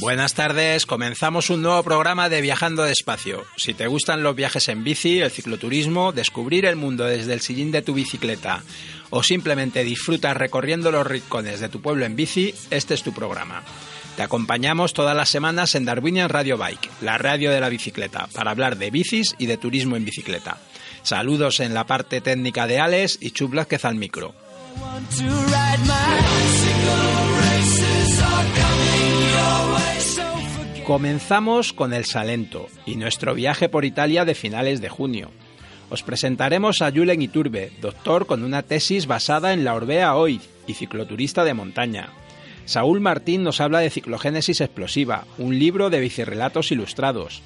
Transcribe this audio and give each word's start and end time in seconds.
Buenas 0.00 0.34
tardes, 0.34 0.86
comenzamos 0.86 1.50
un 1.50 1.62
nuevo 1.62 1.82
programa 1.82 2.28
de 2.28 2.40
Viajando 2.40 2.84
Despacio. 2.84 3.44
Si 3.56 3.74
te 3.74 3.86
gustan 3.86 4.22
los 4.22 4.34
viajes 4.34 4.68
en 4.68 4.82
bici, 4.82 5.20
el 5.20 5.30
cicloturismo, 5.30 6.12
descubrir 6.12 6.64
el 6.64 6.76
mundo 6.76 7.04
desde 7.04 7.34
el 7.34 7.40
sillín 7.40 7.70
de 7.70 7.82
tu 7.82 7.94
bicicleta 7.94 8.62
o 9.10 9.22
simplemente 9.22 9.84
disfrutas 9.84 10.36
recorriendo 10.36 10.90
los 10.90 11.06
rincones 11.06 11.60
de 11.60 11.68
tu 11.68 11.82
pueblo 11.82 12.06
en 12.06 12.16
bici, 12.16 12.54
este 12.70 12.94
es 12.94 13.02
tu 13.02 13.12
programa. 13.12 13.62
Te 14.16 14.22
acompañamos 14.22 14.92
todas 14.92 15.16
las 15.16 15.30
semanas 15.30 15.74
en 15.74 15.86
Darwinian 15.86 16.28
Radio 16.28 16.58
Bike, 16.58 16.90
la 17.00 17.16
radio 17.16 17.50
de 17.50 17.60
la 17.60 17.70
bicicleta, 17.70 18.28
para 18.34 18.50
hablar 18.50 18.76
de 18.76 18.90
bicis 18.90 19.34
y 19.38 19.46
de 19.46 19.56
turismo 19.56 19.96
en 19.96 20.04
bicicleta. 20.04 20.58
Saludos 21.02 21.60
en 21.60 21.72
la 21.72 21.86
parte 21.86 22.20
técnica 22.20 22.66
de 22.66 22.78
Alex 22.78 23.18
y 23.20 23.30
Chup 23.30 23.52
Blázquez 23.52 23.84
al 23.86 23.94
micro. 23.94 24.34
Comenzamos 30.84 31.72
con 31.72 31.94
el 31.94 32.04
Salento 32.04 32.66
y 32.84 32.96
nuestro 32.96 33.34
viaje 33.34 33.70
por 33.70 33.86
Italia 33.86 34.26
de 34.26 34.34
finales 34.34 34.82
de 34.82 34.90
junio. 34.90 35.30
Os 35.88 36.02
presentaremos 36.02 36.82
a 36.82 36.90
Julen 36.90 37.22
Iturbe, 37.22 37.72
doctor 37.80 38.26
con 38.26 38.44
una 38.44 38.62
tesis 38.62 39.06
basada 39.06 39.52
en 39.52 39.64
la 39.64 39.74
Orbea 39.74 40.16
hoy 40.16 40.40
y 40.66 40.74
cicloturista 40.74 41.44
de 41.44 41.54
montaña. 41.54 42.10
Saúl 42.64 43.00
Martín 43.00 43.42
nos 43.42 43.60
habla 43.60 43.80
de 43.80 43.90
ciclogénesis 43.90 44.60
explosiva, 44.60 45.24
un 45.38 45.58
libro 45.58 45.90
de 45.90 46.00
bicirrelatos 46.00 46.72
ilustrados. 46.72 47.42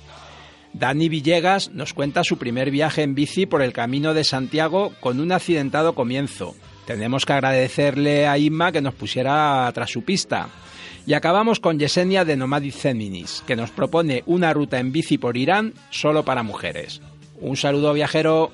Dani 0.72 1.08
Villegas 1.08 1.70
nos 1.70 1.94
cuenta 1.94 2.22
su 2.22 2.36
primer 2.36 2.70
viaje 2.70 3.02
en 3.02 3.14
bici 3.14 3.46
por 3.46 3.62
el 3.62 3.72
camino 3.72 4.12
de 4.12 4.24
Santiago 4.24 4.92
con 5.00 5.20
un 5.20 5.32
accidentado 5.32 5.94
comienzo. 5.94 6.54
Tenemos 6.86 7.24
que 7.24 7.32
agradecerle 7.32 8.26
a 8.26 8.38
Inma 8.38 8.72
que 8.72 8.82
nos 8.82 8.94
pusiera 8.94 9.70
tras 9.72 9.90
su 9.90 10.02
pista. 10.02 10.48
Y 11.06 11.14
acabamos 11.14 11.60
con 11.60 11.78
Yesenia 11.78 12.24
de 12.24 12.36
Nomadic 12.36 12.74
Feminis, 12.74 13.42
que 13.46 13.56
nos 13.56 13.70
propone 13.70 14.22
una 14.26 14.52
ruta 14.52 14.78
en 14.78 14.92
bici 14.92 15.18
por 15.18 15.36
Irán 15.36 15.72
solo 15.90 16.24
para 16.24 16.42
mujeres. 16.42 17.00
Un 17.40 17.56
saludo 17.56 17.92
viajero. 17.92 18.52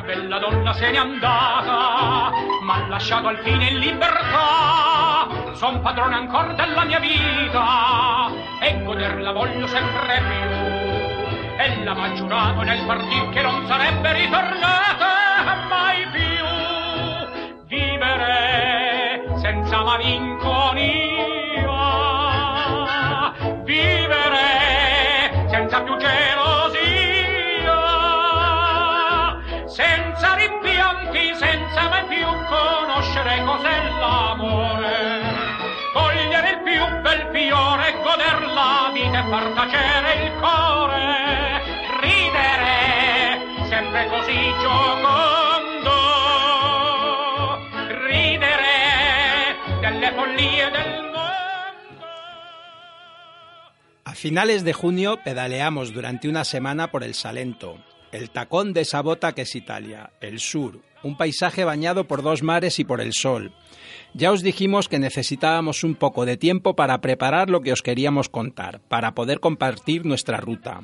Mia 0.00 0.14
bella 0.14 0.38
donna 0.38 0.72
se 0.72 0.90
n'è 0.90 0.96
andata, 0.96 2.30
m'ha 2.62 2.86
lasciato 2.88 3.28
al 3.28 3.38
fine 3.38 3.66
in 3.66 3.78
libertà. 3.78 5.28
Son 5.54 5.80
padrone 5.80 6.14
ancora 6.14 6.52
della 6.54 6.84
mia 6.84 6.98
vita 6.98 8.28
e 8.60 8.82
goderla 8.82 9.32
voglio 9.32 9.66
sempre 9.66 10.22
più. 10.26 11.58
Ella 11.58 11.94
m'ha 11.94 12.12
giurato 12.14 12.62
nel 12.62 12.84
partir 12.86 13.28
che 13.30 13.42
non 13.42 13.66
sarebbe 13.66 14.12
ritornata 14.12 15.66
mai 15.68 16.06
più. 16.12 16.28
Vivere 17.66 19.24
senza 19.36 19.82
malinconia 19.82 21.18
vivere 23.64 25.46
senza 25.48 25.82
più 25.82 25.96
gelosia, 25.96 26.29
rimpianti, 31.00 31.34
senza 31.36 31.88
mai 31.88 32.04
più 32.06 32.26
conoscere 32.48 33.42
cos'è 33.44 33.82
l'amore. 33.98 35.38
Cogliere 35.92 36.50
il 36.50 36.62
più 36.62 37.00
bel 37.00 37.28
fiore, 37.32 37.92
goder 38.02 38.46
la 38.46 38.90
vita 38.92 39.18
e 39.18 39.28
far 39.28 39.52
tacere 39.54 40.24
il 40.24 40.32
cuore, 40.38 41.62
ridere 42.00 43.68
sempre 43.68 44.08
così 44.08 44.52
giocondo, 44.60 45.90
ridere 48.06 49.56
delle 49.80 50.12
follie 50.12 50.70
del 50.70 51.02
mondo. 51.02 51.18
A 54.04 54.14
finales 54.14 54.62
de 54.62 54.72
junio 54.72 55.18
pedaleamos 55.22 55.92
durante 55.92 56.28
una 56.28 56.44
semana 56.44 56.88
por 56.88 57.02
el 57.02 57.14
Salento, 57.14 57.78
el 58.12 58.30
tacón 58.30 58.72
de 58.72 58.82
esa 58.82 59.02
bota 59.02 59.32
que 59.32 59.42
es 59.42 59.54
Italia, 59.56 60.10
el 60.20 60.38
sur, 60.38 60.80
un 61.02 61.16
paisaje 61.16 61.64
bañado 61.64 62.04
por 62.04 62.22
dos 62.22 62.42
mares 62.42 62.78
y 62.78 62.84
por 62.84 63.00
el 63.00 63.12
sol. 63.12 63.52
Ya 64.14 64.32
os 64.32 64.42
dijimos 64.42 64.88
que 64.88 64.98
necesitábamos 64.98 65.84
un 65.84 65.94
poco 65.94 66.26
de 66.26 66.36
tiempo 66.36 66.74
para 66.74 67.00
preparar 67.00 67.48
lo 67.48 67.60
que 67.60 67.72
os 67.72 67.82
queríamos 67.82 68.28
contar, 68.28 68.80
para 68.88 69.14
poder 69.14 69.40
compartir 69.40 70.04
nuestra 70.04 70.38
ruta. 70.38 70.80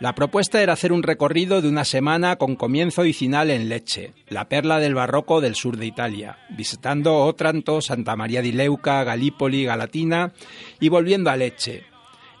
La 0.00 0.14
propuesta 0.14 0.60
era 0.60 0.72
hacer 0.72 0.92
un 0.92 1.02
recorrido 1.02 1.62
de 1.62 1.68
una 1.68 1.84
semana 1.84 2.36
con 2.36 2.56
comienzo 2.56 3.04
y 3.04 3.12
final 3.12 3.50
en 3.50 3.68
Lecce, 3.68 4.12
la 4.28 4.48
perla 4.48 4.80
del 4.80 4.94
barroco 4.94 5.40
del 5.40 5.54
sur 5.54 5.76
de 5.76 5.86
Italia, 5.86 6.38
visitando 6.50 7.18
Otranto, 7.18 7.80
Santa 7.80 8.16
María 8.16 8.42
di 8.42 8.52
Leuca, 8.52 9.04
Galípoli, 9.04 9.64
Galatina 9.64 10.32
y 10.80 10.88
volviendo 10.88 11.30
a 11.30 11.36
Lecce, 11.36 11.84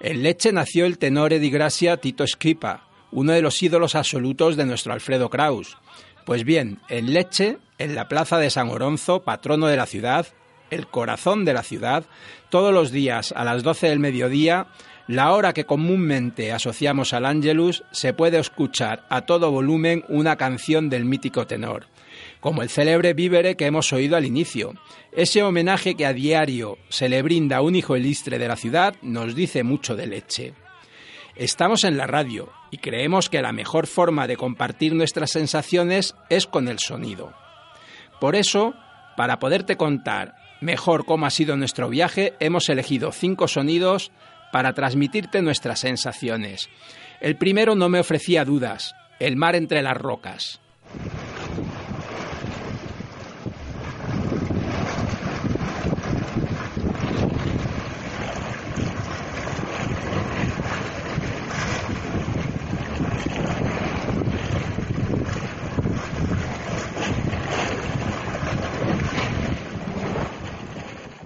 en 0.04 0.24
Lecce 0.24 0.50
nació 0.50 0.84
el 0.84 0.98
tenore 0.98 1.38
di 1.38 1.48
Gracia 1.48 1.96
Tito 1.96 2.26
Scripa, 2.26 2.88
uno 3.12 3.30
de 3.30 3.40
los 3.40 3.62
ídolos 3.62 3.94
absolutos 3.94 4.56
de 4.56 4.66
nuestro 4.66 4.92
Alfredo 4.92 5.30
Kraus. 5.30 5.78
Pues 6.24 6.44
bien, 6.44 6.78
en 6.88 7.12
Lecce, 7.12 7.58
en 7.78 7.94
la 7.94 8.08
plaza 8.08 8.38
de 8.38 8.50
San 8.50 8.68
Oronzo, 8.68 9.22
patrono 9.22 9.66
de 9.66 9.76
la 9.76 9.86
ciudad, 9.86 10.26
el 10.70 10.86
corazón 10.86 11.44
de 11.44 11.52
la 11.52 11.62
ciudad, 11.62 12.04
todos 12.48 12.72
los 12.72 12.90
días 12.92 13.32
a 13.36 13.44
las 13.44 13.62
12 13.62 13.88
del 13.88 13.98
mediodía, 13.98 14.68
la 15.08 15.32
hora 15.32 15.52
que 15.52 15.64
comúnmente 15.66 16.52
asociamos 16.52 17.12
al 17.12 17.26
Angelus, 17.26 17.84
se 17.90 18.12
puede 18.12 18.38
escuchar 18.38 19.04
a 19.10 19.22
todo 19.22 19.50
volumen 19.50 20.04
una 20.08 20.36
canción 20.36 20.88
del 20.88 21.04
mítico 21.04 21.46
tenor 21.46 21.86
como 22.40 22.62
el 22.62 22.68
célebre 22.68 23.14
vívere 23.14 23.56
que 23.56 23.66
hemos 23.66 23.92
oído 23.92 24.16
al 24.16 24.24
inicio. 24.24 24.74
Ese 25.12 25.42
homenaje 25.42 25.94
que 25.94 26.06
a 26.06 26.12
diario 26.12 26.78
se 26.88 27.08
le 27.08 27.22
brinda 27.22 27.58
a 27.58 27.62
un 27.62 27.76
hijo 27.76 27.96
ilustre 27.96 28.38
de 28.38 28.48
la 28.48 28.56
ciudad 28.56 28.96
nos 29.02 29.34
dice 29.34 29.62
mucho 29.62 29.94
de 29.94 30.06
leche. 30.06 30.54
Estamos 31.34 31.84
en 31.84 31.96
la 31.96 32.06
radio 32.06 32.50
y 32.70 32.78
creemos 32.78 33.30
que 33.30 33.40
la 33.40 33.52
mejor 33.52 33.86
forma 33.86 34.26
de 34.26 34.36
compartir 34.36 34.94
nuestras 34.94 35.30
sensaciones 35.30 36.14
es 36.28 36.46
con 36.46 36.68
el 36.68 36.78
sonido. 36.78 37.32
Por 38.20 38.36
eso, 38.36 38.74
para 39.16 39.38
poderte 39.38 39.76
contar 39.76 40.34
mejor 40.60 41.06
cómo 41.06 41.24
ha 41.24 41.30
sido 41.30 41.56
nuestro 41.56 41.88
viaje, 41.88 42.34
hemos 42.38 42.68
elegido 42.68 43.12
cinco 43.12 43.48
sonidos 43.48 44.12
para 44.52 44.74
transmitirte 44.74 45.40
nuestras 45.40 45.80
sensaciones. 45.80 46.68
El 47.20 47.36
primero 47.36 47.74
no 47.74 47.88
me 47.88 48.00
ofrecía 48.00 48.44
dudas, 48.44 48.94
el 49.18 49.36
mar 49.36 49.56
entre 49.56 49.80
las 49.82 49.96
rocas. 49.96 50.60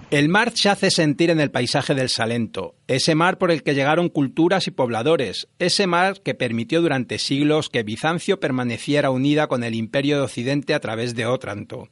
El 0.09 0.29
mar 0.29 0.53
se 0.55 0.69
hace 0.69 0.89
sentir 0.89 1.31
en 1.31 1.41
el 1.41 1.51
paisaje 1.51 1.93
del 1.93 2.07
Salento, 2.07 2.75
ese 2.87 3.13
mar 3.13 3.37
por 3.37 3.51
el 3.51 3.61
que 3.61 3.75
llegaron 3.75 4.07
culturas 4.07 4.65
y 4.67 4.71
pobladores, 4.71 5.49
ese 5.59 5.85
mar 5.85 6.21
que 6.23 6.33
permitió 6.33 6.81
durante 6.81 7.19
siglos 7.19 7.69
que 7.69 7.83
Bizancio 7.83 8.39
permaneciera 8.39 9.09
unida 9.11 9.47
con 9.47 9.65
el 9.65 9.75
imperio 9.75 10.15
de 10.15 10.23
Occidente 10.23 10.73
a 10.73 10.79
través 10.79 11.13
de 11.13 11.25
Otranto. 11.25 11.89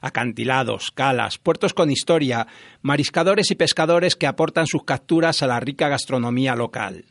Acantilados, 0.00 0.90
calas, 0.90 1.38
puertos 1.38 1.74
con 1.74 1.92
historia, 1.92 2.48
mariscadores 2.82 3.52
y 3.52 3.54
pescadores 3.54 4.16
que 4.16 4.26
aportan 4.26 4.66
sus 4.66 4.82
capturas 4.82 5.40
a 5.44 5.46
la 5.46 5.60
rica 5.60 5.88
gastronomía 5.88 6.56
local. 6.56 7.04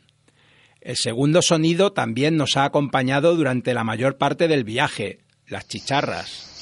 El 0.82 0.96
segundo 0.96 1.40
sonido 1.40 1.94
también 1.94 2.36
nos 2.36 2.58
ha 2.58 2.66
acompañado 2.66 3.34
durante 3.34 3.72
la 3.72 3.82
mayor 3.82 4.18
parte 4.18 4.46
del 4.46 4.64
viaje, 4.64 5.20
las 5.46 5.66
chicharras. 5.66 6.53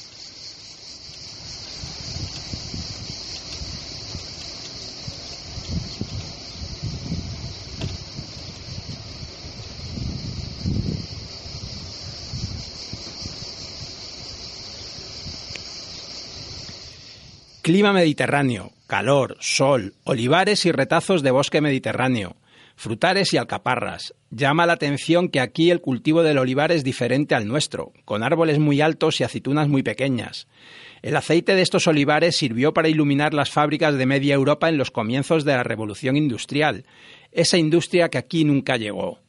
Clima 17.63 17.93
mediterráneo, 17.93 18.73
calor, 18.87 19.37
sol, 19.39 19.93
olivares 20.03 20.65
y 20.65 20.73
retazos 20.73 21.23
de 21.23 21.31
bosque 21.31 21.61
mediterráneo, 21.61 22.35
frutares 22.75 23.33
y 23.33 23.37
alcaparras. 23.37 24.13
Llama 24.31 24.65
la 24.65 24.73
atención 24.73 25.29
que 25.29 25.39
aquí 25.39 25.71
el 25.71 25.79
cultivo 25.79 26.23
del 26.23 26.39
olivar 26.39 26.73
es 26.73 26.83
diferente 26.83 27.35
al 27.35 27.47
nuestro, 27.47 27.93
con 28.03 28.21
árboles 28.21 28.59
muy 28.59 28.81
altos 28.81 29.21
y 29.21 29.23
aceitunas 29.23 29.69
muy 29.69 29.81
pequeñas. 29.81 30.49
El 31.01 31.15
aceite 31.15 31.55
de 31.55 31.61
estos 31.61 31.87
olivares 31.87 32.35
sirvió 32.35 32.73
para 32.73 32.89
iluminar 32.89 33.33
las 33.33 33.49
fábricas 33.49 33.97
de 33.97 34.07
media 34.07 34.35
Europa 34.35 34.67
en 34.67 34.77
los 34.77 34.91
comienzos 34.91 35.45
de 35.45 35.53
la 35.53 35.63
revolución 35.63 36.17
industrial, 36.17 36.83
esa 37.31 37.57
industria 37.57 38.09
que 38.09 38.17
aquí 38.17 38.43
nunca 38.43 38.75
llegó. 38.75 39.21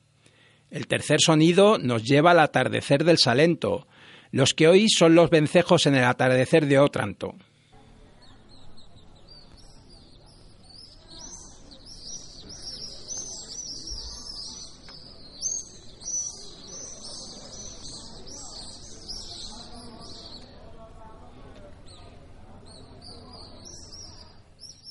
El 0.73 0.89
tercer 0.89 1.21
sonido 1.21 1.79
nos 1.79 2.03
lleva 2.03 2.33
al 2.33 2.41
atardecer 2.41 3.05
del 3.05 3.19
Salento, 3.19 3.87
los 4.33 4.55
que 4.55 4.67
hoy 4.67 4.89
son 4.89 5.15
los 5.15 5.31
vencejos 5.31 5.87
en 5.87 5.95
el 5.95 6.03
atardecer 6.03 6.67
de 6.67 6.81
Otranto. 6.81 7.37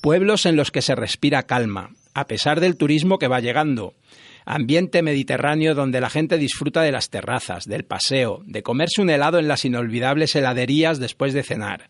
Pueblos 0.04 0.44
en 0.44 0.56
los 0.56 0.70
que 0.70 0.82
se 0.82 0.94
respira 0.94 1.44
calma, 1.44 1.92
a 2.12 2.26
pesar 2.26 2.60
del 2.60 2.76
turismo 2.76 3.18
que 3.18 3.26
va 3.26 3.40
llegando. 3.40 3.94
Ambiente 4.44 5.00
mediterráneo 5.00 5.74
donde 5.74 5.98
la 5.98 6.10
gente 6.10 6.36
disfruta 6.36 6.82
de 6.82 6.92
las 6.92 7.08
terrazas, 7.08 7.64
del 7.64 7.86
paseo, 7.86 8.42
de 8.44 8.62
comerse 8.62 9.00
un 9.00 9.08
helado 9.08 9.38
en 9.38 9.48
las 9.48 9.64
inolvidables 9.64 10.36
heladerías 10.36 10.98
después 10.98 11.32
de 11.32 11.42
cenar. 11.42 11.88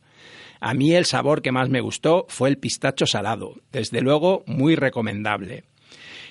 A 0.60 0.74
mí 0.74 0.94
el 0.94 1.06
sabor 1.06 1.42
que 1.42 1.50
más 1.50 1.70
me 1.70 1.80
gustó 1.80 2.24
fue 2.28 2.50
el 2.50 2.56
pistacho 2.56 3.04
salado, 3.04 3.56
desde 3.72 4.00
luego 4.00 4.44
muy 4.46 4.76
recomendable. 4.76 5.64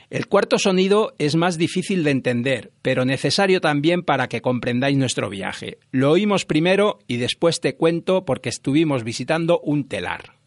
El 0.10 0.28
cuarto 0.28 0.60
sonido 0.60 1.14
es 1.18 1.36
más 1.36 1.58
difícil 1.58 2.06
de 2.06 2.12
entender, 2.12 2.72
pero 2.82 3.04
necesario 3.04 3.60
también 3.60 4.04
para 4.04 4.30
que 4.30 4.42
comprendáis 4.42 4.96
nuestro 4.96 5.30
viaje. 5.30 5.80
Lo 5.92 6.12
oímos 6.12 6.46
primero 6.46 7.00
y 7.08 7.18
después 7.18 7.60
te 7.60 7.76
cuento 7.76 8.24
porque 8.24 8.48
estuvimos 8.48 9.04
visitando 9.04 9.60
un 9.60 9.90
telar. 9.90 10.43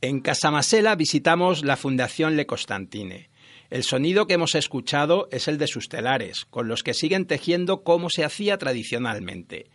En 0.00 0.20
Casamasela 0.20 0.94
visitamos 0.94 1.64
la 1.64 1.76
Fundación 1.76 2.36
Le 2.36 2.46
Constantine. 2.46 3.28
El 3.70 3.82
sonido 3.82 4.28
que 4.28 4.34
hemos 4.34 4.54
escuchado 4.54 5.26
es 5.32 5.48
el 5.48 5.58
de 5.58 5.66
sus 5.66 5.88
telares, 5.88 6.44
con 6.44 6.68
los 6.68 6.84
que 6.84 6.94
siguen 6.94 7.26
tejiendo 7.26 7.82
como 7.82 8.10
se 8.10 8.24
hacía 8.24 8.56
tradicionalmente. 8.56 9.66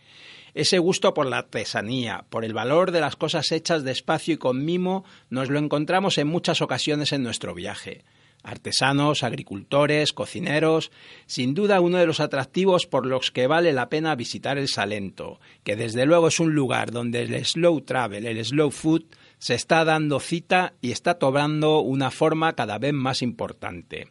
Ese 0.54 0.78
gusto 0.78 1.12
por 1.12 1.26
la 1.26 1.36
artesanía, 1.36 2.24
por 2.30 2.46
el 2.46 2.54
valor 2.54 2.92
de 2.92 3.02
las 3.02 3.16
cosas 3.16 3.52
hechas 3.52 3.84
despacio 3.84 4.32
y 4.34 4.38
con 4.38 4.64
mimo, 4.64 5.04
nos 5.28 5.50
lo 5.50 5.58
encontramos 5.58 6.16
en 6.16 6.28
muchas 6.28 6.62
ocasiones 6.62 7.12
en 7.12 7.22
nuestro 7.22 7.52
viaje 7.52 8.04
artesanos, 8.42 9.22
agricultores, 9.22 10.12
cocineros, 10.12 10.90
sin 11.26 11.54
duda 11.54 11.80
uno 11.80 11.98
de 11.98 12.06
los 12.06 12.20
atractivos 12.20 12.86
por 12.86 13.06
los 13.06 13.30
que 13.30 13.46
vale 13.46 13.72
la 13.72 13.88
pena 13.88 14.14
visitar 14.14 14.58
el 14.58 14.68
Salento, 14.68 15.40
que 15.64 15.76
desde 15.76 16.06
luego 16.06 16.28
es 16.28 16.40
un 16.40 16.54
lugar 16.54 16.90
donde 16.90 17.22
el 17.22 17.44
slow 17.44 17.80
travel, 17.82 18.26
el 18.26 18.44
slow 18.44 18.70
food, 18.70 19.04
se 19.38 19.54
está 19.54 19.84
dando 19.84 20.20
cita 20.20 20.74
y 20.80 20.90
está 20.92 21.14
tomando 21.14 21.80
una 21.80 22.10
forma 22.10 22.54
cada 22.54 22.78
vez 22.78 22.92
más 22.92 23.22
importante. 23.22 24.08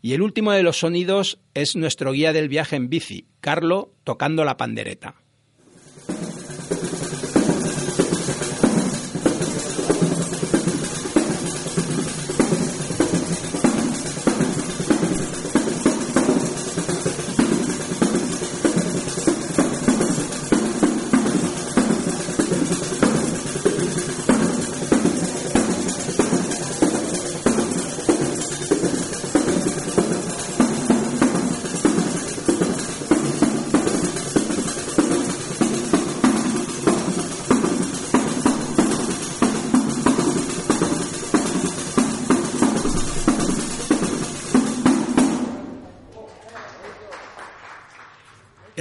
Y 0.00 0.12
el 0.12 0.22
último 0.22 0.52
de 0.52 0.62
los 0.62 0.78
sonidos 0.78 1.40
es 1.54 1.76
nuestro 1.76 2.12
guía 2.12 2.32
del 2.32 2.48
viaje 2.48 2.76
en 2.76 2.88
bici, 2.88 3.26
Carlo, 3.40 3.92
tocando 4.04 4.44
la 4.44 4.56
pandereta. 4.56 5.16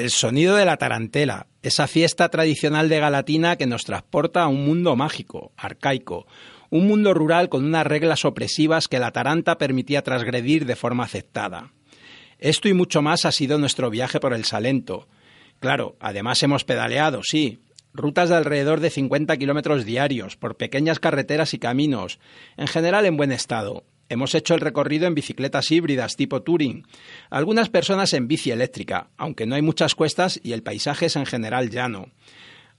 El 0.09 0.13
sonido 0.13 0.55
de 0.55 0.65
la 0.65 0.77
tarantela, 0.77 1.45
esa 1.61 1.85
fiesta 1.85 2.29
tradicional 2.29 2.89
de 2.89 2.99
Galatina 2.99 3.57
que 3.57 3.67
nos 3.67 3.85
transporta 3.85 4.41
a 4.41 4.47
un 4.47 4.65
mundo 4.65 4.95
mágico, 4.95 5.51
arcaico, 5.55 6.25
un 6.71 6.87
mundo 6.87 7.13
rural 7.13 7.47
con 7.47 7.63
unas 7.63 7.85
reglas 7.85 8.25
opresivas 8.25 8.87
que 8.87 8.97
la 8.97 9.11
taranta 9.11 9.59
permitía 9.59 10.01
transgredir 10.01 10.65
de 10.65 10.75
forma 10.75 11.03
aceptada. 11.03 11.73
Esto 12.39 12.67
y 12.67 12.73
mucho 12.73 13.03
más 13.03 13.23
ha 13.25 13.31
sido 13.31 13.59
nuestro 13.59 13.91
viaje 13.91 14.19
por 14.19 14.33
el 14.33 14.45
Salento. 14.45 15.07
Claro, 15.59 15.95
además 15.99 16.41
hemos 16.41 16.65
pedaleado, 16.65 17.21
sí, 17.21 17.59
rutas 17.93 18.29
de 18.29 18.35
alrededor 18.37 18.79
de 18.79 18.89
50 18.89 19.37
kilómetros 19.37 19.85
diarios, 19.85 20.35
por 20.37 20.57
pequeñas 20.57 20.99
carreteras 20.99 21.53
y 21.53 21.59
caminos, 21.59 22.17
en 22.57 22.65
general 22.65 23.05
en 23.05 23.15
buen 23.15 23.31
estado, 23.31 23.83
Hemos 24.09 24.33
hecho 24.33 24.55
el 24.55 24.61
recorrido 24.61 25.05
en 25.05 25.13
bicicletas 25.13 25.71
híbridas 25.71 26.15
tipo 26.15 26.41
touring, 26.41 26.85
algunas 27.29 27.69
personas 27.69 28.13
en 28.13 28.27
bici 28.27 28.49
eléctrica, 28.49 29.11
aunque 29.17 29.45
no 29.45 29.53
hay 29.53 29.61
muchas 29.61 29.93
cuestas 29.93 30.39
y 30.43 30.53
el 30.53 30.63
paisaje 30.63 31.05
es 31.05 31.15
en 31.15 31.27
general 31.27 31.69
llano. 31.69 32.07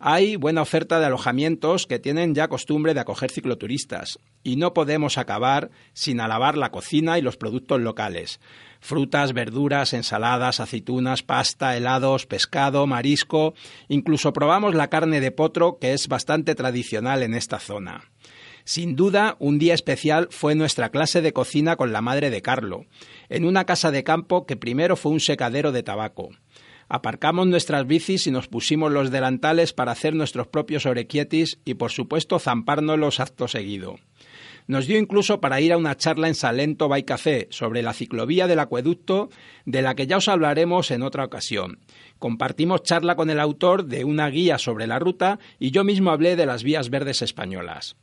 Hay 0.02 0.36
buena 0.36 0.62
oferta 0.62 0.98
de 0.98 1.04
alojamientos 1.04 1.86
que 1.86 1.98
tienen 1.98 2.34
ya 2.34 2.48
costumbre 2.48 2.94
de 2.94 3.00
acoger 3.00 3.30
cicloturistas 3.30 4.18
y 4.42 4.56
no 4.56 4.72
podemos 4.72 5.18
acabar 5.18 5.70
sin 5.92 6.20
alabar 6.20 6.56
la 6.56 6.70
cocina 6.70 7.18
y 7.18 7.22
los 7.22 7.36
productos 7.36 7.82
locales. 7.82 8.40
Frutas, 8.80 9.34
verduras, 9.34 9.92
ensaladas, 9.92 10.58
aceitunas, 10.58 11.22
pasta, 11.22 11.76
helados, 11.76 12.24
pescado, 12.24 12.86
marisco, 12.86 13.52
incluso 13.88 14.32
probamos 14.32 14.74
la 14.74 14.88
carne 14.88 15.20
de 15.20 15.32
potro 15.32 15.78
que 15.78 15.92
es 15.92 16.08
bastante 16.08 16.54
tradicional 16.54 17.22
en 17.22 17.34
esta 17.34 17.58
zona. 17.58 18.10
Sin 18.64 18.96
duda, 18.96 19.36
un 19.38 19.58
día 19.58 19.74
especial 19.74 20.28
fue 20.30 20.54
nuestra 20.54 20.90
clase 20.90 21.22
de 21.22 21.32
cocina 21.32 21.76
con 21.76 21.92
la 21.92 22.00
madre 22.00 22.30
de 22.30 22.42
Carlo, 22.42 22.86
en 23.28 23.44
una 23.44 23.64
casa 23.64 23.90
de 23.90 24.04
campo 24.04 24.46
que 24.46 24.56
primero 24.56 24.96
fue 24.96 25.12
un 25.12 25.20
secadero 25.20 25.72
de 25.72 25.82
tabaco. 25.82 26.30
Aparcamos 26.88 27.46
nuestras 27.46 27.86
bicis 27.86 28.26
y 28.26 28.32
nos 28.32 28.48
pusimos 28.48 28.90
los 28.90 29.12
delantales 29.12 29.72
para 29.72 29.92
hacer 29.92 30.14
nuestros 30.14 30.48
propios 30.48 30.86
orequietis 30.86 31.60
y 31.64 31.74
por 31.74 31.92
supuesto 31.92 32.40
zampárnoslos 32.40 33.20
acto 33.20 33.46
seguido. 33.46 33.96
Nos 34.66 34.86
dio 34.86 34.98
incluso 34.98 35.40
para 35.40 35.60
ir 35.60 35.72
a 35.72 35.76
una 35.76 35.96
charla 35.96 36.28
en 36.28 36.34
Salento 36.34 36.88
by 36.88 37.04
Café 37.04 37.46
sobre 37.50 37.82
la 37.82 37.92
ciclovía 37.92 38.46
del 38.46 38.58
acueducto, 38.58 39.30
de 39.66 39.82
la 39.82 39.94
que 39.94 40.06
ya 40.06 40.16
os 40.16 40.28
hablaremos 40.28 40.90
en 40.90 41.02
otra 41.02 41.24
ocasión. 41.24 41.78
Compartimos 42.18 42.82
charla 42.82 43.16
con 43.16 43.30
el 43.30 43.40
autor 43.40 43.86
de 43.86 44.04
una 44.04 44.28
guía 44.28 44.58
sobre 44.58 44.86
la 44.86 44.98
ruta 44.98 45.38
y 45.58 45.70
yo 45.70 45.84
mismo 45.84 46.10
hablé 46.10 46.36
de 46.36 46.46
las 46.46 46.62
vías 46.62 46.90
verdes 46.90 47.22
españolas. 47.22 47.96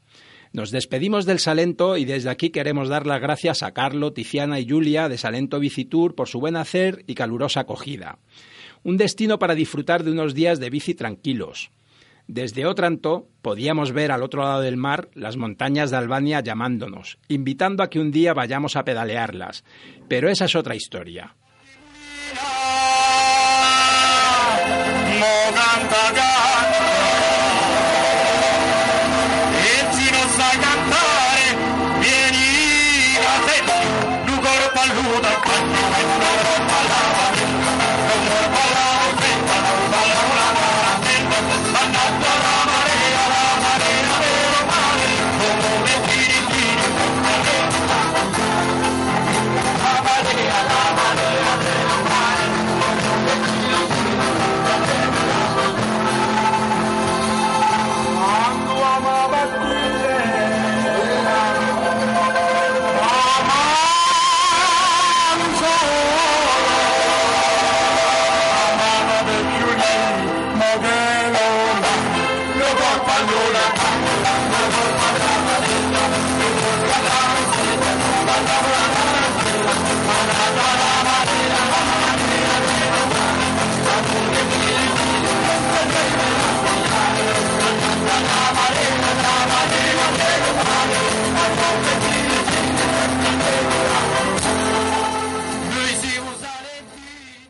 Nos 0.54 0.72
despedimos 0.72 1.26
del 1.26 1.40
Salento 1.40 1.98
y 1.98 2.06
desde 2.06 2.30
aquí 2.30 2.50
queremos 2.50 2.90
dar 2.90 3.06
las 3.06 3.22
gracias 3.22 3.64
a 3.64 3.74
Carlo, 3.74 4.14
Tiziana 4.14 4.60
y 4.60 4.68
Julia 4.68 5.10
de 5.10 5.18
Salento 5.18 5.60
Bicitour 5.60 6.16
por 6.16 6.28
su 6.28 6.40
buen 6.40 6.56
hacer 6.56 7.04
y 7.08 7.16
calurosa 7.16 7.62
acogida. 7.62 8.20
Un 8.84 8.98
destino 8.98 9.40
para 9.40 9.56
disfrutar 9.56 10.04
de 10.04 10.12
unos 10.12 10.34
días 10.34 10.60
de 10.60 10.70
bici 10.70 10.94
tranquilos. 10.94 11.72
Desde 12.28 12.66
Otranto 12.66 13.30
podíamos 13.42 13.94
ver 13.94 14.12
al 14.12 14.22
otro 14.22 14.44
lado 14.44 14.62
del 14.62 14.76
mar 14.76 15.10
las 15.14 15.38
montañas 15.38 15.92
de 15.92 15.98
Albania 15.98 16.42
llamándonos, 16.42 17.20
invitando 17.30 17.84
a 17.84 17.90
que 17.90 18.00
un 18.00 18.12
día 18.12 18.34
vayamos 18.34 18.76
a 18.76 18.84
pedalearlas. 18.84 19.64
Pero 20.10 20.30
esa 20.30 20.46
es 20.46 20.56
otra 20.56 20.76
historia. 20.76 21.36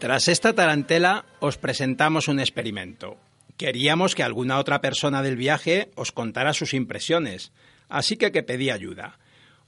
Tras 0.07 0.29
esta 0.29 0.53
tarantela 0.53 1.25
os 1.41 1.57
presentamos 1.57 2.29
un 2.29 2.39
experimento. 2.39 3.17
Queríamos 3.57 4.15
que 4.15 4.23
alguna 4.23 4.57
otra 4.57 4.79
persona 4.79 5.21
del 5.21 5.35
viaje 5.35 5.91
os 5.95 6.13
contara 6.13 6.53
sus 6.53 6.73
impresiones, 6.73 7.51
así 7.89 8.15
que 8.15 8.31
que 8.31 8.41
pedí 8.41 8.69
ayuda. 8.69 9.19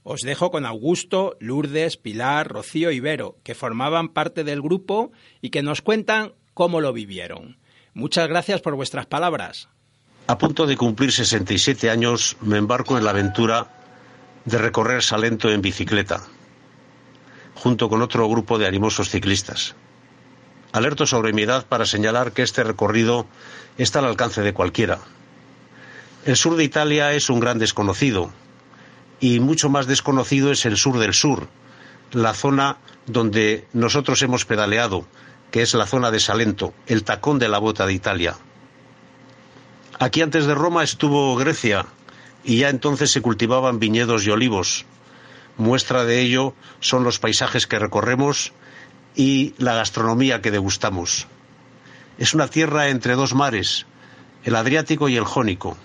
Os 0.02 0.22
dejo 0.22 0.50
con 0.50 0.64
Augusto, 0.64 1.36
Lourdes, 1.40 1.98
Pilar, 1.98 2.48
Rocío 2.48 2.90
y 2.90 3.00
Vero, 3.00 3.36
que 3.44 3.54
formaban 3.54 4.08
parte 4.08 4.42
del 4.42 4.62
grupo 4.62 5.12
y 5.42 5.50
que 5.50 5.62
nos 5.62 5.82
cuentan 5.82 6.32
cómo 6.54 6.80
lo 6.80 6.94
vivieron. 6.94 7.58
Muchas 7.92 8.26
gracias 8.26 8.62
por 8.62 8.76
vuestras 8.76 9.04
palabras. 9.04 9.68
A 10.26 10.38
punto 10.38 10.66
de 10.66 10.78
cumplir 10.78 11.12
67 11.12 11.90
años, 11.90 12.38
me 12.40 12.56
embarco 12.56 12.96
en 12.96 13.04
la 13.04 13.10
aventura 13.10 13.68
de 14.46 14.56
recorrer 14.56 15.02
Salento 15.02 15.50
en 15.50 15.60
bicicleta, 15.60 16.22
junto 17.56 17.90
con 17.90 18.00
otro 18.00 18.26
grupo 18.26 18.58
de 18.58 18.66
animosos 18.66 19.10
ciclistas. 19.10 19.76
Alerto 20.72 21.04
sobre 21.06 21.32
mi 21.32 21.42
edad 21.42 21.66
para 21.66 21.84
señalar 21.84 22.32
que 22.32 22.42
este 22.42 22.62
recorrido 22.62 23.26
está 23.76 23.98
al 23.98 24.04
alcance 24.04 24.42
de 24.42 24.54
cualquiera. 24.54 25.00
El 26.24 26.36
sur 26.36 26.56
de 26.56 26.64
Italia 26.64 27.12
es 27.12 27.28
un 27.28 27.40
gran 27.40 27.58
desconocido 27.58 28.30
y 29.18 29.40
mucho 29.40 29.68
más 29.68 29.86
desconocido 29.86 30.52
es 30.52 30.64
el 30.66 30.76
sur 30.76 30.98
del 30.98 31.14
sur, 31.14 31.48
la 32.12 32.34
zona 32.34 32.78
donde 33.06 33.66
nosotros 33.72 34.22
hemos 34.22 34.44
pedaleado, 34.44 35.06
que 35.50 35.62
es 35.62 35.74
la 35.74 35.86
zona 35.86 36.10
de 36.10 36.20
Salento, 36.20 36.72
el 36.86 37.02
tacón 37.02 37.38
de 37.38 37.48
la 37.48 37.58
bota 37.58 37.86
de 37.86 37.94
Italia. 37.94 38.36
Aquí 39.98 40.22
antes 40.22 40.46
de 40.46 40.54
Roma 40.54 40.84
estuvo 40.84 41.34
Grecia 41.36 41.86
y 42.44 42.58
ya 42.58 42.68
entonces 42.68 43.10
se 43.10 43.20
cultivaban 43.20 43.80
viñedos 43.80 44.24
y 44.24 44.30
olivos. 44.30 44.86
Muestra 45.56 46.04
de 46.04 46.20
ello 46.20 46.54
son 46.78 47.02
los 47.02 47.18
paisajes 47.18 47.66
que 47.66 47.78
recorremos 47.78 48.52
y 49.14 49.54
la 49.58 49.74
gastronomía 49.74 50.40
que 50.40 50.50
degustamos. 50.50 51.26
Es 52.18 52.34
una 52.34 52.48
tierra 52.48 52.88
entre 52.88 53.14
dos 53.14 53.34
mares, 53.34 53.86
el 54.44 54.56
Adriático 54.56 55.08
y 55.08 55.16
el 55.16 55.24
Jónico. 55.24 55.76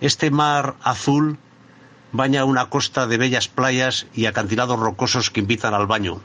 Este 0.00 0.30
mar 0.30 0.76
azul 0.82 1.38
baña 2.12 2.44
una 2.44 2.70
costa 2.70 3.06
de 3.06 3.18
bellas 3.18 3.48
playas 3.48 4.06
y 4.14 4.26
acantilados 4.26 4.78
rocosos 4.78 5.30
que 5.30 5.40
invitan 5.40 5.74
al 5.74 5.86
baño. 5.86 6.20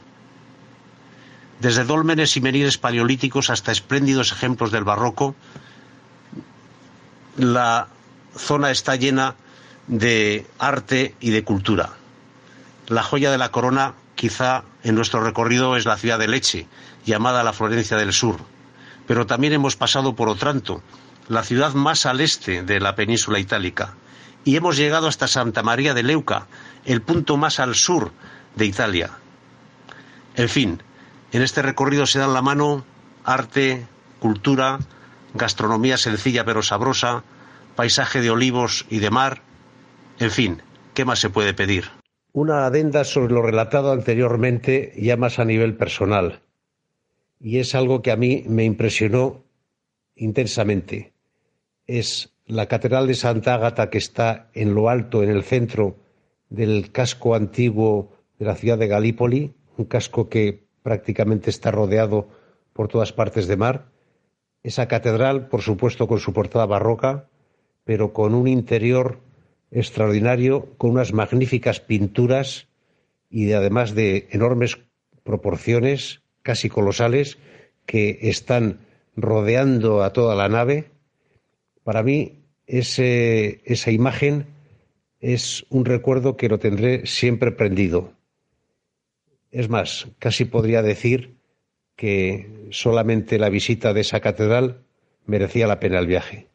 Desde 1.60 1.84
dólmenes 1.84 2.36
y 2.36 2.40
menires 2.40 2.78
paleolíticos 2.78 3.50
hasta 3.50 3.72
espléndidos 3.72 4.32
ejemplos 4.32 4.70
del 4.70 4.84
barroco, 4.84 5.34
la 7.36 7.88
zona 8.36 8.70
está 8.70 8.96
llena 8.96 9.36
de 9.86 10.46
arte 10.58 11.14
y 11.20 11.30
de 11.30 11.44
cultura. 11.44 11.90
La 12.86 13.02
joya 13.02 13.30
de 13.30 13.38
la 13.38 13.50
corona 13.50 13.94
quizá 14.14 14.64
en 14.84 14.94
nuestro 14.94 15.20
recorrido 15.24 15.76
es 15.76 15.86
la 15.86 15.96
ciudad 15.96 16.18
de 16.18 16.28
Leche, 16.28 16.68
llamada 17.04 17.42
la 17.42 17.54
Florencia 17.54 17.96
del 17.96 18.12
Sur. 18.12 18.36
Pero 19.06 19.26
también 19.26 19.54
hemos 19.54 19.76
pasado 19.76 20.14
por 20.14 20.28
Otranto, 20.28 20.82
la 21.28 21.42
ciudad 21.42 21.72
más 21.74 22.06
al 22.06 22.20
este 22.20 22.62
de 22.62 22.80
la 22.80 22.94
península 22.94 23.38
itálica. 23.38 23.94
Y 24.44 24.56
hemos 24.56 24.76
llegado 24.76 25.08
hasta 25.08 25.26
Santa 25.26 25.62
María 25.62 25.94
de 25.94 26.02
Leuca, 26.02 26.46
el 26.84 27.00
punto 27.00 27.38
más 27.38 27.60
al 27.60 27.74
sur 27.74 28.12
de 28.56 28.66
Italia. 28.66 29.10
En 30.36 30.50
fin, 30.50 30.82
en 31.32 31.40
este 31.40 31.62
recorrido 31.62 32.06
se 32.06 32.18
dan 32.18 32.34
la 32.34 32.42
mano 32.42 32.84
arte, 33.24 33.86
cultura, 34.20 34.80
gastronomía 35.32 35.96
sencilla 35.96 36.44
pero 36.44 36.62
sabrosa, 36.62 37.24
paisaje 37.74 38.20
de 38.20 38.30
olivos 38.30 38.84
y 38.90 38.98
de 38.98 39.10
mar. 39.10 39.40
En 40.18 40.30
fin, 40.30 40.62
¿qué 40.92 41.06
más 41.06 41.20
se 41.20 41.30
puede 41.30 41.54
pedir? 41.54 42.03
Una 42.36 42.66
adenda 42.66 43.04
sobre 43.04 43.32
lo 43.32 43.42
relatado 43.42 43.92
anteriormente, 43.92 44.92
ya 44.96 45.16
más 45.16 45.38
a 45.38 45.44
nivel 45.44 45.76
personal. 45.76 46.40
Y 47.38 47.58
es 47.58 47.76
algo 47.76 48.02
que 48.02 48.10
a 48.10 48.16
mí 48.16 48.42
me 48.48 48.64
impresionó 48.64 49.44
intensamente. 50.16 51.12
Es 51.86 52.34
la 52.44 52.66
Catedral 52.66 53.06
de 53.06 53.14
Santa 53.14 53.54
Ágata 53.54 53.88
que 53.88 53.98
está 53.98 54.50
en 54.52 54.74
lo 54.74 54.88
alto, 54.88 55.22
en 55.22 55.30
el 55.30 55.44
centro 55.44 55.94
del 56.48 56.90
casco 56.90 57.36
antiguo 57.36 58.10
de 58.40 58.46
la 58.46 58.56
ciudad 58.56 58.78
de 58.78 58.88
Galípoli, 58.88 59.54
un 59.76 59.84
casco 59.84 60.28
que 60.28 60.66
prácticamente 60.82 61.50
está 61.50 61.70
rodeado 61.70 62.26
por 62.72 62.88
todas 62.88 63.12
partes 63.12 63.46
de 63.46 63.56
mar. 63.56 63.92
Esa 64.64 64.88
catedral, 64.88 65.46
por 65.46 65.62
supuesto, 65.62 66.08
con 66.08 66.18
su 66.18 66.32
portada 66.32 66.66
barroca, 66.66 67.28
pero 67.84 68.12
con 68.12 68.34
un 68.34 68.48
interior 68.48 69.20
extraordinario 69.74 70.68
con 70.78 70.92
unas 70.92 71.12
magníficas 71.12 71.80
pinturas 71.80 72.68
y 73.28 73.52
además 73.52 73.94
de 73.94 74.28
enormes 74.30 74.78
proporciones, 75.24 76.22
casi 76.42 76.68
colosales, 76.68 77.38
que 77.84 78.18
están 78.22 78.78
rodeando 79.16 80.02
a 80.02 80.12
toda 80.12 80.36
la 80.36 80.48
nave. 80.48 80.90
Para 81.82 82.02
mí, 82.02 82.44
esa 82.66 83.90
imagen 83.90 84.46
es 85.20 85.66
un 85.70 85.84
recuerdo 85.84 86.36
que 86.36 86.48
lo 86.48 86.58
tendré 86.58 87.06
siempre 87.06 87.50
prendido. 87.50 88.12
Es 89.50 89.68
más, 89.68 90.06
casi 90.18 90.44
podría 90.44 90.82
decir 90.82 91.36
que 91.96 92.68
solamente 92.70 93.38
la 93.38 93.48
visita 93.48 93.92
de 93.92 94.00
esa 94.02 94.20
catedral 94.20 94.82
merecía 95.26 95.66
la 95.66 95.80
pena 95.80 95.98
el 95.98 96.06
viaje. 96.06 96.48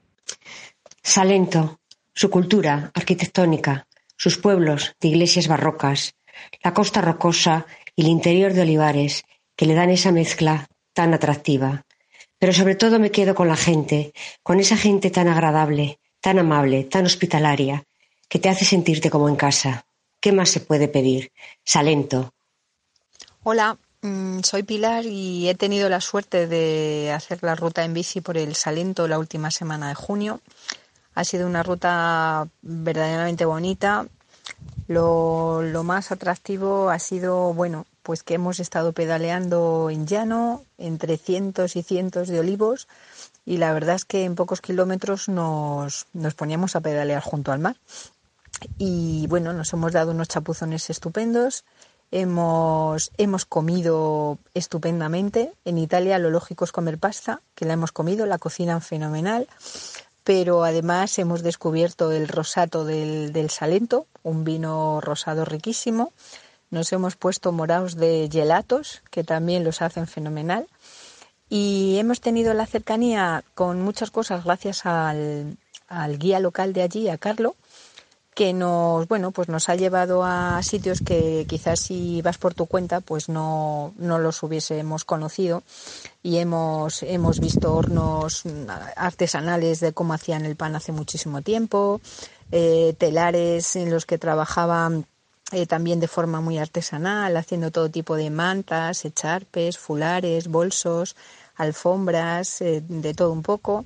Salento, 1.01 1.78
su 2.19 2.29
cultura 2.29 2.91
arquitectónica, 2.95 3.87
sus 4.17 4.37
pueblos 4.37 4.93
de 4.99 5.07
iglesias 5.07 5.47
barrocas, 5.47 6.15
la 6.61 6.73
costa 6.73 6.99
rocosa 6.99 7.65
y 7.95 8.01
el 8.01 8.09
interior 8.09 8.51
de 8.51 8.63
olivares 8.63 9.23
que 9.55 9.65
le 9.65 9.73
dan 9.73 9.89
esa 9.89 10.11
mezcla 10.11 10.67
tan 10.91 11.13
atractiva. 11.13 11.85
Pero 12.37 12.51
sobre 12.51 12.75
todo 12.75 12.99
me 12.99 13.09
quedo 13.09 13.35
con 13.35 13.47
la 13.47 13.55
gente, 13.55 14.11
con 14.43 14.59
esa 14.59 14.75
gente 14.75 15.11
tan 15.11 15.29
agradable, 15.29 16.01
tan 16.19 16.39
amable, 16.39 16.83
tan 16.83 17.05
hospitalaria, 17.05 17.85
que 18.27 18.37
te 18.37 18.49
hace 18.49 18.65
sentirte 18.65 19.09
como 19.09 19.29
en 19.29 19.37
casa. 19.37 19.85
¿Qué 20.19 20.33
más 20.33 20.49
se 20.49 20.59
puede 20.59 20.89
pedir? 20.89 21.31
Salento. 21.63 22.33
Hola, 23.43 23.77
mm, 24.01 24.41
soy 24.41 24.63
Pilar 24.63 25.05
y 25.05 25.47
he 25.47 25.55
tenido 25.55 25.87
la 25.87 26.01
suerte 26.01 26.47
de 26.47 27.13
hacer 27.15 27.43
la 27.43 27.55
ruta 27.55 27.85
en 27.85 27.93
bici 27.93 28.19
por 28.19 28.37
el 28.37 28.55
Salento 28.55 29.07
la 29.07 29.19
última 29.19 29.51
semana 29.51 29.87
de 29.87 29.95
junio. 29.95 30.41
Ha 31.19 31.25
sido 31.25 31.47
una 31.47 31.63
ruta 31.63 32.47
verdaderamente 32.61 33.43
bonita. 33.43 34.07
Lo, 34.87 35.61
más 35.83 36.13
atractivo 36.13 36.89
ha 36.91 36.97
sido, 36.97 37.53
bueno, 37.53 37.85
pues 38.03 38.23
que 38.23 38.35
hemos 38.35 38.61
estado 38.61 38.93
pedaleando 38.93 39.89
en 39.89 40.07
llano 40.07 40.63
entre 40.77 41.17
cientos 41.17 41.75
y 41.75 41.83
cientos 41.83 42.29
de 42.29 42.39
olivos 42.39 42.87
y 43.45 43.57
la 43.57 43.73
verdad 43.73 43.97
es 43.97 44.05
que 44.05 44.23
en 44.23 44.35
pocos 44.35 44.61
kilómetros 44.61 45.27
nos, 45.27 46.05
nos 46.13 46.35
poníamos 46.35 46.77
a 46.77 46.79
pedalear 46.79 47.21
junto 47.21 47.51
al 47.51 47.59
mar. 47.59 47.75
Y 48.77 49.27
bueno, 49.27 49.51
nos 49.51 49.73
hemos 49.73 49.91
dado 49.91 50.11
unos 50.11 50.29
chapuzones 50.29 50.89
estupendos, 50.89 51.65
hemos, 52.11 53.11
hemos 53.17 53.43
comido 53.43 54.37
estupendamente. 54.53 55.51
En 55.65 55.79
Italia 55.79 56.17
lo 56.17 56.29
lógico 56.29 56.63
es 56.63 56.71
comer 56.71 56.97
pasta, 56.97 57.41
que 57.55 57.65
la 57.65 57.73
hemos 57.73 57.91
comido, 57.91 58.25
la 58.25 58.37
cocinan 58.37 58.81
fenomenal, 58.81 59.49
pero 60.23 60.63
además 60.63 61.17
hemos 61.19 61.43
descubierto 61.43 62.11
el 62.11 62.27
rosato 62.27 62.85
del, 62.85 63.33
del 63.33 63.49
Salento, 63.49 64.07
un 64.23 64.43
vino 64.43 65.01
rosado 65.01 65.45
riquísimo. 65.45 66.13
Nos 66.69 66.91
hemos 66.93 67.15
puesto 67.15 67.51
morados 67.51 67.95
de 67.95 68.29
gelatos, 68.31 69.01
que 69.09 69.23
también 69.23 69.63
los 69.63 69.81
hacen 69.81 70.07
fenomenal. 70.07 70.67
Y 71.49 71.97
hemos 71.97 72.21
tenido 72.21 72.53
la 72.53 72.67
cercanía 72.67 73.43
con 73.55 73.81
muchas 73.81 74.11
cosas 74.11 74.43
gracias 74.43 74.85
al, 74.85 75.57
al 75.87 76.19
guía 76.19 76.39
local 76.39 76.73
de 76.73 76.83
allí, 76.83 77.09
a 77.09 77.17
Carlo, 77.17 77.55
que 78.39 78.53
nos, 78.53 79.05
bueno, 79.09 79.31
pues 79.31 79.49
nos 79.49 79.67
ha 79.67 79.75
llevado 79.75 80.23
a 80.23 80.63
sitios 80.63 81.01
que 81.01 81.45
quizás 81.45 81.81
si 81.81 82.21
vas 82.21 82.37
por 82.37 82.53
tu 82.53 82.67
cuenta, 82.67 83.01
pues 83.01 83.27
no, 83.27 83.93
no 83.97 84.17
los 84.17 84.41
hubiésemos 84.43 85.03
conocido. 85.03 85.61
Y 86.23 86.37
hemos, 86.37 87.03
hemos 87.03 87.41
visto 87.41 87.75
hornos 87.75 88.43
artesanales 88.95 89.81
de 89.81 89.91
cómo 89.91 90.13
hacían 90.13 90.45
el 90.45 90.55
pan 90.55 90.77
hace 90.77 90.93
muchísimo 90.93 91.41
tiempo, 91.41 91.99
eh, 92.53 92.95
telares 92.97 93.75
en 93.75 93.91
los 93.91 94.05
que 94.05 94.17
trabajaban 94.17 95.05
eh, 95.51 95.65
también 95.65 95.99
de 95.99 96.07
forma 96.07 96.39
muy 96.39 96.59
artesanal, 96.59 97.35
haciendo 97.35 97.71
todo 97.71 97.89
tipo 97.89 98.15
de 98.15 98.29
mantas, 98.29 99.03
echarpes, 99.03 99.77
fulares, 99.77 100.47
bolsos, 100.47 101.17
alfombras, 101.59 102.61
eh, 102.61 102.81
de 102.87 103.13
todo 103.13 103.31
un 103.31 103.43
poco. 103.43 103.85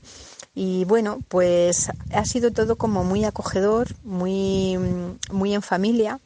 Y 0.56 0.86
bueno, 0.86 1.20
pues 1.28 1.90
ha 2.14 2.26
sido 2.26 2.52
todo 2.52 2.78
como 2.78 3.04
muy 3.04 3.26
acogedor, 3.26 3.90
muy, 4.04 4.78
muy 5.32 5.54
en 5.54 5.62
familia. 5.62 6.20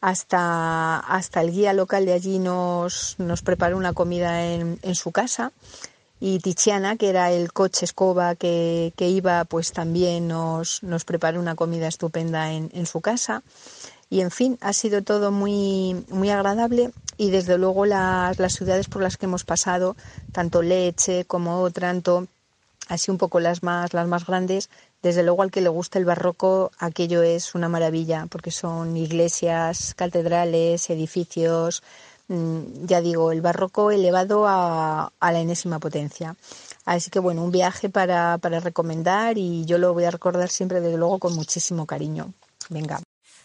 Hasta, 0.00 0.98
hasta 0.98 1.42
el 1.42 1.52
guía 1.52 1.74
local 1.74 2.06
de 2.06 2.14
allí 2.14 2.38
nos, 2.38 3.16
nos 3.18 3.42
preparó 3.42 3.76
una 3.76 3.92
comida 3.92 4.46
en, 4.46 4.78
en 4.82 4.94
su 4.94 5.12
casa 5.12 5.52
y 6.20 6.38
Tiziana, 6.38 6.96
que 6.96 7.08
era 7.08 7.32
el 7.32 7.52
coche 7.52 7.86
escoba 7.86 8.34
que, 8.34 8.92
que 8.94 9.08
iba, 9.08 9.44
pues 9.46 9.72
también 9.72 10.28
nos, 10.28 10.82
nos 10.82 11.04
preparó 11.04 11.40
una 11.40 11.54
comida 11.54 11.88
estupenda 11.88 12.52
en, 12.52 12.70
en, 12.74 12.84
su 12.84 13.00
casa. 13.00 13.42
Y 14.10 14.20
en 14.20 14.30
fin, 14.30 14.58
ha 14.60 14.74
sido 14.74 15.02
todo 15.02 15.30
muy, 15.32 16.04
muy 16.10 16.28
agradable 16.28 16.92
y 17.20 17.28
desde 17.28 17.58
luego 17.58 17.84
las, 17.84 18.38
las 18.38 18.54
ciudades 18.54 18.88
por 18.88 19.02
las 19.02 19.18
que 19.18 19.26
hemos 19.26 19.44
pasado, 19.44 19.94
tanto 20.32 20.62
Leche 20.62 21.26
como 21.26 21.60
Otranto, 21.60 22.26
así 22.88 23.10
un 23.10 23.18
poco 23.18 23.40
las 23.40 23.62
más, 23.62 23.92
las 23.92 24.08
más 24.08 24.24
grandes, 24.24 24.70
desde 25.02 25.22
luego 25.22 25.42
al 25.42 25.50
que 25.50 25.60
le 25.60 25.68
gusta 25.68 25.98
el 25.98 26.06
barroco, 26.06 26.70
aquello 26.78 27.22
es 27.22 27.54
una 27.54 27.68
maravilla, 27.68 28.26
porque 28.30 28.50
son 28.50 28.96
iglesias, 28.96 29.92
catedrales, 29.94 30.88
edificios, 30.88 31.82
mm, 32.28 32.86
ya 32.86 33.02
digo, 33.02 33.32
el 33.32 33.42
barroco 33.42 33.90
elevado 33.90 34.48
a, 34.48 35.12
a, 35.20 35.32
la 35.32 35.40
enésima 35.40 35.78
potencia. 35.78 36.36
Así 36.86 37.10
que 37.10 37.18
bueno, 37.18 37.44
un 37.44 37.50
viaje 37.50 37.90
para, 37.90 38.38
para 38.38 38.60
recomendar 38.60 39.36
y 39.36 39.66
yo 39.66 39.76
lo 39.76 39.92
voy 39.92 40.04
a 40.04 40.10
recordar 40.10 40.48
siempre, 40.48 40.80
desde 40.80 40.96
luego, 40.96 41.18
con 41.18 41.34
muchísimo 41.34 41.84
cariño. 41.84 42.32
Venga. 42.70 43.02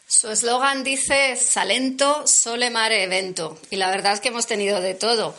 Su 0.07 0.29
eslogan 0.29 0.83
dice 0.83 1.35
Salento, 1.35 2.27
sole, 2.27 2.69
mare, 2.69 3.03
evento. 3.03 3.57
Y 3.71 3.77
la 3.77 3.89
verdad 3.89 4.13
es 4.13 4.19
que 4.19 4.27
hemos 4.27 4.45
tenido 4.45 4.79
de 4.79 4.93
todo. 4.93 5.35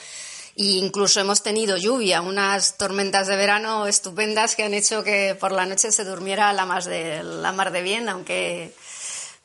E 0.57 0.65
incluso 0.65 1.21
hemos 1.21 1.43
tenido 1.43 1.77
lluvia, 1.77 2.21
unas 2.21 2.77
tormentas 2.77 3.29
de 3.29 3.37
verano 3.37 3.87
estupendas 3.87 4.57
que 4.57 4.65
han 4.65 4.75
hecho 4.75 5.05
que 5.05 5.37
por 5.39 5.53
la 5.53 5.67
noche 5.67 5.93
se 5.93 6.03
durmiera 6.03 6.53
la 6.53 6.67
mar 6.67 6.83
de, 6.83 7.23
la 7.23 7.53
mar 7.53 7.71
de 7.71 7.83
bien, 7.83 8.09
aunque, 8.09 8.75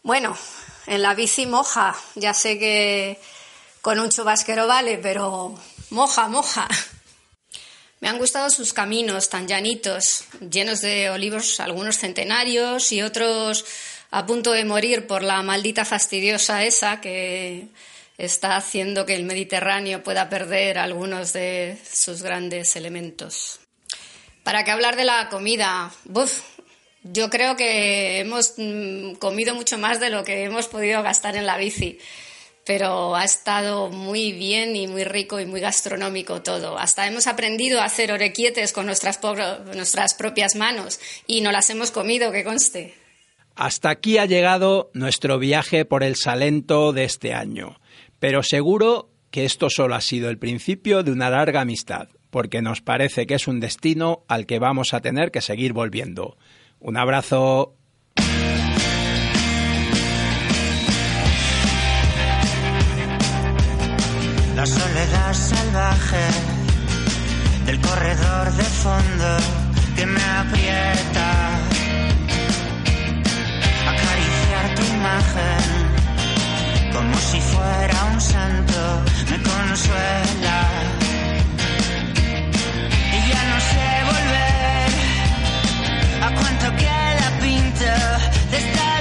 bueno, 0.01 0.35
en 0.87 1.01
la 1.03 1.13
bici 1.13 1.45
moja. 1.45 1.95
Ya 2.15 2.33
sé 2.33 2.57
que 2.57 3.19
con 3.81 3.99
un 3.99 4.09
chubasquero 4.09 4.65
vale, 4.65 4.97
pero 4.97 5.55
moja, 5.91 6.29
moja. 6.29 6.67
Me 7.99 8.09
han 8.09 8.17
gustado 8.17 8.49
sus 8.49 8.73
caminos 8.73 9.29
tan 9.29 9.47
llanitos, 9.47 10.23
llenos 10.49 10.81
de 10.81 11.11
olivos, 11.11 11.59
algunos 11.59 11.99
centenarios 11.99 12.91
y 12.91 13.03
otros 13.03 13.63
a 14.11 14.25
punto 14.25 14.51
de 14.51 14.65
morir 14.65 15.07
por 15.07 15.23
la 15.23 15.41
maldita 15.41 15.85
fastidiosa 15.85 16.63
esa 16.63 17.01
que 17.01 17.67
está 18.17 18.57
haciendo 18.57 19.05
que 19.05 19.15
el 19.15 19.23
Mediterráneo 19.23 20.03
pueda 20.03 20.29
perder 20.29 20.77
algunos 20.77 21.33
de 21.33 21.77
sus 21.89 22.21
grandes 22.21 22.75
elementos. 22.75 23.59
¿Para 24.43 24.63
qué 24.63 24.71
hablar 24.71 24.95
de 24.95 25.05
la 25.05 25.29
comida? 25.29 25.91
Buf, 26.03 26.41
yo 27.03 27.29
creo 27.29 27.55
que 27.55 28.19
hemos 28.19 28.55
mm, 28.57 29.13
comido 29.13 29.55
mucho 29.55 29.77
más 29.77 29.99
de 29.99 30.09
lo 30.09 30.23
que 30.23 30.43
hemos 30.43 30.67
podido 30.67 31.01
gastar 31.01 31.35
en 31.37 31.45
la 31.45 31.57
bici, 31.57 31.97
pero 32.65 33.15
ha 33.15 33.23
estado 33.23 33.89
muy 33.89 34.33
bien 34.33 34.75
y 34.75 34.87
muy 34.87 35.03
rico 35.03 35.39
y 35.39 35.45
muy 35.45 35.61
gastronómico 35.61 36.41
todo. 36.41 36.77
Hasta 36.77 37.07
hemos 37.07 37.27
aprendido 37.27 37.79
a 37.79 37.85
hacer 37.85 38.11
orequietes 38.11 38.73
con 38.73 38.85
nuestras, 38.85 39.19
nuestras 39.73 40.13
propias 40.15 40.55
manos 40.55 40.99
y 41.27 41.41
no 41.41 41.51
las 41.51 41.69
hemos 41.69 41.91
comido, 41.91 42.31
que 42.31 42.43
conste. 42.43 42.93
Hasta 43.55 43.89
aquí 43.89 44.17
ha 44.17 44.25
llegado 44.25 44.89
nuestro 44.93 45.37
viaje 45.37 45.85
por 45.85 46.03
el 46.03 46.15
Salento 46.15 46.93
de 46.93 47.03
este 47.03 47.33
año. 47.33 47.79
Pero 48.19 48.43
seguro 48.43 49.09
que 49.29 49.45
esto 49.45 49.69
solo 49.69 49.95
ha 49.95 50.01
sido 50.01 50.29
el 50.29 50.37
principio 50.37 51.03
de 51.03 51.11
una 51.11 51.29
larga 51.29 51.61
amistad, 51.61 52.09
porque 52.29 52.61
nos 52.61 52.81
parece 52.81 53.25
que 53.25 53.35
es 53.35 53.47
un 53.47 53.59
destino 53.59 54.23
al 54.27 54.45
que 54.45 54.59
vamos 54.59 54.93
a 54.93 55.01
tener 55.01 55.31
que 55.31 55.41
seguir 55.41 55.73
volviendo. 55.73 56.37
Un 56.79 56.97
abrazo. 56.97 57.75
La 64.55 64.65
soledad 64.65 65.33
salvaje 65.33 66.17
del 67.65 67.79
corredor 67.79 68.51
de 68.51 68.63
fondo 68.63 69.37
que 69.95 70.05
me 70.05 70.21
aprieta. 70.21 71.60
Como 76.93 77.17
si 77.17 77.39
fuera 77.41 78.03
un 78.13 78.21
santo, 78.21 79.03
me 79.31 79.37
consuela. 79.41 80.57
Y 83.15 83.29
ya 83.29 83.43
no 83.51 83.57
sé 83.71 83.87
volver 84.11 84.91
a 86.21 86.29
cuánto 86.39 86.75
queda 86.77 87.27
pinto 87.41 87.91
de 88.51 88.57
esta 88.57 89.00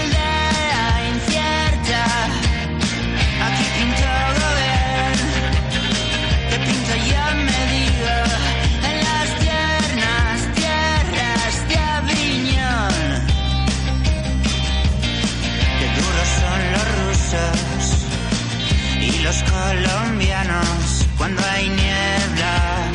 y 19.00 19.22
los 19.22 19.42
colombianos 19.44 21.06
cuando 21.16 21.40
hay 21.44 21.68
niebla. 21.68 22.92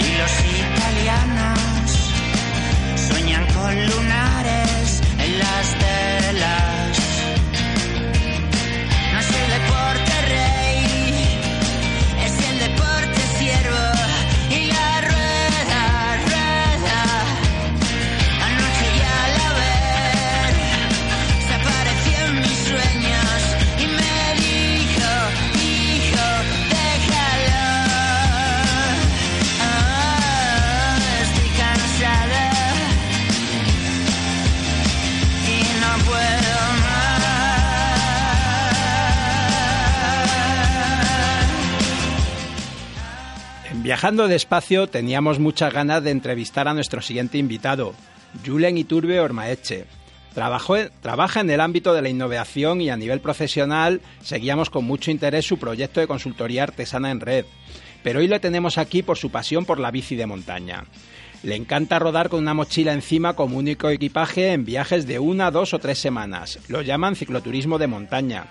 Y 0.00 0.18
los 0.18 0.32
italianos 0.66 1.60
sueñan 3.08 3.46
con 3.54 3.86
lunares 3.86 5.00
en 5.18 5.38
las 5.38 5.91
Viajando 43.82 44.28
despacio 44.28 44.86
teníamos 44.86 45.40
muchas 45.40 45.74
ganas 45.74 46.04
de 46.04 46.12
entrevistar 46.12 46.68
a 46.68 46.72
nuestro 46.72 47.02
siguiente 47.02 47.38
invitado, 47.38 47.94
Julen 48.46 48.78
Iturbe 48.78 49.18
Ormaeche. 49.18 49.86
Trabaja 50.34 51.40
en 51.40 51.50
el 51.50 51.60
ámbito 51.60 51.92
de 51.92 52.00
la 52.00 52.08
innovación 52.08 52.80
y 52.80 52.90
a 52.90 52.96
nivel 52.96 53.20
profesional 53.20 54.00
seguíamos 54.22 54.70
con 54.70 54.84
mucho 54.84 55.10
interés 55.10 55.46
su 55.46 55.58
proyecto 55.58 55.98
de 55.98 56.06
consultoría 56.06 56.62
artesana 56.62 57.10
en 57.10 57.18
red. 57.18 57.44
Pero 58.04 58.20
hoy 58.20 58.28
lo 58.28 58.40
tenemos 58.40 58.78
aquí 58.78 59.02
por 59.02 59.18
su 59.18 59.30
pasión 59.30 59.64
por 59.64 59.80
la 59.80 59.90
bici 59.90 60.14
de 60.14 60.26
montaña. 60.26 60.84
Le 61.42 61.56
encanta 61.56 61.98
rodar 61.98 62.28
con 62.28 62.38
una 62.38 62.54
mochila 62.54 62.92
encima 62.92 63.34
como 63.34 63.58
único 63.58 63.90
equipaje 63.90 64.52
en 64.52 64.64
viajes 64.64 65.08
de 65.08 65.18
una, 65.18 65.50
dos 65.50 65.74
o 65.74 65.80
tres 65.80 65.98
semanas. 65.98 66.60
Lo 66.68 66.82
llaman 66.82 67.16
cicloturismo 67.16 67.78
de 67.78 67.88
montaña. 67.88 68.46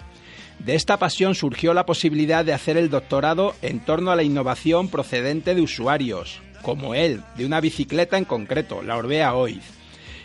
De 0.65 0.75
esta 0.75 0.97
pasión 0.97 1.33
surgió 1.33 1.73
la 1.73 1.87
posibilidad 1.87 2.45
de 2.45 2.53
hacer 2.53 2.77
el 2.77 2.91
doctorado 2.91 3.55
en 3.63 3.79
torno 3.79 4.11
a 4.11 4.15
la 4.15 4.21
innovación 4.21 4.89
procedente 4.89 5.55
de 5.55 5.61
usuarios, 5.61 6.39
como 6.61 6.93
él, 6.93 7.23
de 7.35 7.47
una 7.47 7.59
bicicleta 7.59 8.19
en 8.19 8.25
concreto, 8.25 8.83
la 8.83 8.95
Orbea 8.95 9.33
Oiz. 9.33 9.63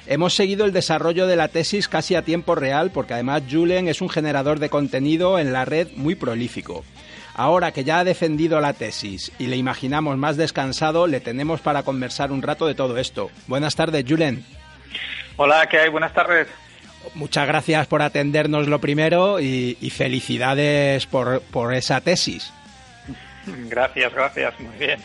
Hemos 0.07 0.35
seguido 0.35 0.67
el 0.67 0.75
desarrollo 0.75 1.27
de 1.27 1.37
la 1.37 1.49
tesis 1.49 1.89
casi 1.89 2.17
a 2.17 2.23
tiempo 2.23 2.55
real 2.55 2.91
porque 2.91 3.15
además 3.15 3.45
Julen 3.51 3.89
es 3.89 4.03
un 4.03 4.11
generador 4.11 4.59
de 4.59 4.69
contenido 4.69 5.39
en 5.39 5.55
la 5.55 5.65
red 5.65 5.89
muy 5.97 6.15
prolífico. 6.15 6.85
Ahora 7.35 7.73
que 7.73 7.85
ya 7.85 8.01
ha 8.01 8.05
defendido 8.05 8.61
la 8.61 8.75
tesis 8.75 9.33
y 9.39 9.47
le 9.47 9.57
imaginamos 9.57 10.19
más 10.19 10.37
descansado, 10.37 11.07
le 11.07 11.21
tenemos 11.21 11.63
para 11.63 11.83
conversar 11.83 12.31
un 12.31 12.43
rato 12.43 12.67
de 12.67 12.75
todo 12.75 12.99
esto. 12.99 13.31
Buenas 13.47 13.75
tardes, 13.75 14.05
Julen. 14.07 14.45
Hola, 15.39 15.67
¿qué 15.67 15.79
hay? 15.79 15.89
Buenas 15.89 16.13
tardes. 16.13 16.47
Muchas 17.15 17.47
gracias 17.47 17.87
por 17.87 18.03
atendernos 18.03 18.69
lo 18.69 18.81
primero 18.81 19.41
y, 19.41 19.77
y 19.81 19.91
felicidades 19.91 21.07
por, 21.07 21.41
por 21.43 21.75
esa 21.75 22.01
tesis. 22.01 22.53
Gracias, 23.69 24.13
gracias, 24.13 24.59
muy 24.61 24.77
bien. 24.77 24.99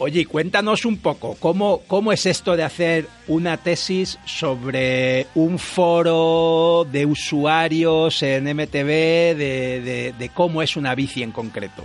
Oye, 0.00 0.26
cuéntanos 0.26 0.84
un 0.84 0.98
poco, 0.98 1.34
¿cómo, 1.40 1.82
¿cómo 1.88 2.12
es 2.12 2.24
esto 2.24 2.56
de 2.56 2.62
hacer 2.62 3.06
una 3.26 3.56
tesis 3.56 4.16
sobre 4.24 5.26
un 5.34 5.58
foro 5.58 6.86
de 6.88 7.04
usuarios 7.04 8.22
en 8.22 8.44
MTV, 8.44 8.86
de, 8.86 9.80
de, 9.84 10.14
de 10.16 10.28
cómo 10.28 10.62
es 10.62 10.76
una 10.76 10.94
bici 10.94 11.24
en 11.24 11.32
concreto? 11.32 11.84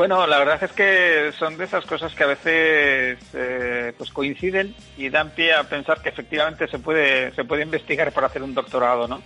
Bueno, 0.00 0.26
la 0.26 0.38
verdad 0.38 0.64
es 0.64 0.72
que 0.72 1.30
son 1.38 1.58
de 1.58 1.66
esas 1.66 1.84
cosas 1.84 2.14
que 2.14 2.24
a 2.24 2.28
veces 2.28 3.18
eh, 3.34 3.92
pues 3.98 4.10
coinciden 4.10 4.74
y 4.96 5.10
dan 5.10 5.28
pie 5.28 5.52
a 5.52 5.64
pensar 5.64 6.00
que 6.00 6.08
efectivamente 6.08 6.66
se 6.68 6.78
puede, 6.78 7.34
se 7.34 7.44
puede 7.44 7.64
investigar 7.64 8.10
para 8.10 8.28
hacer 8.28 8.42
un 8.42 8.54
doctorado, 8.54 9.06
¿no? 9.06 9.20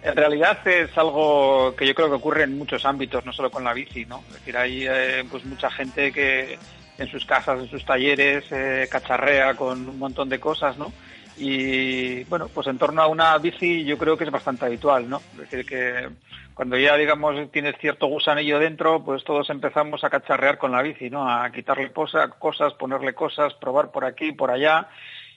En 0.00 0.14
realidad 0.14 0.64
es 0.68 0.96
algo 0.96 1.74
que 1.74 1.88
yo 1.88 1.94
creo 1.96 2.06
que 2.06 2.14
ocurre 2.14 2.44
en 2.44 2.56
muchos 2.56 2.84
ámbitos, 2.86 3.26
no 3.26 3.32
solo 3.32 3.50
con 3.50 3.64
la 3.64 3.72
bici, 3.72 4.04
¿no? 4.04 4.22
Es 4.28 4.34
decir, 4.34 4.56
hay 4.56 4.86
eh, 4.86 5.24
pues 5.28 5.44
mucha 5.44 5.68
gente 5.72 6.12
que 6.12 6.56
en 6.98 7.08
sus 7.08 7.24
casas, 7.24 7.58
en 7.58 7.68
sus 7.68 7.84
talleres, 7.84 8.44
eh, 8.52 8.86
cacharrea 8.88 9.54
con 9.54 9.88
un 9.88 9.98
montón 9.98 10.28
de 10.28 10.38
cosas, 10.38 10.78
¿no? 10.78 10.92
Y 11.36 12.22
bueno, 12.24 12.46
pues 12.46 12.68
en 12.68 12.78
torno 12.78 13.02
a 13.02 13.08
una 13.08 13.36
bici 13.38 13.84
yo 13.84 13.98
creo 13.98 14.16
que 14.16 14.22
es 14.22 14.30
bastante 14.30 14.66
habitual, 14.66 15.10
¿no? 15.10 15.20
Es 15.32 15.50
decir, 15.50 15.66
que 15.66 16.10
cuando 16.54 16.76
ya, 16.76 16.96
digamos, 16.96 17.50
tienes 17.50 17.76
cierto 17.80 18.06
gusanillo 18.06 18.58
dentro, 18.58 19.04
pues 19.04 19.24
todos 19.24 19.48
empezamos 19.50 20.04
a 20.04 20.10
cacharrear 20.10 20.58
con 20.58 20.72
la 20.72 20.82
bici, 20.82 21.10
¿no? 21.10 21.28
A 21.28 21.50
quitarle 21.50 21.92
cosas, 21.92 22.74
ponerle 22.78 23.14
cosas, 23.14 23.54
probar 23.54 23.90
por 23.90 24.04
aquí, 24.04 24.32
por 24.32 24.50
allá. 24.50 24.88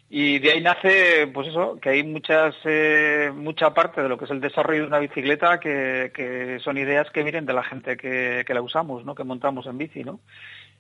Y 0.10 0.39
de 0.39 0.51
ahí 0.51 0.62
nace, 0.62 1.28
pues 1.34 1.47
eso, 1.47 1.80
que 1.82 1.89
hay 1.89 2.04
muchas, 2.04 2.56
eh, 2.65 3.32
mucha 3.34 3.73
parte 3.73 4.04
de 4.04 4.10
lo 4.10 4.17
que 4.17 4.25
es 4.25 4.32
el 4.32 4.41
desarrollo 4.41 4.82
de 4.82 4.88
una 4.88 4.99
bicicleta 4.99 5.60
que, 5.60 6.12
que 6.13 6.60
son 6.63 6.78
ideas 6.78 7.10
que 7.12 7.23
vienen 7.23 7.45
de 7.45 7.54
la 7.54 7.63
gente 7.63 7.97
que, 7.97 8.43
que 8.45 8.54
la 8.54 8.62
usamos, 8.62 9.04
¿no? 9.04 9.15
Que 9.15 9.23
montamos 9.23 9.65
en 9.65 9.78
bici, 9.78 10.04
¿no? 10.04 10.19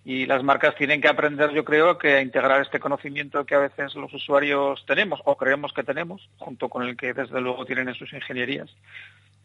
Y 0.03 0.27
las 0.27 0.43
marcas 0.43 0.75
tienen 0.75 1.01
que 1.01 1.07
aprender, 1.07 1.51
yo 1.51 1.65
creo, 1.65 1.97
que 1.97 2.17
a 2.17 2.21
integrar 2.21 2.61
este 2.61 2.79
conocimiento 2.79 3.43
que 3.43 3.55
a 3.55 3.59
veces 3.59 3.95
los 3.95 4.13
usuarios 4.13 4.85
tenemos 4.85 5.19
o 5.25 5.35
creemos 5.35 5.73
que 5.73 5.83
tenemos, 5.83 6.29
junto 6.37 6.69
con 6.69 6.83
el 6.83 6.95
que 6.95 7.13
desde 7.13 7.41
luego 7.41 7.65
tienen 7.65 7.89
en 7.89 7.95
sus 7.95 8.13
ingenierías. 8.13 8.69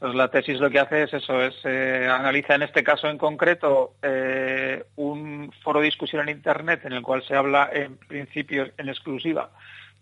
Pues 0.00 0.14
la 0.14 0.30
tesis 0.30 0.58
lo 0.58 0.70
que 0.70 0.78
hace 0.78 1.02
es 1.02 1.12
eso, 1.12 1.42
es 1.42 1.54
eh, 1.64 2.08
analiza 2.10 2.54
en 2.54 2.62
este 2.62 2.82
caso 2.82 3.06
en 3.06 3.18
concreto 3.18 3.96
eh, 4.02 4.82
un 4.96 5.52
foro 5.62 5.80
de 5.80 5.84
discusión 5.84 6.26
en 6.26 6.36
Internet 6.36 6.80
en 6.86 6.94
el 6.94 7.02
cual 7.02 7.22
se 7.22 7.36
habla 7.36 7.68
en 7.70 7.98
principio 7.98 8.66
en 8.78 8.88
exclusiva 8.88 9.50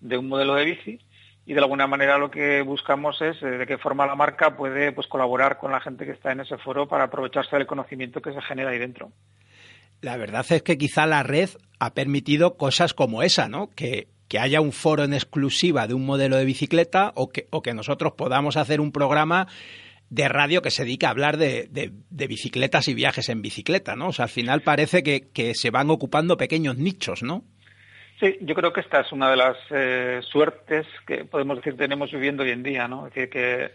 de 0.01 0.17
un 0.17 0.29
modelo 0.29 0.55
de 0.55 0.67
bici 0.67 1.01
y 1.47 1.53
de 1.53 1.59
alguna 1.59 1.89
manera 1.89 2.17
lo 2.17 2.31
que 2.31 2.63
buscamos 2.63 3.21
es 3.21 3.43
eh, 3.43 3.47
de 3.47 3.67
qué 3.67 3.77
forma 3.77 4.07
la 4.07 4.15
marca 4.15 4.57
puede 4.57 4.93
pues 4.93 5.09
colaborar 5.09 5.59
con 5.59 5.73
la 5.73 5.81
gente 5.81 6.07
que 6.07 6.13
está 6.13 6.31
en 6.31 6.43
ese 6.43 6.59
foro 6.59 6.87
para 6.87 7.05
aprovecharse 7.05 7.57
del 7.57 7.67
conocimiento 7.67 8.23
que 8.23 8.33
se 8.33 8.43
genera 8.43 8.71
ahí 8.71 8.79
dentro. 8.79 9.11
La 10.01 10.17
verdad 10.17 10.47
es 10.49 10.63
que 10.63 10.79
quizá 10.79 11.07
la 11.07 11.25
red 11.25 11.49
ha 11.81 11.95
permitido 11.95 12.57
cosas 12.57 12.95
como 12.95 13.25
esa, 13.25 13.49
¿no? 13.49 13.71
Que, 13.71 14.07
que 14.29 14.39
haya 14.39 14.61
un 14.61 14.71
foro 14.71 15.03
en 15.03 15.13
exclusiva 15.13 15.89
de 15.89 15.95
un 15.95 16.07
modelo 16.07 16.37
de 16.37 16.45
bicicleta 16.45 17.11
o 17.17 17.31
que, 17.31 17.49
o 17.51 17.63
que 17.63 17.75
nosotros 17.75 18.13
podamos 18.13 18.57
hacer 18.57 18.81
un 18.81 18.93
programa 18.93 19.49
de 20.11 20.29
radio 20.29 20.63
que 20.63 20.71
se 20.71 20.85
dedica 20.85 21.09
a 21.09 21.11
hablar 21.11 21.37
de, 21.37 21.69
de, 21.71 22.27
bicicletas 22.27 22.89
y 22.89 22.95
viajes 22.95 23.29
en 23.29 23.43
bicicleta, 23.43 23.95
¿no? 23.95 24.09
O 24.09 24.13
sea, 24.13 24.25
al 24.25 24.31
final 24.31 24.63
parece 24.63 25.03
que, 25.03 25.29
que, 25.33 25.55
se 25.55 25.71
van 25.71 25.91
ocupando 25.91 26.37
pequeños 26.37 26.79
nichos, 26.79 27.23
¿no? 27.23 27.45
Sí, 28.21 28.37
yo 28.41 28.55
creo 28.55 28.73
que 28.73 28.81
esta 28.81 29.01
es 29.01 29.13
una 29.13 29.31
de 29.31 29.37
las 29.37 29.57
eh, 29.71 30.21
suertes 30.23 30.87
que 31.07 31.25
podemos 31.25 31.57
decir 31.57 31.77
tenemos 31.77 32.11
viviendo 32.11 32.43
hoy 32.43 32.51
en 32.51 32.63
día, 32.63 32.89
¿no? 32.89 33.07
Es 33.07 33.15
decir, 33.15 33.31
que 33.31 33.73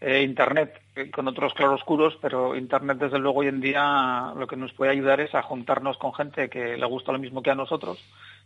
eh, 0.00 0.22
Internet 0.22 0.80
eh, 0.94 1.10
con 1.10 1.26
otros 1.26 1.54
claroscuros, 1.54 2.16
pero 2.22 2.56
Internet 2.56 2.98
desde 2.98 3.18
luego 3.18 3.40
hoy 3.40 3.48
en 3.48 3.60
día 3.60 4.32
lo 4.36 4.46
que 4.46 4.56
nos 4.56 4.72
puede 4.74 4.92
ayudar 4.92 5.20
es 5.20 5.34
a 5.34 5.42
juntarnos 5.42 5.98
con 5.98 6.14
gente 6.14 6.48
que 6.48 6.76
le 6.76 6.86
gusta 6.86 7.12
lo 7.12 7.18
mismo 7.18 7.42
que 7.42 7.50
a 7.50 7.54
nosotros, 7.54 7.98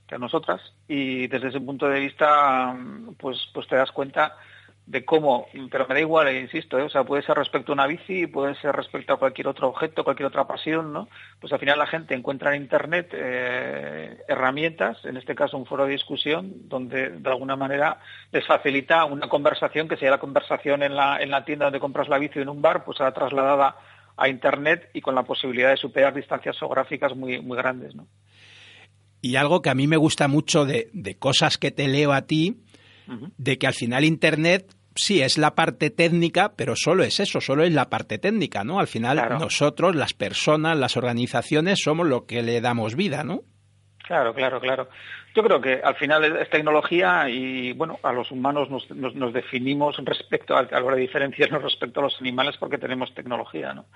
que 0.09 0.14
a 0.14 0.18
nosotras, 0.18 0.61
y 0.88 1.27
desde 1.27 1.49
ese 1.49 1.61
punto 1.61 1.88
de 1.88 2.01
vista, 2.01 2.75
pues, 3.18 3.38
pues 3.53 3.66
te 3.68 3.77
das 3.77 3.92
cuenta 3.92 4.37
de 4.87 5.05
cómo, 5.05 5.47
pero 5.70 5.87
me 5.88 5.94
da 5.94 6.01
igual, 6.01 6.29
eh, 6.29 6.40
insisto, 6.40 6.79
¿eh? 6.79 6.83
o 6.83 6.90
sea, 6.90 7.05
puede 7.05 7.23
ser 7.23 7.37
respecto 7.37 7.73
a 7.73 7.75
una 7.75 7.87
bici, 7.87 8.27
puede 8.27 8.55
ser 8.57 8.77
respecto 8.77 9.14
a 9.14 9.18
cualquier 9.18 9.49
otro 9.49 9.68
objeto, 9.68 10.05
cualquier 10.05 10.27
otra 10.27 10.47
pasión, 10.47 10.92
¿no? 10.92 11.09
Pues 11.40 11.53
al 11.55 11.59
final 11.59 11.79
la 11.79 11.87
gente 11.87 12.14
encuentra 12.14 12.55
en 12.55 12.62
Internet 12.62 13.09
eh, 13.12 14.18
herramientas, 14.29 15.03
en 15.05 15.16
este 15.16 15.35
caso 15.35 15.57
un 15.57 15.64
foro 15.64 15.87
de 15.87 15.92
discusión, 15.92 16.53
donde 16.68 17.11
de 17.11 17.31
alguna 17.31 17.57
manera 17.57 17.99
les 18.31 18.47
facilita 18.47 19.07
una 19.07 19.29
conversación 19.29 19.88
que 19.88 19.97
sea 19.97 20.11
la 20.11 20.18
conversación 20.18 20.83
en 20.83 20.94
la, 20.94 21.23
en 21.23 21.31
la 21.31 21.47
tienda 21.47 21.66
donde 21.66 21.81
compras 21.81 22.09
la 22.09 22.18
bici 22.18 22.40
en 22.40 22.51
un 22.51 22.61
bar, 22.61 22.85
pues 22.85 22.99
será 22.99 23.14
trasladada 23.14 23.77
a 24.18 24.29
Internet 24.29 24.90
y 24.92 25.01
con 25.01 25.14
la 25.14 25.23
posibilidad 25.23 25.70
de 25.70 25.79
superar 25.79 26.12
distancias 26.12 26.59
geográficas 26.59 27.16
muy, 27.16 27.40
muy 27.40 27.57
grandes, 27.57 27.94
¿no? 27.94 28.07
Y 29.23 29.37
algo 29.37 29.62
que 29.62 29.70
a 29.70 29.75
mí 29.75 29.87
me 29.87 29.97
gusta 29.97 30.29
mucho 30.29 30.66
de, 30.66 30.90
de 30.92 31.16
cosas 31.16 31.57
que 31.57 31.70
te 31.70 31.88
leo 31.88 32.12
a 32.12 32.27
ti, 32.27 32.59
de 33.37 33.59
que 33.59 33.67
al 33.67 33.75
final 33.75 34.05
Internet 34.05 34.75
sí 34.95 35.21
es 35.23 35.38
la 35.38 35.55
parte 35.55 35.90
técnica, 35.90 36.53
pero 36.57 36.75
solo 36.77 37.03
es 37.03 37.21
eso, 37.21 37.40
solo 37.40 37.64
es 37.64 37.73
la 37.73 37.90
parte 37.90 38.19
técnica, 38.19 38.64
¿no? 38.64 38.79
Al 38.79 38.87
final 38.87 39.19
claro. 39.19 39.38
nosotros, 39.38 39.95
las 39.95 40.14
personas, 40.14 40.79
las 40.79 40.97
organizaciones, 40.97 41.81
somos 41.83 42.07
lo 42.07 42.27
que 42.27 42.43
le 42.43 42.61
damos 42.61 42.95
vida, 42.95 43.25
¿no? 43.25 43.43
Claro, 44.07 44.35
claro, 44.35 44.61
claro. 44.61 44.88
Yo 45.35 45.42
creo 45.42 45.61
que 45.61 45.81
al 45.83 45.97
final 45.97 46.25
es 46.37 46.49
tecnología 46.49 47.29
y, 47.29 47.73
bueno, 47.73 47.99
a 48.05 48.12
los 48.12 48.31
humanos 48.31 48.70
nos, 48.70 48.88
nos, 48.90 49.33
definimos 49.33 49.97
respecto 50.05 50.57
a, 50.57 50.61
a 50.61 50.62
la 50.70 50.85
hora 50.85 50.94
de 50.94 51.03
diferenciarnos 51.03 51.61
respecto 51.70 51.99
a 51.99 52.05
los 52.05 52.20
animales 52.20 52.57
porque 52.57 52.79
tenemos 52.79 53.12
tecnología, 53.14 53.75
¿no? 53.75 53.87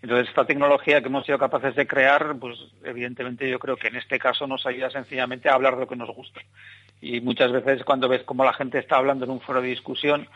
Entonces, 0.00 0.28
esta 0.28 0.46
tecnología 0.46 1.02
que 1.02 1.08
hemos 1.08 1.26
sido 1.26 1.38
capaces 1.38 1.74
de 1.74 1.86
crear, 1.86 2.36
pues 2.38 2.58
evidentemente 2.82 3.48
yo 3.48 3.58
creo 3.58 3.76
que 3.76 3.88
en 3.88 3.96
este 3.96 4.18
caso 4.18 4.46
nos 4.46 4.64
ayuda 4.64 4.88
sencillamente 4.88 5.50
a 5.50 5.54
hablar 5.54 5.74
de 5.74 5.80
lo 5.80 5.88
que 5.88 5.96
nos 5.96 6.08
gusta. 6.08 6.40
Y 7.02 7.20
muchas 7.20 7.52
veces 7.52 7.84
cuando 7.84 8.08
ves 8.08 8.22
cómo 8.22 8.42
la 8.42 8.54
gente 8.54 8.78
está 8.78 8.96
hablando 8.96 9.26
en 9.26 9.32
un 9.32 9.40
foro 9.40 9.60
de 9.60 9.68
discusión, 9.68 10.26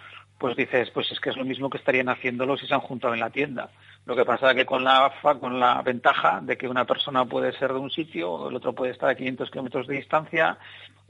pues 0.40 0.56
dices, 0.56 0.90
pues 0.90 1.12
es 1.12 1.20
que 1.20 1.28
es 1.28 1.36
lo 1.36 1.44
mismo 1.44 1.68
que 1.68 1.76
estarían 1.76 2.08
haciéndolo 2.08 2.56
si 2.56 2.66
se 2.66 2.72
han 2.72 2.80
juntado 2.80 3.12
en 3.12 3.20
la 3.20 3.28
tienda. 3.28 3.68
Lo 4.06 4.16
que 4.16 4.24
pasa 4.24 4.50
es 4.50 4.56
que 4.56 4.64
con 4.64 4.82
la 4.82 5.12
con 5.38 5.60
la 5.60 5.82
ventaja 5.82 6.40
de 6.42 6.56
que 6.56 6.66
una 6.66 6.86
persona 6.86 7.26
puede 7.26 7.52
ser 7.58 7.74
de 7.74 7.78
un 7.78 7.90
sitio, 7.90 8.48
el 8.48 8.56
otro 8.56 8.74
puede 8.74 8.92
estar 8.92 9.10
a 9.10 9.14
500 9.14 9.50
kilómetros 9.50 9.86
de 9.86 9.96
distancia, 9.96 10.56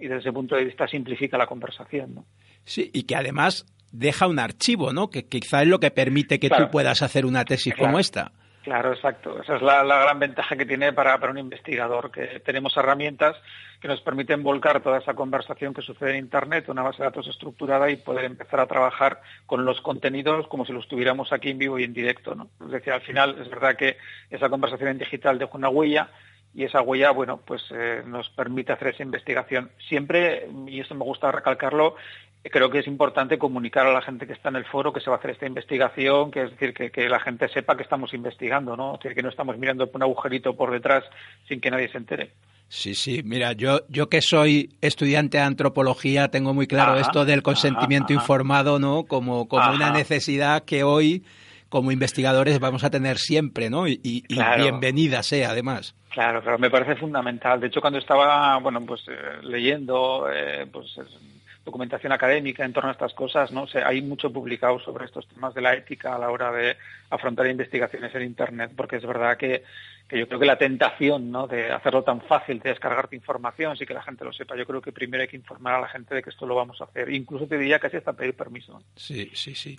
y 0.00 0.08
desde 0.08 0.18
ese 0.18 0.32
punto 0.32 0.56
de 0.56 0.64
vista 0.64 0.88
simplifica 0.88 1.38
la 1.38 1.46
conversación, 1.46 2.16
¿no? 2.16 2.24
Sí, 2.64 2.90
y 2.92 3.04
que 3.04 3.14
además 3.14 3.66
deja 3.92 4.26
un 4.26 4.40
archivo, 4.40 4.92
¿no? 4.92 5.10
Que, 5.10 5.26
quizá 5.26 5.62
es 5.62 5.68
lo 5.68 5.78
que 5.78 5.92
permite 5.92 6.40
que 6.40 6.48
claro. 6.48 6.66
tú 6.66 6.72
puedas 6.72 7.00
hacer 7.00 7.24
una 7.24 7.44
tesis 7.44 7.74
claro. 7.74 7.86
como 7.86 8.00
esta. 8.00 8.32
Claro, 8.62 8.92
exacto. 8.92 9.40
Esa 9.40 9.56
es 9.56 9.62
la, 9.62 9.82
gran 9.82 10.18
ventaja 10.18 10.54
que 10.54 10.66
tiene 10.66 10.92
para, 10.92 11.18
para, 11.18 11.32
un 11.32 11.38
investigador, 11.38 12.10
que 12.10 12.40
tenemos 12.40 12.76
herramientas 12.76 13.36
que 13.80 13.88
nos 13.88 14.02
permiten 14.02 14.42
volcar 14.42 14.82
toda 14.82 14.98
esa 14.98 15.14
conversación 15.14 15.72
que 15.72 15.80
sucede 15.80 16.10
en 16.10 16.24
Internet, 16.24 16.68
una 16.68 16.82
base 16.82 16.98
de 16.98 17.04
datos 17.04 17.26
estructurada 17.26 17.90
y 17.90 17.96
poder 17.96 18.26
empezar 18.26 18.60
a 18.60 18.66
trabajar 18.66 19.22
con 19.46 19.64
los 19.64 19.80
contenidos 19.80 20.46
como 20.48 20.66
si 20.66 20.74
los 20.74 20.86
tuviéramos 20.86 21.32
aquí 21.32 21.50
en 21.50 21.58
vivo 21.58 21.78
y 21.78 21.84
en 21.84 21.94
directo. 21.94 22.34
¿no? 22.34 22.50
Es 22.60 22.70
decir, 22.70 22.92
al 22.92 23.00
final 23.00 23.40
es 23.40 23.48
verdad 23.48 23.76
que 23.76 23.96
esa 24.28 24.50
conversación 24.50 24.90
en 24.90 24.98
digital 24.98 25.38
deja 25.38 25.56
una 25.56 25.70
huella 25.70 26.10
y 26.52 26.64
esa 26.64 26.82
huella, 26.82 27.12
bueno, 27.12 27.40
pues 27.46 27.62
eh, 27.70 28.02
nos 28.04 28.28
permite 28.30 28.72
hacer 28.72 28.88
esa 28.88 29.02
investigación. 29.02 29.70
Siempre, 29.88 30.48
y 30.66 30.80
esto 30.80 30.94
me 30.94 31.04
gusta 31.04 31.32
recalcarlo, 31.32 31.96
creo 32.44 32.70
que 32.70 32.78
es 32.78 32.86
importante 32.86 33.38
comunicar 33.38 33.86
a 33.86 33.92
la 33.92 34.02
gente 34.02 34.26
que 34.26 34.32
está 34.32 34.48
en 34.48 34.56
el 34.56 34.64
foro 34.64 34.92
que 34.92 35.00
se 35.00 35.10
va 35.10 35.16
a 35.16 35.18
hacer 35.18 35.32
esta 35.32 35.46
investigación, 35.46 36.30
que 36.30 36.42
es 36.44 36.50
decir, 36.52 36.72
que, 36.72 36.90
que 36.90 37.08
la 37.08 37.20
gente 37.20 37.48
sepa 37.48 37.76
que 37.76 37.82
estamos 37.82 38.14
investigando, 38.14 38.76
¿no? 38.76 38.94
Es 38.94 39.00
decir, 39.00 39.16
que 39.16 39.22
no 39.22 39.28
estamos 39.28 39.58
mirando 39.58 39.86
por 39.86 39.96
un 39.98 40.04
agujerito 40.04 40.56
por 40.56 40.70
detrás 40.70 41.04
sin 41.48 41.60
que 41.60 41.70
nadie 41.70 41.88
se 41.88 41.98
entere. 41.98 42.30
Sí, 42.68 42.94
sí, 42.94 43.22
mira, 43.24 43.52
yo, 43.52 43.80
yo 43.88 44.08
que 44.08 44.22
soy 44.22 44.70
estudiante 44.80 45.38
de 45.38 45.42
antropología 45.44 46.28
tengo 46.28 46.54
muy 46.54 46.66
claro 46.68 46.92
Ajá, 46.92 47.00
esto 47.00 47.24
del 47.24 47.42
consentimiento 47.42 48.12
ajá, 48.12 48.22
informado, 48.22 48.78
¿no? 48.78 49.04
Como, 49.04 49.48
como 49.48 49.72
una 49.72 49.90
necesidad 49.90 50.64
que 50.64 50.84
hoy, 50.84 51.24
como 51.68 51.90
investigadores, 51.90 52.60
vamos 52.60 52.84
a 52.84 52.90
tener 52.90 53.18
siempre, 53.18 53.70
¿no? 53.70 53.88
Y, 53.88 54.00
y- 54.04 54.22
y 54.28 54.34
Claro. 54.36 54.62
bienvenida 54.62 55.22
sea, 55.24 55.50
además. 55.50 55.96
Claro, 56.10 56.42
claro, 56.42 56.58
me 56.58 56.70
parece 56.70 56.94
fundamental. 56.96 57.60
De 57.60 57.66
hecho, 57.66 57.80
cuando 57.80 57.98
estaba, 57.98 58.56
bueno, 58.58 58.80
pues 58.86 59.00
eh, 59.08 59.14
leyendo, 59.42 60.28
eh, 60.32 60.66
pues 60.72 60.86
es- 60.98 61.20
documentación 61.70 62.12
académica 62.12 62.64
en 62.64 62.72
torno 62.72 62.90
a 62.90 62.92
estas 62.92 63.14
cosas, 63.14 63.52
¿no? 63.52 63.66
sé, 63.66 63.78
hay 63.82 64.02
mucho 64.02 64.32
publicado 64.32 64.78
sobre 64.80 65.04
estos 65.06 65.26
temas 65.28 65.54
de 65.54 65.60
la 65.60 65.74
ética 65.74 66.14
a 66.14 66.18
la 66.18 66.30
hora 66.30 66.50
de 66.52 66.76
afrontar 67.10 67.46
investigaciones 67.46 68.14
en 68.14 68.22
Internet, 68.22 68.72
porque 68.76 68.96
es 68.96 69.06
verdad 69.06 69.36
que, 69.36 69.62
que 70.08 70.18
yo 70.18 70.26
creo 70.26 70.40
que 70.40 70.46
la 70.46 70.58
tentación, 70.58 71.30
¿no? 71.30 71.46
De 71.46 71.70
hacerlo 71.70 72.02
tan 72.02 72.20
fácil, 72.22 72.58
de 72.58 72.70
descargarte 72.70 73.14
información, 73.14 73.76
sí 73.76 73.86
que 73.86 73.94
la 73.94 74.02
gente 74.02 74.24
lo 74.24 74.32
sepa. 74.32 74.56
Yo 74.56 74.66
creo 74.66 74.82
que 74.82 74.90
primero 74.90 75.22
hay 75.22 75.28
que 75.28 75.36
informar 75.36 75.74
a 75.74 75.80
la 75.80 75.88
gente 75.88 76.14
de 76.14 76.22
que 76.22 76.30
esto 76.30 76.46
lo 76.46 76.56
vamos 76.56 76.80
a 76.80 76.84
hacer. 76.84 77.12
Incluso 77.12 77.46
te 77.46 77.56
diría 77.56 77.78
casi 77.78 77.96
hasta 77.96 78.12
pedir 78.12 78.34
permiso. 78.34 78.82
Sí, 78.96 79.30
sí, 79.34 79.54
sí. 79.54 79.78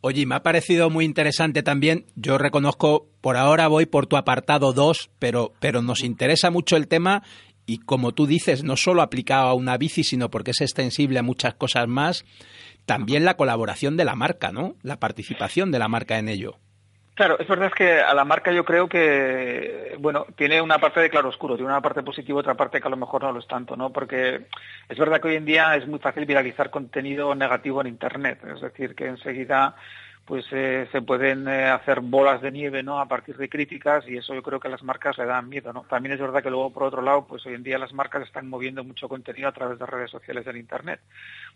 Oye, 0.00 0.24
me 0.24 0.36
ha 0.36 0.42
parecido 0.42 0.88
muy 0.88 1.04
interesante 1.04 1.64
también, 1.64 2.06
yo 2.14 2.38
reconozco, 2.38 3.08
por 3.20 3.36
ahora 3.36 3.66
voy 3.66 3.86
por 3.86 4.06
tu 4.06 4.16
apartado 4.16 4.72
2, 4.72 5.10
pero, 5.18 5.52
pero 5.58 5.82
nos 5.82 6.04
interesa 6.04 6.50
mucho 6.50 6.76
el 6.76 6.86
tema 6.86 7.24
y 7.66 7.78
como 7.78 8.12
tú 8.12 8.26
dices, 8.26 8.64
no 8.64 8.76
solo 8.76 9.02
aplicado 9.02 9.48
a 9.48 9.54
una 9.54 9.76
bici, 9.76 10.04
sino 10.04 10.30
porque 10.30 10.50
es 10.52 10.60
extensible 10.60 11.18
a 11.18 11.22
muchas 11.22 11.54
cosas 11.54 11.88
más, 11.88 12.24
también 12.86 13.24
la 13.24 13.36
colaboración 13.36 13.96
de 13.96 14.04
la 14.04 14.14
marca, 14.14 14.52
¿no? 14.52 14.74
La 14.82 14.98
participación 14.98 15.70
de 15.70 15.78
la 15.78 15.88
marca 15.88 16.18
en 16.18 16.28
ello. 16.28 16.58
Claro, 17.14 17.38
es 17.38 17.46
verdad 17.46 17.70
que 17.76 18.00
a 18.00 18.14
la 18.14 18.24
marca 18.24 18.52
yo 18.52 18.64
creo 18.64 18.88
que, 18.88 19.96
bueno, 20.00 20.26
tiene 20.34 20.62
una 20.62 20.78
parte 20.78 21.00
de 21.00 21.10
claroscuro, 21.10 21.56
tiene 21.56 21.70
una 21.70 21.82
parte 21.82 22.02
positiva, 22.02 22.40
otra 22.40 22.54
parte 22.54 22.80
que 22.80 22.86
a 22.86 22.90
lo 22.90 22.96
mejor 22.96 23.22
no 23.22 23.32
lo 23.32 23.38
es 23.38 23.46
tanto, 23.46 23.76
¿no? 23.76 23.92
Porque 23.92 24.46
es 24.88 24.98
verdad 24.98 25.20
que 25.20 25.28
hoy 25.28 25.36
en 25.36 25.44
día 25.44 25.76
es 25.76 25.86
muy 25.86 25.98
fácil 25.98 26.24
viralizar 26.24 26.70
contenido 26.70 27.34
negativo 27.34 27.82
en 27.82 27.88
Internet, 27.88 28.40
es 28.54 28.62
decir, 28.62 28.94
que 28.94 29.08
enseguida 29.08 29.76
pues 30.32 30.46
eh, 30.50 30.88
se 30.90 31.02
pueden 31.02 31.46
eh, 31.46 31.66
hacer 31.66 32.00
bolas 32.00 32.40
de 32.40 32.50
nieve 32.50 32.82
no 32.82 32.98
a 32.98 33.06
partir 33.06 33.36
de 33.36 33.50
críticas 33.50 34.08
y 34.08 34.16
eso 34.16 34.32
yo 34.32 34.42
creo 34.42 34.58
que 34.58 34.68
a 34.68 34.70
las 34.70 34.82
marcas 34.82 35.18
le 35.18 35.26
dan 35.26 35.46
miedo 35.46 35.74
no 35.74 35.82
también 35.82 36.14
es 36.14 36.20
verdad 36.20 36.42
que 36.42 36.48
luego 36.48 36.72
por 36.72 36.84
otro 36.84 37.02
lado 37.02 37.26
pues 37.26 37.44
hoy 37.44 37.52
en 37.52 37.62
día 37.62 37.76
las 37.76 37.92
marcas 37.92 38.22
están 38.22 38.48
moviendo 38.48 38.82
mucho 38.82 39.10
contenido 39.10 39.46
a 39.46 39.52
través 39.52 39.78
de 39.78 39.84
redes 39.84 40.10
sociales 40.10 40.46
en 40.46 40.56
internet 40.56 41.00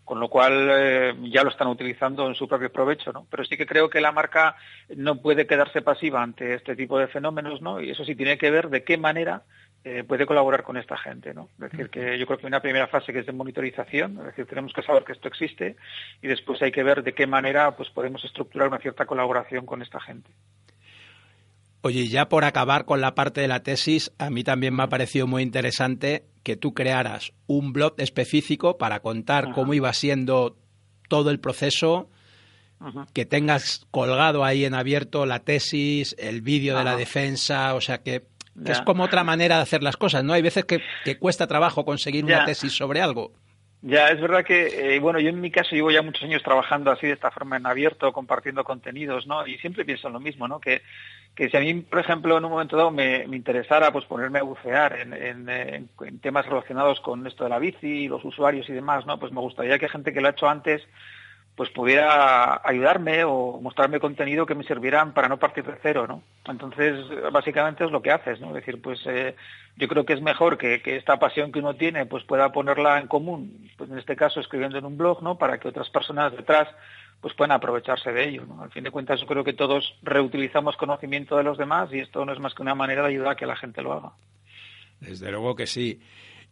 con 0.05 0.19
lo 0.19 0.29
cual 0.29 0.67
eh, 0.69 1.15
ya 1.31 1.41
lo 1.41 1.49
están 1.49 1.69
utilizando 1.69 2.27
en 2.27 2.35
su 2.35 2.47
propio 2.47 2.71
provecho 2.71 3.11
no 3.11 3.25
pero 3.31 3.43
sí 3.45 3.57
que 3.57 3.65
creo 3.65 3.89
que 3.89 3.99
la 3.99 4.11
marca 4.11 4.55
no 4.95 5.23
puede 5.23 5.47
quedarse 5.47 5.81
pasiva 5.81 6.21
ante 6.21 6.53
este 6.53 6.75
tipo 6.75 6.99
de 6.99 7.07
fenómenos 7.07 7.63
no 7.63 7.81
y 7.81 7.89
eso 7.89 8.05
sí 8.05 8.13
tiene 8.13 8.37
que 8.37 8.51
ver 8.51 8.69
de 8.69 8.83
qué 8.83 8.99
manera 8.99 9.41
eh, 9.83 10.03
puede 10.03 10.25
colaborar 10.25 10.63
con 10.63 10.77
esta 10.77 10.97
gente, 10.97 11.33
¿no? 11.33 11.49
Es 11.53 11.71
decir, 11.71 11.89
que 11.89 12.19
yo 12.19 12.25
creo 12.25 12.37
que 12.37 12.45
hay 12.45 12.49
una 12.49 12.61
primera 12.61 12.87
fase 12.87 13.13
que 13.13 13.19
es 13.19 13.25
de 13.25 13.31
monitorización, 13.31 14.17
es 14.19 14.25
decir, 14.25 14.45
tenemos 14.45 14.73
que 14.73 14.81
saber 14.81 15.03
que 15.03 15.13
esto 15.13 15.27
existe 15.27 15.75
y 16.21 16.27
después 16.27 16.61
hay 16.61 16.71
que 16.71 16.83
ver 16.83 17.03
de 17.03 17.13
qué 17.13 17.25
manera 17.27 17.75
pues 17.75 17.89
podemos 17.89 18.23
estructurar 18.25 18.67
una 18.67 18.79
cierta 18.79 19.05
colaboración 19.05 19.65
con 19.65 19.81
esta 19.81 19.99
gente. 19.99 20.29
Oye, 21.81 22.01
y 22.01 22.09
ya 22.09 22.27
por 22.27 22.43
acabar 22.43 22.85
con 22.85 23.01
la 23.01 23.15
parte 23.15 23.39
de 23.39 23.47
la 23.47 23.63
tesis, 23.63 24.11
a 24.17 24.29
mí 24.29 24.43
también 24.43 24.75
me 24.75 24.83
ha 24.83 24.89
parecido 24.89 25.27
muy 25.27 25.43
interesante 25.43 26.25
que 26.43 26.57
tú 26.57 26.73
crearas 26.73 27.33
un 27.45 27.71
blog 27.71 27.93
específico 27.97 28.77
para 28.77 28.99
contar 28.99 29.45
Ajá. 29.45 29.53
cómo 29.53 29.73
iba 29.73 29.93
siendo 29.93 30.57
todo 31.07 31.29
el 31.29 31.39
proceso, 31.39 32.09
que 33.13 33.25
tengas 33.25 33.87
colgado 33.89 34.43
ahí 34.43 34.65
en 34.65 34.73
abierto 34.73 35.25
la 35.25 35.39
tesis, 35.39 36.15
el 36.19 36.41
vídeo 36.41 36.77
de 36.77 36.83
la 36.83 36.95
defensa, 36.95 37.73
o 37.73 37.81
sea 37.81 38.03
que, 38.03 38.27
que 38.63 38.71
Ya. 38.71 38.73
es 38.73 38.81
como 38.81 39.03
otra 39.03 39.23
manera 39.23 39.57
de 39.57 39.63
hacer 39.63 39.83
las 39.83 39.97
cosas, 39.97 40.23
¿no? 40.23 40.33
Hay 40.33 40.41
veces 40.41 40.65
que, 40.65 40.81
que 41.03 41.17
cuesta 41.17 41.47
trabajo 41.47 41.85
conseguir 41.85 42.25
una 42.25 42.45
tesis 42.45 42.73
sobre 42.73 43.01
algo. 43.01 43.31
Ya, 43.81 44.07
es 44.09 44.19
verdad 44.19 44.43
que, 44.43 44.95
eh, 44.95 44.99
bueno, 44.99 45.19
yo 45.19 45.29
en 45.29 45.39
mi 45.39 45.51
caso 45.51 45.75
llevo 45.75 45.91
ya 45.91 46.01
muchos 46.01 46.23
años 46.23 46.41
trabajando 46.41 46.89
así 46.91 47.05
de 47.07 47.13
esta 47.13 47.29
forma 47.29 47.57
en 47.57 47.67
abierto, 47.67 48.11
compartiendo 48.11 48.63
contenidos, 48.63 49.27
¿no? 49.27 49.45
Y 49.45 49.57
siempre 49.59 49.85
pienso 49.85 50.07
en 50.07 50.13
lo 50.13 50.19
mismo, 50.19 50.47
¿no? 50.47 50.59
Que, 50.59 50.81
que 51.35 51.47
si 51.49 51.55
a 51.57 51.59
mí, 51.59 51.73
por 51.75 51.99
ejemplo, 51.99 52.37
en 52.37 52.45
un 52.45 52.51
momento 52.51 52.75
dado 52.75 52.89
me, 52.89 53.27
me 53.27 53.35
interesara 53.37 53.91
pues 53.91 54.05
ponerme 54.05 54.39
a 54.39 54.43
bucear 54.43 54.99
en, 54.99 55.13
en, 55.13 55.47
en 55.49 56.19
temas 56.19 56.47
relacionados 56.47 56.99
con 57.01 57.27
esto 57.27 57.43
de 57.43 57.51
la 57.51 57.59
bici, 57.59 58.07
los 58.07 58.25
usuarios 58.25 58.67
y 58.67 58.73
demás, 58.73 59.05
¿no? 59.05 59.19
Pues 59.19 59.31
me 59.31 59.41
gustaría 59.41 59.77
que 59.77 59.87
gente 59.89 60.11
que 60.11 60.21
lo 60.21 60.27
ha 60.27 60.31
hecho 60.31 60.49
antes 60.49 60.81
pues 61.57 61.71
pudiera 61.71 62.61
ayudarme 62.63 63.23
o 63.23 63.59
mostrarme 63.59 63.99
contenido 63.99 64.45
que 64.45 64.53
me 64.53 64.63
sirvieran 64.63 65.15
para 65.15 65.27
no 65.27 65.39
partir 65.39 65.65
de 65.65 65.73
cero, 65.81 66.05
¿no? 66.07 66.21
Entonces, 66.45 67.03
básicamente 67.33 67.83
es 67.83 67.89
lo 67.89 68.03
que 68.03 68.11
haces, 68.11 68.39
¿no? 68.39 68.49
Es 68.49 68.53
decir, 68.53 68.79
pues 68.79 68.99
eh, 69.07 69.35
yo 69.75 69.87
creo 69.87 70.05
que 70.05 70.13
es 70.13 70.21
mejor 70.21 70.59
que, 70.59 70.83
que 70.83 70.97
esta 70.97 71.17
pasión 71.17 71.51
que 71.51 71.57
uno 71.57 71.75
tiene, 71.75 72.05
pues 72.05 72.23
pueda 72.25 72.51
ponerla 72.51 72.99
en 72.99 73.07
común, 73.07 73.71
pues 73.75 73.89
en 73.89 73.97
este 73.97 74.15
caso 74.15 74.39
escribiendo 74.39 74.77
en 74.77 74.85
un 74.85 74.97
blog, 74.99 75.23
¿no? 75.23 75.39
Para 75.39 75.57
que 75.57 75.67
otras 75.67 75.89
personas 75.89 76.31
detrás 76.31 76.67
pues 77.21 77.33
puedan 77.33 77.53
aprovecharse 77.53 78.11
de 78.11 78.29
ello, 78.29 78.45
¿no? 78.45 78.61
Al 78.61 78.69
fin 78.69 78.83
de 78.83 78.91
cuentas, 78.91 79.19
yo 79.19 79.25
creo 79.25 79.43
que 79.43 79.53
todos 79.53 79.95
reutilizamos 80.03 80.77
conocimiento 80.77 81.37
de 81.37 81.43
los 81.43 81.57
demás 81.57 81.89
y 81.91 81.97
esto 81.97 82.23
no 82.23 82.33
es 82.33 82.39
más 82.39 82.53
que 82.53 82.61
una 82.61 82.75
manera 82.75 83.01
de 83.01 83.07
ayudar 83.07 83.31
a 83.31 83.35
que 83.35 83.47
la 83.47 83.55
gente 83.55 83.81
lo 83.81 83.93
haga. 83.93 84.11
Desde 84.99 85.31
luego 85.31 85.55
que 85.55 85.65
sí. 85.65 86.01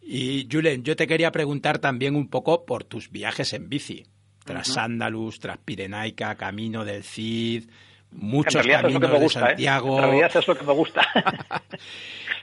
Y 0.02 0.48
Julen, 0.50 0.82
yo 0.82 0.96
te 0.96 1.06
quería 1.06 1.30
preguntar 1.30 1.78
también 1.78 2.16
un 2.16 2.28
poco 2.28 2.66
por 2.66 2.82
tus 2.82 3.12
viajes 3.12 3.52
en 3.52 3.68
bici. 3.68 4.04
Transándalus, 4.46 5.38
Transpirenaica, 5.40 6.34
Camino 6.36 6.84
del 6.84 7.02
Cid, 7.02 7.64
muchos 8.12 8.54
en 8.54 8.70
realidad 8.70 8.86
es 8.86 8.94
lo 8.94 9.00
caminos 9.00 9.10
que 9.10 9.14
me 9.14 9.20
de 9.20 9.26
¿eh? 9.26 9.28
Santiago. 9.48 9.96
En 9.96 10.04
realidad 10.04 10.30
es 10.34 10.48
lo 10.48 10.56
que 10.56 10.64
me 10.64 10.72
gusta. 10.72 11.02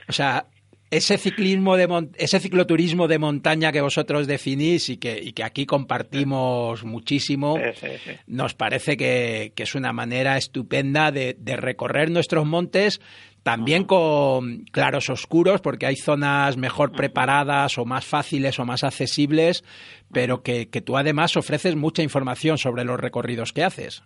O 0.06 0.12
sea, 0.12 0.46
ese 0.90 1.16
ciclismo 1.18 1.76
de 1.76 1.88
ese 2.16 2.38
cicloturismo 2.40 3.08
de 3.08 3.18
montaña 3.18 3.72
que 3.72 3.80
vosotros 3.80 4.26
definís 4.26 4.90
y 4.90 4.98
que, 4.98 5.18
y 5.20 5.32
que 5.32 5.42
aquí 5.42 5.66
compartimos 5.66 6.84
muchísimo, 6.84 7.56
Sí, 7.56 7.80
sí, 7.80 7.92
sí. 8.04 8.10
nos 8.26 8.54
parece 8.54 8.96
que, 8.96 9.52
que 9.56 9.62
es 9.62 9.74
una 9.74 9.92
manera 9.92 10.36
estupenda 10.36 11.10
de, 11.10 11.36
de 11.38 11.56
recorrer 11.56 12.10
nuestros 12.10 12.44
montes, 12.46 13.00
también 13.44 13.84
con 13.84 14.64
claros 14.72 15.10
oscuros, 15.10 15.60
porque 15.60 15.86
hay 15.86 15.96
zonas 15.96 16.56
mejor 16.56 16.92
preparadas 16.92 17.76
o 17.78 17.84
más 17.84 18.04
fáciles 18.06 18.58
o 18.58 18.64
más 18.64 18.82
accesibles, 18.82 19.62
pero 20.10 20.42
que, 20.42 20.70
que 20.70 20.80
tú 20.80 20.96
además 20.96 21.36
ofreces 21.36 21.76
mucha 21.76 22.02
información 22.02 22.56
sobre 22.56 22.84
los 22.84 22.98
recorridos 22.98 23.52
que 23.52 23.62
haces. 23.62 24.02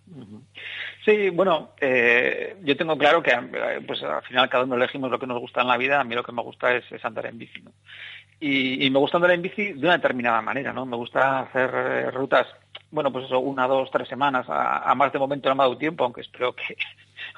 Sí, 1.05 1.29
bueno, 1.29 1.71
eh, 1.79 2.57
yo 2.63 2.75
tengo 2.75 2.97
claro 2.97 3.23
que 3.23 3.31
eh, 3.31 3.81
pues 3.87 4.03
al 4.03 4.21
final 4.23 4.49
cada 4.49 4.65
uno 4.65 4.75
elegimos 4.75 5.09
lo 5.09 5.17
que 5.17 5.27
nos 5.27 5.39
gusta 5.39 5.61
en 5.61 5.69
la 5.69 5.77
vida. 5.77 6.01
A 6.01 6.03
mí 6.03 6.13
lo 6.15 6.23
que 6.23 6.33
me 6.33 6.43
gusta 6.43 6.75
es, 6.75 6.83
es 6.91 7.03
andar 7.05 7.25
en 7.27 7.37
bici, 7.37 7.61
¿no? 7.61 7.71
Y, 8.41 8.85
y 8.85 8.89
me 8.89 8.99
gusta 8.99 9.17
andar 9.17 9.31
en 9.31 9.41
bici 9.41 9.71
de 9.71 9.79
una 9.79 9.95
determinada 9.95 10.41
manera, 10.41 10.73
¿no? 10.73 10.85
Me 10.85 10.97
gusta 10.97 11.39
hacer 11.39 11.71
eh, 11.73 12.11
rutas, 12.11 12.47
bueno, 12.91 13.11
pues 13.11 13.25
eso, 13.25 13.39
una, 13.39 13.67
dos, 13.67 13.89
tres 13.89 14.09
semanas. 14.09 14.49
A, 14.49 14.89
a 14.89 14.95
más 14.95 15.13
de 15.13 15.19
momento 15.19 15.47
no 15.47 15.55
me 15.55 15.63
ha 15.63 15.67
dado 15.67 15.77
tiempo, 15.77 16.03
aunque 16.03 16.21
espero 16.21 16.53
que 16.53 16.75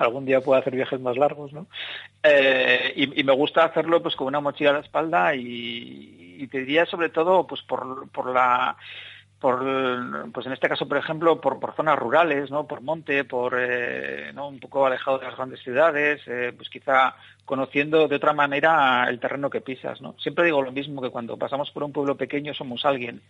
algún 0.02 0.26
día 0.26 0.42
pueda 0.42 0.60
hacer 0.60 0.76
viajes 0.76 1.00
más 1.00 1.18
largos, 1.18 1.54
¿no? 1.54 1.68
Eh, 2.24 2.94
y, 2.96 3.24
me 3.24 3.34
gusta 3.34 3.64
hacerlo 3.64 4.02
pues 4.02 4.16
con 4.16 4.28
una 4.28 4.40
mochila 4.40 4.72
a 4.72 4.74
la 4.74 4.80
espalda 4.80 5.36
y, 5.36 6.22
y 6.42 6.48
te 6.48 6.60
diría 6.60 6.86
sobre 6.86 7.10
todo 7.10 7.46
pues 7.46 7.62
por, 7.62 8.08
la 8.34 8.76
por 9.40 10.32
pues 10.32 10.46
en 10.46 10.54
este 10.54 10.70
caso 10.70 10.88
por 10.88 10.98
ejemplo 10.98 11.40
por, 11.40 11.76
zonas 11.76 11.98
rurales 11.98 12.50
no 12.50 12.68
por 12.68 12.82
monte 12.82 13.24
por 13.26 13.56
eh, 13.58 14.32
un 14.36 14.60
poco 14.60 14.86
alejado 14.86 15.20
de 15.20 15.26
las 15.26 15.36
grandes 15.36 15.62
ciudades 15.62 16.22
eh, 16.28 16.54
pues 16.56 16.70
quizá 16.70 17.16
conociendo 17.46 18.08
de 18.08 18.16
otra 18.16 18.34
manera 18.34 19.06
el 19.10 19.20
terreno 19.20 19.50
que 19.50 19.62
pisas 19.62 20.02
no 20.02 20.16
siempre 20.20 20.46
digo 20.46 20.62
lo 20.62 20.72
mismo 20.72 21.02
que 21.02 21.10
cuando 21.10 21.38
pasamos 21.38 21.72
por 21.72 21.84
un 21.84 21.92
pueblo 21.92 22.16
pequeño 22.16 22.54
somos 22.54 22.86
alguien. 22.86 23.22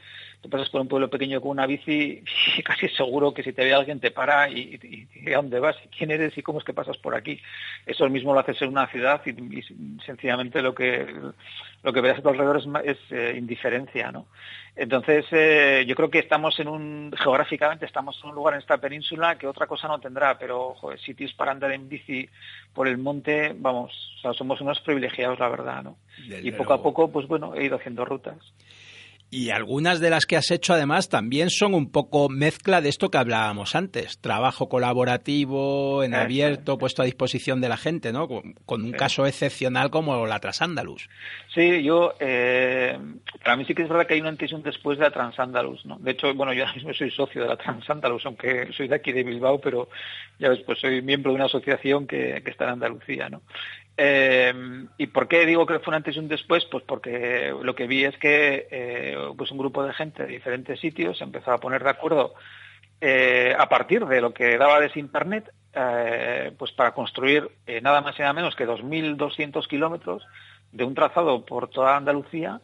Tú 0.42 0.50
pasas 0.50 0.70
por 0.70 0.82
un 0.82 0.88
pueblo 0.88 1.10
pequeño 1.10 1.42
con 1.42 1.52
una 1.52 1.66
bici 1.66 2.24
casi 2.64 2.90
seguro 2.90 3.34
que 3.34 3.44
si 3.44 3.54
te 3.54 3.64
ve 3.64 3.74
alguien 3.74 4.00
te 4.00 4.12
para 4.12 4.50
y, 4.50 4.80
y, 4.82 5.08
y 5.30 5.34
a 5.34 5.38
dónde 5.38 5.60
vas 5.60 5.76
quién 5.96 6.12
eres 6.12 6.38
y 6.38 6.42
cómo 6.42 6.60
es 6.60 6.66
que 6.66 6.74
pasas 6.74 6.98
por 6.98 7.16
aquí 7.16 7.40
eso 7.86 8.08
mismo 8.10 8.34
lo 8.34 8.40
haces 8.40 8.62
en 8.62 8.70
una 8.70 8.88
ciudad 8.88 9.22
y, 9.26 9.62
sencillamente 10.06 10.62
lo 10.62 10.74
que 10.76 11.08
lo 11.84 11.94
que 11.94 12.02
verás 12.02 12.20
a 12.20 12.22
tu 12.22 12.30
alrededor 12.30 12.62
es, 12.86 12.98
eh, 13.12 13.36
indiferencia 13.38 14.12
no 14.12 14.28
entonces, 14.76 15.26
eh, 15.32 15.84
yo 15.86 15.96
creo 15.96 16.10
que 16.10 16.20
estamos 16.20 16.58
en 16.60 16.70
un, 16.70 17.14
geográficamente 17.18 17.86
estamos 17.86 18.20
en 18.24 18.30
un 18.30 18.36
lugar 18.36 18.54
en 18.54 18.62
esta 18.62 18.78
península 18.78 19.38
que 19.38 19.46
otra 19.46 19.68
cosa 19.68 19.88
no 19.88 20.00
tendrá, 20.00 20.38
pero 20.40 20.76
sitios 21.04 21.34
para 21.34 21.52
andar 21.52 21.74
en 21.74 21.90
bici 21.90 22.30
por 22.74 22.88
el 22.88 22.98
monte, 22.98 23.54
vamos, 23.58 24.01
o 24.18 24.22
sea, 24.22 24.34
somos 24.34 24.62
unos 24.62 24.80
privilegiados, 24.82 25.40
la 25.40 25.50
verdad, 25.50 25.84
¿no? 25.84 25.98
Desde 26.28 26.48
y 26.48 26.52
poco 26.52 26.74
a 26.74 26.82
poco, 26.82 27.12
pues 27.12 27.28
bueno, 27.28 27.56
he 27.56 27.66
ido 27.66 27.78
haciendo 27.78 28.06
rutas. 28.06 28.38
Y 29.34 29.50
algunas 29.50 30.02
de 30.02 30.10
las 30.10 30.26
que 30.26 30.36
has 30.36 30.52
hecho 30.52 30.74
además 30.74 31.08
también 31.08 31.50
son 31.50 31.74
un 31.74 31.90
poco 31.90 32.28
mezcla 32.28 32.82
de 32.82 32.90
esto 32.90 33.10
que 33.10 33.18
hablábamos 33.18 33.76
antes, 33.78 34.20
trabajo 34.20 34.68
colaborativo, 34.68 36.04
en 36.04 36.14
abierto, 36.14 36.78
puesto 36.78 37.02
a 37.02 37.06
disposición 37.06 37.62
de 37.62 37.70
la 37.70 37.78
gente, 37.78 38.12
¿no? 38.12 38.28
Con, 38.28 38.82
un 38.82 38.92
caso 38.92 39.26
excepcional 39.26 39.90
como 39.90 40.28
la 40.28 40.42
Transandalus. 40.42 41.08
Sí, 41.54 41.82
yo, 41.82 42.14
eh, 42.20 43.00
para 43.42 43.56
mí 43.56 43.64
sí 43.64 43.74
que 43.74 43.84
es 43.84 43.88
verdad 43.88 44.06
que 44.06 44.16
hay 44.16 44.20
un 44.20 44.28
antes 44.28 44.52
y 44.52 44.54
un 44.54 44.64
después 44.64 44.98
de 44.98 45.06
la 45.06 45.12
Transandalus, 45.12 45.86
¿no? 45.86 45.98
De 46.00 46.12
hecho, 46.12 46.34
bueno, 46.34 46.52
yo 46.52 46.64
ahora 46.64 46.76
mismo 46.76 46.94
soy 46.94 47.10
socio 47.10 47.44
de 47.44 47.48
la 47.48 47.56
Transandalus, 47.56 48.26
aunque 48.26 48.74
soy 48.74 48.90
de 48.90 48.96
aquí 48.96 49.14
de 49.14 49.24
Bilbao, 49.24 49.62
pero 49.62 49.88
ya 50.40 50.50
ves, 50.50 50.60
pues 50.66 50.80
soy 50.80 51.02
miembro 51.02 51.32
de 51.32 51.36
una 51.36 51.46
asociación 51.46 52.06
que, 52.06 52.42
que 52.44 52.52
está 52.52 52.66
en 52.66 52.72
Andalucía, 52.72 53.30
¿no? 53.30 53.44
Eh, 54.04 54.52
¿Y 54.98 55.08
por 55.08 55.28
qué 55.28 55.46
digo 55.46 55.68
que 55.68 55.78
fue 55.78 55.92
un 55.92 55.96
antes 55.96 56.16
y 56.16 56.20
un 56.20 56.28
después? 56.28 56.66
Pues 56.66 56.84
porque 56.86 57.54
lo 57.62 57.76
que 57.76 57.86
vi 57.86 58.04
es 58.04 58.18
que 58.18 58.68
eh, 58.72 59.16
pues 59.38 59.52
un 59.52 59.60
grupo 59.60 59.84
de 59.84 59.94
gente 59.94 60.24
de 60.24 60.30
diferentes 60.30 60.80
sitios 60.80 61.20
se 61.20 61.24
empezó 61.24 61.52
a 61.52 61.60
poner 61.60 61.84
de 61.84 61.92
acuerdo 61.92 62.34
eh, 63.00 63.56
a 63.56 63.70
partir 63.70 64.08
de 64.08 64.20
lo 64.20 64.34
que 64.34 64.58
daba 64.58 64.80
de 64.80 64.90
Internet, 64.96 65.54
pues 66.58 66.72
para 66.72 66.96
construir 66.96 67.48
nada 67.84 68.02
más 68.02 68.18
y 68.18 68.24
nada 68.24 68.34
menos 68.34 68.56
que 68.56 68.68
2.200 68.68 69.68
kilómetros 69.68 70.26
de 70.72 70.84
un 70.84 70.96
trazado 70.96 71.46
por 71.46 71.70
toda 71.70 71.96
Andalucía, 71.96 72.60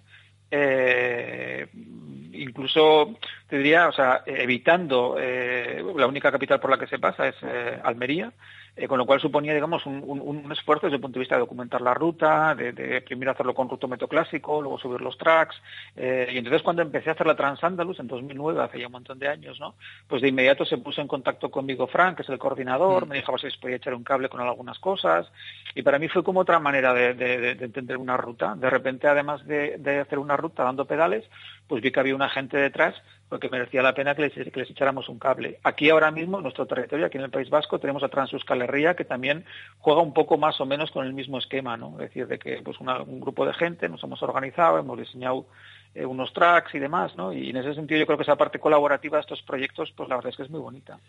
incluso 2.34 3.15
te 3.47 3.58
diría, 3.60 3.88
o 3.88 3.91
sea, 3.91 4.23
evitando 4.26 5.15
la 5.17 6.08
única 6.08 6.32
capital 6.32 6.60
por 6.60 6.71
la 6.71 6.80
que 6.80 6.88
se 6.88 7.00
pasa 7.00 7.28
es 7.28 7.36
Almería, 7.84 8.34
eh, 8.78 8.88
con 8.88 9.00
lo 9.00 9.08
cual 9.08 9.20
suponía, 9.20 9.56
digamos, 9.56 9.84
un, 9.88 10.52
esfuerzo 10.52 10.86
desde 10.86 10.98
el 10.98 11.02
punto 11.02 11.16
de 11.16 11.22
vista 11.22 11.36
de 11.36 11.42
documentar 11.42 11.82
la 11.82 11.96
ruta, 11.96 12.54
de, 12.54 13.02
primero 13.02 13.32
hacerlo 13.32 13.56
con 13.56 13.68
rutómetro 13.68 14.08
clásico, 14.08 14.62
luego 14.62 14.78
subir 14.78 15.02
los 15.02 15.18
tracks, 15.18 15.56
eh, 15.96 16.30
y 16.32 16.38
entonces 16.38 16.62
cuando 16.62 16.84
empecé 16.84 17.10
a 17.10 17.13
hacer 17.13 17.26
la 17.26 17.36
Transandalus 17.36 18.00
en 18.00 18.08
2009, 18.08 18.62
hace 18.62 18.80
ya 18.80 18.86
un 18.86 18.92
montón 18.92 19.18
de 19.18 19.28
años, 19.28 19.60
¿no? 19.60 19.74
Pues 20.08 20.22
de 20.22 20.28
inmediato 20.28 20.63
se 20.63 20.78
puso 20.78 21.02
en 21.02 21.08
contacto 21.08 21.50
conmigo 21.50 21.88
Frank, 21.88 22.18
que 22.18 22.22
es 22.22 22.30
el 22.30 22.38
coordinador, 22.38 23.06
mm. 23.06 23.10
me 23.10 23.16
dijo 23.16 23.36
si 23.40 23.50
se 23.50 23.58
podía 23.58 23.78
echar 23.78 23.96
un 23.96 24.04
cable 24.04 24.30
con 24.30 24.42
algunas 24.42 24.78
cosas, 24.78 25.28
y 25.74 25.82
para 25.82 25.98
mí 25.98 26.08
fue 26.08 26.24
como 26.24 26.42
otra 26.42 26.60
manera 26.60 26.94
de, 26.94 27.52
entender 27.60 27.98
una 27.98 28.16
ruta. 28.16 28.54
De 28.56 28.70
repente, 28.70 29.08
además 29.08 29.46
de 29.46 30.00
hacer 30.00 30.20
una 30.20 30.38
ruta 30.38 30.63
dando 30.63 30.86
pedales, 30.86 31.26
pues 31.68 31.82
vi 31.82 31.92
que 31.92 32.00
había 32.00 32.16
una 32.16 32.30
gente 32.30 32.58
detrás 32.58 32.96
porque 33.30 33.50
merecía 33.50 33.82
la 33.82 33.94
pena 33.94 34.16
que 34.16 34.22
les, 34.22 34.70
echáramos 34.70 35.10
un 35.10 35.20
cable. 35.20 35.60
Aquí 35.63 35.90
ahora 35.90 36.12
mismo, 36.12 36.38
en 36.38 36.44
nuestro 36.44 36.66
territorio, 36.66 37.06
aquí 37.06 37.18
en 37.18 37.26
el 37.26 37.30
País 37.30 37.50
Vasco, 37.50 37.80
tenemos 37.80 38.04
a 38.04 38.10
Transuscal 38.10 38.62
Herria, 38.62 38.96
que 38.96 39.06
también 39.06 39.46
juega 39.80 40.02
un 40.02 40.13
poco 40.13 40.38
más 40.38 40.60
o 40.62 40.66
menos 40.66 40.92
con 40.92 41.06
el 41.06 41.13
mismo 41.13 41.38
esquema, 41.38 41.76
¿no? 41.76 41.92
Es 41.94 42.10
decir, 42.10 42.28
de 42.28 42.40
que 42.40 42.62
pues 42.63 42.78
un 42.80 43.20
grupo 43.20 43.46
de 43.46 43.54
gente 43.54 43.90
nos 43.90 44.04
hemos 44.04 44.22
organizado, 44.24 44.78
hemos 44.78 44.98
diseñado 44.98 45.46
eh, 45.94 46.06
unos 46.06 46.32
tracks 46.32 46.76
y 46.76 46.80
demás, 46.80 47.16
¿no? 47.16 47.34
Y 47.34 47.50
en 47.50 47.58
ese 47.58 47.74
sentido 47.74 48.00
yo 48.00 48.06
creo 48.06 48.18
que 48.18 48.24
esa 48.24 48.36
parte 48.36 48.60
colaborativa 48.60 49.18
de 49.18 49.22
estos 49.22 49.42
proyectos, 49.42 49.92
pues 49.96 50.08
la 50.08 50.16
verdad 50.16 50.30
es 50.30 50.38
que 50.38 50.44
es 50.44 50.50
muy 50.50 50.62
bonita. 50.62 51.00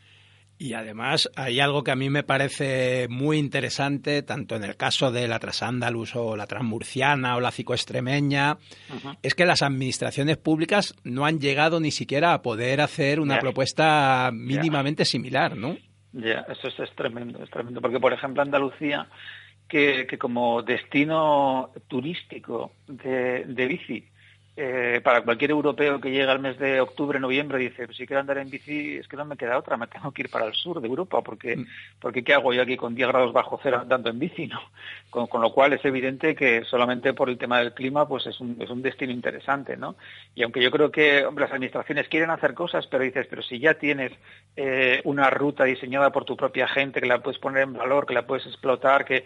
Y 0.60 0.72
además 0.72 1.30
hay 1.36 1.60
algo 1.60 1.84
que 1.84 1.92
a 1.92 1.96
mí 1.96 2.10
me 2.10 2.24
parece 2.24 3.06
muy 3.08 3.38
interesante, 3.38 4.22
tanto 4.22 4.56
en 4.56 4.64
el 4.64 4.76
caso 4.76 5.12
de 5.12 5.28
la 5.28 5.38
Trasándalus 5.38 6.16
o 6.16 6.36
la 6.36 6.48
Transmurciana 6.48 7.36
o 7.36 7.40
la 7.40 7.52
Cicoestremeña, 7.52 8.58
es 9.22 9.36
que 9.36 9.46
las 9.46 9.62
administraciones 9.62 10.36
públicas 10.36 10.96
no 11.04 11.26
han 11.26 11.38
llegado 11.38 11.78
ni 11.78 11.92
siquiera 11.92 12.34
a 12.34 12.42
poder 12.42 12.80
hacer 12.80 13.20
una 13.20 13.38
propuesta 13.38 14.30
mínimamente 14.32 15.04
similar, 15.04 15.56
¿no? 15.56 15.76
Ya, 16.12 16.44
eso 16.48 16.82
es, 16.82 16.90
tremendo, 16.96 17.40
es 17.42 17.50
tremendo, 17.50 17.80
porque 17.80 18.00
por 18.00 18.12
ejemplo 18.12 18.42
Andalucía, 18.42 19.06
que, 19.68 20.08
que 20.08 20.18
como 20.18 20.62
destino 20.62 21.70
turístico 21.86 22.72
de, 22.88 23.44
de 23.44 23.66
bici, 23.66 24.08
eh, 24.60 25.00
para 25.04 25.22
cualquier 25.22 25.52
europeo 25.52 26.00
que 26.00 26.10
llega 26.10 26.32
al 26.32 26.40
mes 26.40 26.58
de 26.58 26.80
octubre, 26.80 27.20
noviembre, 27.20 27.58
dice, 27.58 27.86
pues 27.86 27.96
si 27.96 28.08
quiero 28.08 28.18
andar 28.18 28.38
en 28.38 28.50
bici, 28.50 28.96
es 28.96 29.06
que 29.06 29.16
no 29.16 29.24
me 29.24 29.36
queda 29.36 29.56
otra, 29.56 29.76
me 29.76 29.86
tengo 29.86 30.10
que 30.10 30.22
ir 30.22 30.30
para 30.30 30.46
el 30.46 30.54
sur 30.54 30.80
de 30.80 30.88
Europa, 30.88 31.22
porque, 31.22 31.56
mm. 31.56 31.66
porque 32.00 32.24
¿qué 32.24 32.34
hago 32.34 32.52
yo 32.52 32.62
aquí 32.62 32.76
con 32.76 32.92
10 32.92 33.06
grados 33.06 33.32
bajo 33.32 33.60
cero 33.62 33.78
andando 33.80 34.10
en 34.10 34.18
bici? 34.18 34.48
¿no? 34.48 34.60
Con, 35.10 35.40
lo 35.40 35.52
cual 35.52 35.74
es 35.74 35.84
evidente 35.84 36.34
que 36.34 36.64
solamente 36.64 37.14
por 37.14 37.28
el 37.28 37.38
tema 37.38 37.60
del 37.60 37.72
clima, 37.72 38.08
pues 38.08 38.26
es 38.26 38.40
un, 38.40 38.56
es 38.58 38.68
un 38.68 38.82
destino 38.82 39.12
interesante, 39.12 39.76
¿no? 39.76 39.94
Y 40.34 40.42
aunque 40.42 40.60
yo 40.60 40.72
creo 40.72 40.90
que 40.90 41.24
hombre, 41.24 41.44
las 41.44 41.52
administraciones 41.52 42.08
quieren 42.08 42.30
hacer 42.30 42.54
cosas, 42.54 42.84
pero 42.88 43.04
dices, 43.04 43.28
pero 43.30 43.42
si 43.42 43.60
ya 43.60 43.74
tienes 43.74 44.10
eh, 44.56 45.00
una 45.04 45.30
ruta 45.30 45.62
diseñada 45.62 46.10
por 46.10 46.24
tu 46.24 46.36
propia 46.36 46.66
gente, 46.66 47.00
que 47.00 47.06
la 47.06 47.20
puedes 47.20 47.38
poner 47.38 47.62
en 47.62 47.74
valor, 47.74 48.06
que 48.06 48.14
la 48.14 48.26
puedes 48.26 48.44
explotar, 48.46 49.04
que 49.04 49.24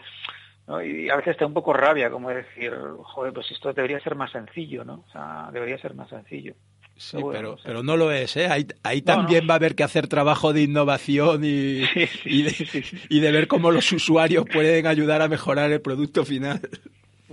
y 0.85 1.11
a 1.11 1.17
veces 1.17 1.33
está 1.33 1.47
un 1.47 1.55
poco 1.55 1.73
rabia, 1.73 2.11
como 2.11 2.31
decir, 2.31 2.73
joder, 3.03 3.33
pues 3.33 3.51
esto 3.51 3.73
debería 3.73 4.01
ser 4.01 4.15
más 4.15 4.31
sencillo, 4.31 4.85
¿no? 4.85 5.05
O 5.07 5.11
sea, 5.13 5.51
debería 5.53 5.79
ser 5.79 5.95
más 5.95 6.09
sencillo. 6.09 6.55
Sí, 6.97 7.17
pero, 7.33 7.57
pero, 7.65 7.83
no 7.83 7.97
lo 7.97 8.13
es, 8.13 8.37
¿eh? 8.37 8.47
Ahí, 8.47 8.67
ahí 8.83 9.03
también 9.03 9.49
va 9.49 9.55
a 9.55 9.57
haber 9.57 9.75
que 9.75 9.83
hacer 9.83 10.07
trabajo 10.07 10.53
de 10.53 10.63
innovación 10.63 11.43
y, 11.45 11.83
y, 12.25 12.43
de, 12.43 12.85
y 13.09 13.21
de 13.21 13.33
ver 13.33 13.49
cómo 13.49 13.71
los 13.71 13.91
usuarios 13.93 14.45
pueden 14.53 14.87
ayudar 14.87 15.21
a 15.21 15.29
mejorar 15.29 15.73
el 15.73 15.81
producto 15.81 16.25
final. 16.25 16.61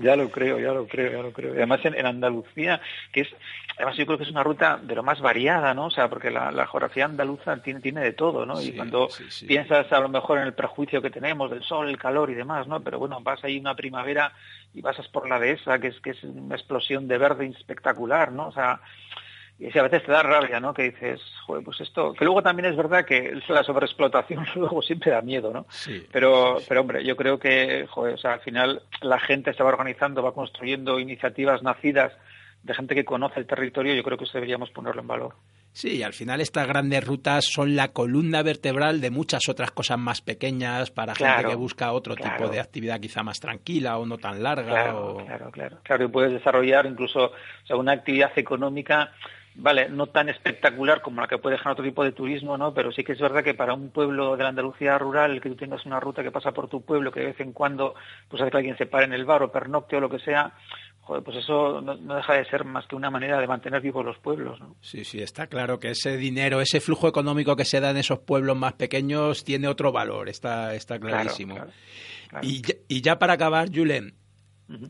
Ya 0.01 0.15
lo 0.15 0.29
creo, 0.29 0.59
ya 0.59 0.71
lo 0.71 0.88
creo, 0.88 1.12
ya 1.12 1.21
lo 1.21 1.31
creo. 1.31 1.53
Y 1.53 1.57
además 1.57 1.79
en, 1.83 2.05
Andalucía, 2.05 2.81
que 3.12 3.21
es, 3.21 3.27
además 3.75 3.97
yo 3.97 4.05
creo 4.05 4.17
que 4.17 4.23
es 4.23 4.31
una 4.31 4.43
ruta 4.43 4.79
de 4.81 4.95
lo 4.95 5.03
más 5.03 5.21
variada, 5.21 5.73
¿no? 5.73 5.88
O 5.88 5.91
sea, 5.91 6.09
porque 6.09 6.31
la, 6.31 6.51
geografía 6.67 7.05
andaluza 7.05 7.62
tiene, 7.62 7.81
tiene 7.81 8.01
de 8.01 8.13
todo, 8.13 8.45
¿no? 8.45 8.62
y 8.62 8.71
cuando 8.73 9.09
piensas 9.47 9.91
a 9.91 9.99
lo 9.99 10.09
mejor 10.09 10.39
en 10.39 10.45
el 10.45 10.53
prejuicio 10.53 11.01
que 11.01 11.09
tenemos 11.09 11.51
del 11.51 11.63
sol, 11.63 11.89
el 11.89 11.97
calor 11.97 12.29
y 12.29 12.35
demás, 12.35 12.67
¿no? 12.67 12.81
Pero 12.81 12.99
bueno, 12.99 13.19
vas 13.21 13.43
ahí 13.43 13.59
una 13.59 13.75
primavera 13.75 14.33
y 14.73 14.81
pasas 14.81 15.07
por 15.07 15.27
la 15.27 15.39
dehesa, 15.39 15.79
que 15.79 15.88
es, 15.88 15.99
que 15.99 16.12
es 16.12 16.23
una 16.23 16.55
explosión 16.55 17.07
de 17.07 17.17
verde 17.17 17.47
espectacular, 17.47 18.31
¿no? 18.31 18.47
O 18.47 18.51
sea, 18.51 18.81
y 19.60 19.78
a 19.78 19.84
veces 19.84 20.04
te 20.06 20.12
da 20.12 20.24
rabia, 20.24 20.62
¿no? 20.62 20.74
Que 20.74 20.84
dices, 20.84 21.19
joder, 21.45 21.63
pues 21.63 21.82
esto, 21.82 22.13
que 22.13 22.24
luego 22.24 22.41
también 22.41 22.69
es 22.69 22.78
verdad 22.78 23.04
que 23.04 23.38
la 23.50 23.63
sobreexplotación 23.63 24.45
luego 24.56 24.82
siempre 24.82 25.12
da 25.12 25.22
miedo, 25.22 25.52
¿no? 25.52 25.65
Sí. 25.69 26.08
Pero, 26.12 26.60
pero 26.67 26.82
hombre, 26.82 27.04
yo 27.04 27.17
creo 27.17 27.38
que, 27.38 27.86
joder, 27.89 28.13
o 28.13 28.17
sea, 28.17 28.34
al 28.34 28.39
final 28.39 28.84
la 29.02 29.19
gente 29.19 29.54
se 29.54 29.62
va 29.62 29.69
organizando, 29.69 30.24
va 30.24 30.34
construyendo 30.34 30.98
iniciativas 31.00 31.62
nacidas 31.62 32.13
de 32.63 32.74
gente 32.74 32.95
que 32.95 33.06
conoce 33.06 33.39
el 33.39 33.48
territorio, 33.48 33.93
yo 33.93 34.04
creo 34.04 34.17
que 34.17 34.24
eso 34.24 34.34
deberíamos 34.34 34.69
ponerlo 34.72 35.02
en 35.02 35.08
valor. 35.08 35.36
Sí, 35.72 35.98
y 35.98 36.04
al 36.04 36.13
final 36.13 36.41
estas 36.41 36.67
grandes 36.67 37.06
rutas 37.06 37.45
son 37.45 37.76
la 37.76 37.89
columna 37.89 38.41
vertebral 38.41 39.02
de 39.02 39.12
muchas 39.12 39.48
otras 39.50 39.72
cosas 39.72 40.00
más 40.00 40.22
pequeñas 40.22 40.89
para 40.89 41.15
gente 41.15 41.48
que 41.48 41.56
busca 41.56 41.91
otro 41.91 42.15
tipo 42.15 42.50
de 42.50 42.60
actividad 42.60 43.00
quizá 43.00 43.24
más 43.24 43.39
tranquila 43.39 43.98
o 43.98 44.06
no 44.06 44.17
tan 44.17 44.41
larga. 44.41 44.72
Claro, 44.72 45.17
claro, 45.26 45.52
claro. 45.52 45.78
Claro, 45.84 46.06
y 46.06 46.08
puedes 46.08 46.34
desarrollar 46.34 46.86
incluso 46.86 47.26
o 47.26 47.65
sea, 47.65 47.76
una 47.76 47.91
actividad 47.91 48.32
económica 48.36 49.12
vale, 49.60 49.89
no 49.89 50.08
tan 50.08 50.30
espectacular 50.30 51.02
como 51.02 51.22
la 51.22 51.28
que 51.28 51.38
puede 51.38 51.58
dejar 51.58 51.74
otro 51.74 51.84
tipo 51.84 52.04
de 52.04 52.12
turismo, 52.12 52.58
¿no? 52.58 52.74
Pero 52.74 52.91
sí 52.91 53.04
que 53.04 53.13
es 53.13 53.19
verdad 53.19 53.43
que 53.43 53.54
para 53.54 53.74
un 53.74 53.89
pueblo 53.89 54.36
de 54.36 54.43
la 54.43 54.50
Andalucía 54.50 54.98
rural, 54.98 55.41
que 55.41 55.50
tú 55.50 55.56
tengas 55.56 55.86
una 55.86 56.00
ruta 56.00 56.24
que 56.24 56.32
pasa 56.32 56.52
por 56.52 56.69
tu 56.69 56.82
pueblo, 56.82 57.12
que 57.12 57.19
de 57.19 57.26
vez 57.28 57.39
en 57.39 57.54
cuando 57.54 57.95
pues 58.28 58.41
hace 58.41 58.52
que 58.52 58.58
alguien 58.58 58.78
se 58.78 58.86
pare 58.86 59.06
en 59.06 59.13
el 59.13 59.26
bar 59.26 59.43
o 59.43 59.52
pernocte 59.52 59.98
o 59.98 60.00
lo 60.00 60.10
que 60.10 60.19
sea, 60.19 60.54
joder, 61.02 61.24
pues 61.24 61.38
eso 61.38 61.82
no, 61.82 61.95
deja 62.15 62.34
de 62.34 62.45
ser 62.45 62.63
más 62.63 62.86
que 62.88 62.95
una 62.95 63.10
manera 63.10 63.39
de 63.39 63.48
mantener 63.48 63.82
vivos 63.82 64.06
los 64.06 64.17
pueblos, 64.19 64.60
¿no? 64.60 64.76
Sí, 64.82 65.04
sí, 65.04 65.22
está 65.22 65.48
claro 65.48 65.80
que 65.80 65.91
ese 65.91 66.17
dinero, 66.17 66.62
ese 66.62 66.80
flujo 66.80 67.08
económico 67.08 67.56
que 67.56 67.65
se 67.65 67.80
da 67.80 67.91
en 67.91 67.98
esos 67.98 68.19
pueblos 68.19 68.56
más 68.56 68.74
pequeños 68.74 69.43
tiene 69.43 69.67
otro 69.67 69.91
valor, 69.91 70.30
está, 70.30 70.74
está 70.76 71.00
clarísimo. 71.00 71.58
Y, 72.43 72.62
y, 72.88 73.02
ya 73.02 73.17
para 73.17 73.34
acabar, 73.34 73.69
Julen, 73.74 74.13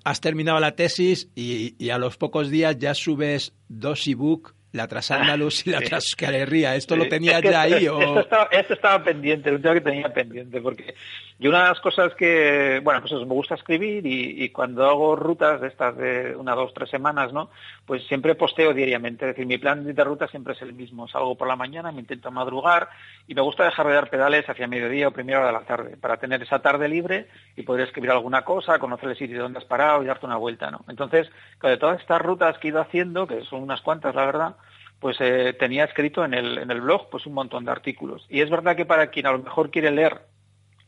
has 0.03 0.19
terminado 0.19 0.59
la 0.59 0.75
tesis 0.75 1.29
y, 1.35 1.75
y, 1.83 1.89
a 1.89 1.97
los 1.97 2.17
pocos 2.17 2.49
días 2.49 2.77
ya 2.77 2.93
subes 2.93 3.53
dos 3.69 4.05
ebook 4.07 4.55
la 4.71 4.87
Trasándalus 4.87 5.65
y 5.65 5.71
la 5.71 5.81
Trascalería. 5.89 6.75
¿Esto 6.75 6.95
lo 6.95 7.07
tenía 7.07 7.39
ya 7.39 7.61
ahí? 7.61 7.87
O... 7.87 7.99
Esto, 7.99 8.19
estaba, 8.19 8.49
esto 8.51 8.73
estaba 8.73 9.03
pendiente, 9.03 9.51
lo 9.51 9.59
que 9.59 9.81
tenía 9.81 10.13
pendiente, 10.13 10.61
porque 10.61 10.95
yo 11.39 11.51
una 11.51 11.63
de 11.63 11.69
las 11.69 11.79
cosas 11.79 12.13
que, 12.15 12.81
bueno, 12.83 12.99
pues 12.99 13.13
eso, 13.13 13.25
me 13.25 13.33
gusta 13.33 13.55
escribir 13.55 14.05
y, 14.05 14.49
cuando 14.49 14.85
hago 14.85 15.15
rutas 15.15 15.61
de 15.61 15.69
estas 15.69 15.95
de 15.95 16.35
una, 16.35 16.53
dos, 16.53 16.73
tres 16.73 16.89
semanas, 16.89 17.31
¿no? 17.31 17.49
Pues 17.85 18.05
siempre 18.07 18.35
posteo 18.35 18.73
diariamente, 18.73 19.23
es 19.23 19.31
decir, 19.31 19.45
mi 19.45 19.57
plan 19.57 19.85
de 19.85 20.03
ruta 20.03 20.27
siempre 20.27 20.53
es 20.53 20.61
el 20.61 20.73
mismo. 20.73 21.07
Salgo 21.07 21.35
por 21.35 21.47
la 21.47 21.55
mañana, 21.55 21.93
me 21.93 22.01
intento 22.01 22.29
madrugar 22.29 22.89
y 23.25 23.35
me 23.35 23.41
gusta 23.41 23.63
dejar 23.63 23.87
de 23.87 23.93
dar 23.93 24.09
pedales 24.09 24.49
hacia 24.49 24.67
mediodía 24.67 25.07
o 25.07 25.11
primera 25.11 25.39
hora 25.39 25.47
de 25.47 25.53
la 25.53 25.61
tarde, 25.61 25.95
para 25.95 26.17
tener 26.17 26.43
esa 26.43 26.59
tarde 26.59 26.89
libre 26.89 27.27
y 27.55 27.63
poder 27.63 27.87
escribir 27.87 28.11
alguna 28.11 28.43
cosa, 28.43 28.77
conocer 28.77 29.07
el 29.07 29.17
sitio 29.17 29.41
donde 29.41 29.59
has 29.59 29.65
parado 29.65 30.03
y 30.03 30.07
darte 30.07 30.25
una 30.25 30.35
vuelta, 30.35 30.69
¿no? 30.69 30.83
Entonces, 30.89 31.31
de 31.63 31.77
todas 31.77 32.01
estas 32.01 32.21
rutas 32.21 32.57
que 32.57 32.67
he 32.67 32.71
ido 32.71 32.81
haciendo, 32.81 33.27
que 33.27 33.45
son 33.45 33.63
unas 33.63 33.79
cuantas, 33.79 34.13
la 34.13 34.25
verdad, 34.25 34.55
pues 34.99 35.17
eh, 35.19 35.55
tenía 35.57 35.85
escrito 35.85 36.25
en 36.25 36.33
el, 36.33 36.57
en 36.57 36.71
el 36.71 36.81
blog 36.81 37.09
pues 37.09 37.25
un 37.25 37.33
montón 37.33 37.65
de 37.65 37.71
artículos. 37.71 38.25
Y 38.29 38.41
es 38.41 38.49
verdad 38.49 38.75
que 38.75 38.85
para 38.85 39.07
quien 39.07 39.25
a 39.27 39.31
lo 39.31 39.39
mejor 39.39 39.71
quiere 39.71 39.91
leer 39.91 40.21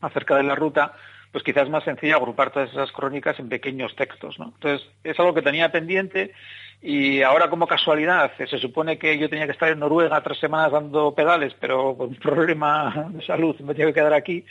acerca 0.01 0.36
de 0.36 0.43
la 0.43 0.55
ruta, 0.55 0.93
pues 1.32 1.43
quizás 1.43 1.64
es 1.64 1.70
más 1.70 1.84
sencillo 1.84 2.18
agrupar 2.18 2.51
todas 2.51 2.70
esas 2.72 2.91
crónicas 2.91 3.39
en 3.39 3.47
pequeños 3.47 3.95
textos, 3.95 4.38
¿no? 4.38 4.51
Entonces, 4.55 4.88
es 5.03 5.18
algo 5.20 5.34
que 5.34 5.41
tenía 5.41 5.72
pendiente 5.72 6.34
y 6.82 7.22
ahora 7.22 7.49
como 7.49 7.68
casualidad, 7.68 8.32
se 8.38 8.57
supone 8.57 8.97
que 8.97 9.18
yo 9.18 9.30
tenía 9.30 9.45
que 9.45 9.51
estar 9.53 9.70
en 9.70 9.80
Noruega 9.80 10.22
tres 10.22 10.39
semanas 10.39 10.72
dando 10.72 11.14
pedales, 11.14 11.55
pero 11.59 11.95
con 11.95 12.09
un 12.09 12.16
problema 12.22 13.07
de 13.12 13.26
salud 13.26 13.57
me 13.59 13.76
tengo 13.76 13.89
que 13.89 13.99
quedar 13.99 14.14
aquí, 14.14 14.45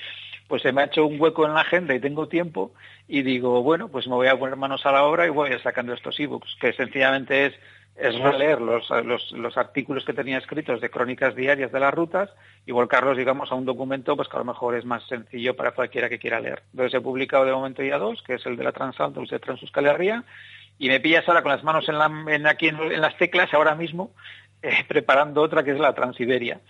pues 0.48 0.62
se 0.62 0.72
me 0.72 0.82
ha 0.82 0.86
hecho 0.86 1.06
un 1.06 1.20
hueco 1.20 1.44
en 1.44 1.54
la 1.54 1.60
agenda 1.60 1.94
y 1.94 2.00
tengo 2.00 2.28
tiempo 2.28 2.72
y 3.08 3.22
digo, 3.22 3.62
bueno, 3.62 3.88
pues 3.88 4.06
me 4.06 4.14
voy 4.14 4.28
a 4.28 4.38
poner 4.38 4.56
manos 4.56 4.86
a 4.86 4.92
la 4.92 5.04
obra 5.04 5.26
y 5.26 5.30
voy 5.30 5.52
a 5.52 5.62
sacando 5.62 5.92
estos 5.92 6.18
ebooks, 6.18 6.56
que 6.60 6.72
sencillamente 6.72 7.46
es 7.46 7.54
es 7.96 8.18
releer 8.18 8.60
los, 8.60 8.88
los, 9.04 9.32
los, 9.32 9.56
artículos 9.58 10.04
que 10.04 10.14
tenía 10.14 10.38
escritos 10.38 10.80
de 10.80 10.88
crónicas 10.88 11.34
diarias 11.34 11.70
de 11.70 11.80
las 11.80 11.92
rutas 11.92 12.30
y 12.64 12.72
volcarlos, 12.72 13.16
digamos, 13.16 13.52
a 13.52 13.54
un 13.54 13.66
documento 13.66 14.16
pues 14.16 14.28
que 14.28 14.36
a 14.36 14.40
lo 14.40 14.46
mejor 14.46 14.74
es 14.74 14.84
más 14.84 15.06
sencillo 15.06 15.54
para 15.54 15.72
cualquiera 15.72 16.08
que 16.08 16.18
quiera 16.18 16.40
leer. 16.40 16.62
Entonces 16.72 16.94
he 16.94 17.02
publicado 17.02 17.44
de 17.44 17.52
momento 17.52 17.82
ya 17.82 17.98
dos, 17.98 18.22
que 18.22 18.34
es 18.34 18.46
el 18.46 18.56
de 18.56 18.64
la 18.64 18.72
Transalto, 18.72 19.20
el 19.20 19.26
de 19.26 19.38
Transuscalería, 19.38 20.24
y 20.78 20.88
me 20.88 21.00
pillas 21.00 21.28
ahora 21.28 21.42
con 21.42 21.52
las 21.52 21.62
manos 21.62 21.88
en, 21.88 21.98
la, 21.98 22.10
en 22.28 22.46
aquí 22.46 22.68
en, 22.68 23.00
las 23.00 23.16
teclas 23.18 23.52
ahora 23.52 23.74
mismo, 23.74 24.12
eh, 24.62 24.84
preparando 24.88 25.42
otra 25.42 25.62
que 25.62 25.72
es 25.72 25.78
la 25.78 25.94
Transiberia. 25.94 26.60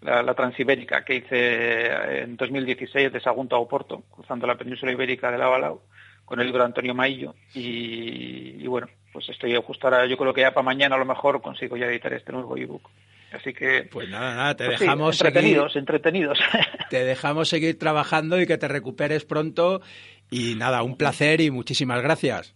La, 0.00 0.22
la, 0.22 0.34
Transibérica 0.34 1.04
que 1.04 1.16
hice 1.16 2.22
en 2.22 2.36
2016 2.36 3.12
de 3.12 3.20
Sagunto 3.20 3.56
a 3.56 3.58
Oporto, 3.58 4.04
cruzando 4.12 4.46
la 4.46 4.54
península 4.54 4.92
ibérica 4.92 5.32
de 5.32 5.38
Lavalau, 5.38 5.80
con 6.28 6.40
el 6.40 6.46
libro 6.46 6.62
de 6.62 6.66
Antonio 6.66 6.94
Maillo. 6.94 7.34
Y, 7.54 8.66
bueno, 8.66 8.86
pues 9.18 9.30
estoy 9.30 9.56
justo 9.56 9.88
ahora, 9.88 10.06
yo 10.06 10.16
creo 10.16 10.32
que 10.32 10.42
ya 10.42 10.52
para 10.52 10.64
mañana 10.64 10.94
a 10.94 10.98
lo 10.98 11.04
mejor 11.04 11.42
consigo 11.42 11.76
ya 11.76 11.86
editar 11.86 12.12
este 12.12 12.30
nuevo 12.30 12.56
ebook. 12.56 12.88
Así 13.32 13.52
que. 13.52 13.82
Pues 13.90 14.08
nada, 14.08 14.34
nada, 14.36 14.56
te 14.56 14.66
pues 14.66 14.78
dejamos 14.78 15.16
sí, 15.16 15.26
entretenidos, 15.26 15.72
seguir, 15.72 15.80
entretenidos. 15.80 16.38
Te 16.90 17.04
dejamos 17.04 17.48
seguir 17.48 17.78
trabajando 17.78 18.40
y 18.40 18.46
que 18.46 18.56
te 18.56 18.68
recuperes 18.68 19.24
pronto. 19.24 19.82
Y 20.30 20.54
nada, 20.54 20.82
un 20.82 20.96
placer 20.96 21.40
y 21.40 21.50
muchísimas 21.50 22.00
gracias. 22.00 22.54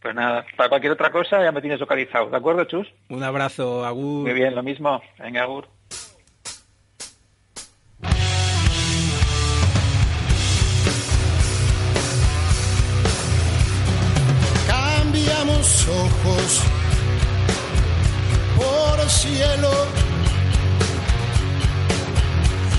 Pues 0.00 0.14
nada, 0.14 0.46
para 0.56 0.68
cualquier 0.68 0.92
otra 0.92 1.10
cosa 1.10 1.42
ya 1.42 1.52
me 1.52 1.60
tienes 1.60 1.80
localizado. 1.80 2.30
¿De 2.30 2.36
acuerdo, 2.36 2.64
Chus? 2.64 2.86
Un 3.10 3.22
abrazo, 3.24 3.84
Agur. 3.84 4.22
Muy 4.22 4.32
bien, 4.32 4.54
lo 4.54 4.62
mismo. 4.62 5.02
Venga, 5.18 5.42
Agur. 5.42 5.68
Cambiamos 15.66 15.88
ojos 15.88 16.60
por 18.56 19.00
el 19.00 19.10
cielo. 19.10 19.70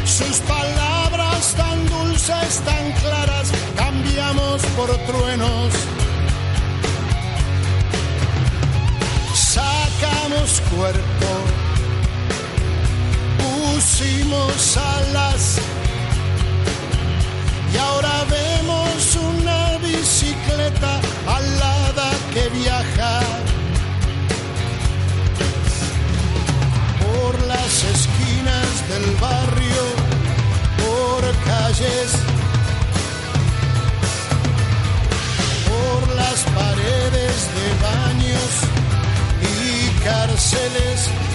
Sus 0.05 0.37
palabras 0.39 1.53
tan 1.55 1.85
dulces, 1.87 2.61
tan 2.65 2.91
claras, 2.93 3.51
cambiamos 3.75 4.61
por 4.77 4.89
truenos. 5.05 5.73
Sacamos 9.33 10.61
cuerpo, 10.73 11.29
pusimos 13.37 14.77
alas 14.77 15.57
y 17.73 17.77
ahora 17.77 18.23
vemos 18.29 19.15
una 19.15 19.77
bicicleta 19.79 21.01
alada 22.37 22.49
que 22.49 22.49
viaja 22.49 23.19
por 27.01 27.47
las 27.47 27.83
esquinas 27.83 28.89
del 28.89 29.15
barrio, 29.15 29.83
por 30.83 31.23
calles, 31.45 32.11
por 35.67 36.15
las 36.15 36.43
paredes 36.55 37.49
de 37.57 37.67
baños 37.83 38.51
y 39.41 40.03
cárceles. 40.03 41.26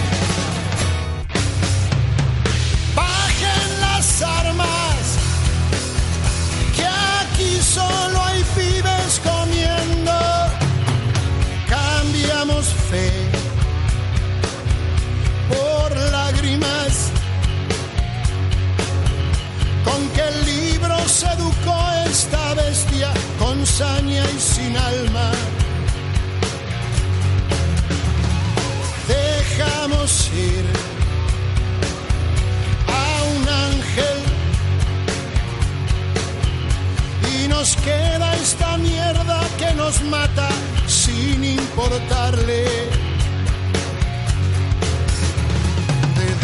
Queda 37.83 38.35
esta 38.35 38.77
mierda 38.77 39.39
que 39.57 39.73
nos 39.73 40.01
mata 40.03 40.49
sin 40.87 41.43
importarle. 41.43 42.65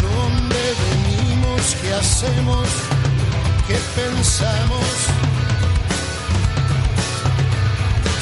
dónde 0.02 0.62
venimos, 0.82 1.76
qué 1.80 1.92
hacemos, 1.92 2.68
qué 3.66 3.78
pensamos. 4.00 4.90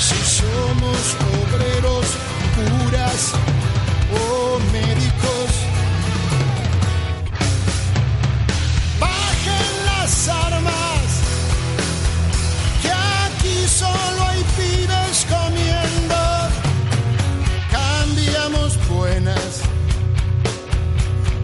Si 0.06 0.18
somos 0.40 1.00
obreros, 1.40 2.06
curas 2.54 3.32
o 4.22 4.58
médicos. 4.72 5.50
Bajen 9.00 9.70
las 9.86 10.28
armas, 10.28 10.97
solo 13.78 14.20
hay 14.28 14.42
pibes 14.56 15.26
comiendo. 15.34 16.20
Cambiamos 17.78 18.70
buenas 18.88 19.52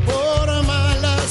por 0.09 0.47
malas. 0.65 1.31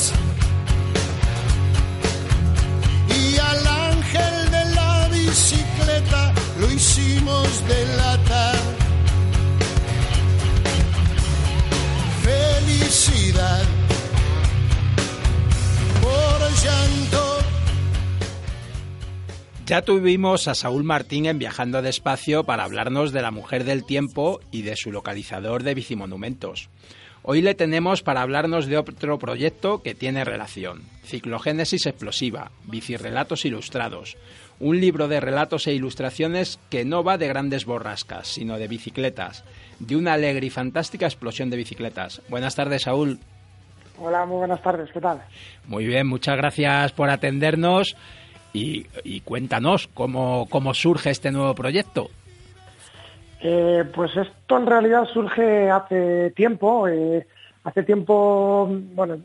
Y 3.20 3.38
al 3.52 3.68
ángel 3.92 4.36
de 4.56 4.64
la 4.80 5.08
bicicleta 5.10 6.34
lo 6.60 6.72
hicimos 6.72 7.48
de 7.68 7.80
lata. 7.98 8.03
Ya 19.74 19.82
tuvimos 19.82 20.48
a 20.48 20.54
Saúl 20.54 20.84
Martín 20.84 21.26
en 21.26 21.40
Viajando 21.40 21.82
Despacio 21.82 22.44
para 22.44 22.64
hablarnos 22.64 23.12
de 23.12 23.24
la 23.24 23.32
mujer 23.32 23.64
del 23.64 23.86
tiempo 23.86 24.40
y 24.52 24.62
de 24.62 24.76
su 24.76 24.92
localizador 24.92 25.64
de 25.64 25.74
bicimonumentos. 25.74 26.70
Hoy 27.24 27.42
le 27.42 27.56
tenemos 27.56 28.04
para 28.04 28.22
hablarnos 28.22 28.68
de 28.68 28.78
otro 28.78 29.18
proyecto 29.18 29.82
que 29.82 29.96
tiene 29.96 30.26
relación. 30.26 30.84
Ciclogénesis 31.06 31.88
Explosiva, 31.88 32.52
Bicirrelatos 32.66 33.46
Ilustrados. 33.46 34.16
Un 34.60 34.80
libro 34.80 35.08
de 35.08 35.20
relatos 35.20 35.66
e 35.66 35.74
ilustraciones 35.74 36.60
que 36.70 36.86
no 36.86 37.04
va 37.04 37.18
de 37.18 37.30
grandes 37.30 37.66
borrascas, 37.66 38.28
sino 38.28 38.60
de 38.60 38.68
bicicletas. 38.68 39.44
De 39.80 39.96
una 39.96 40.14
alegre 40.14 40.46
y 40.46 40.52
fantástica 40.52 41.08
explosión 41.08 41.50
de 41.50 41.58
bicicletas. 41.58 42.22
Buenas 42.30 42.54
tardes, 42.54 42.84
Saúl. 42.84 43.18
Hola, 43.98 44.24
muy 44.28 44.38
buenas 44.38 44.62
tardes, 44.62 44.92
¿qué 44.92 45.02
tal? 45.02 45.24
Muy 45.66 45.88
bien, 45.88 46.06
muchas 46.06 46.38
gracias 46.38 46.92
por 46.92 47.10
atendernos 47.10 47.96
y, 48.54 49.22
cuéntanos 49.22 49.90
cómo, 49.94 50.48
cómo 50.50 50.74
surge 50.74 51.10
este 51.10 51.32
nuevo 51.32 51.56
proyecto. 51.56 52.10
Eh, 53.42 53.84
pues 53.94 54.16
esto 54.16 54.58
en 54.58 54.66
realidad 54.68 55.06
surge 55.06 55.70
hace 55.70 56.32
tiempo. 56.32 56.88
Eh, 56.88 57.26
hace 57.64 57.84
tiempo, 57.84 58.68
bueno, 58.70 59.20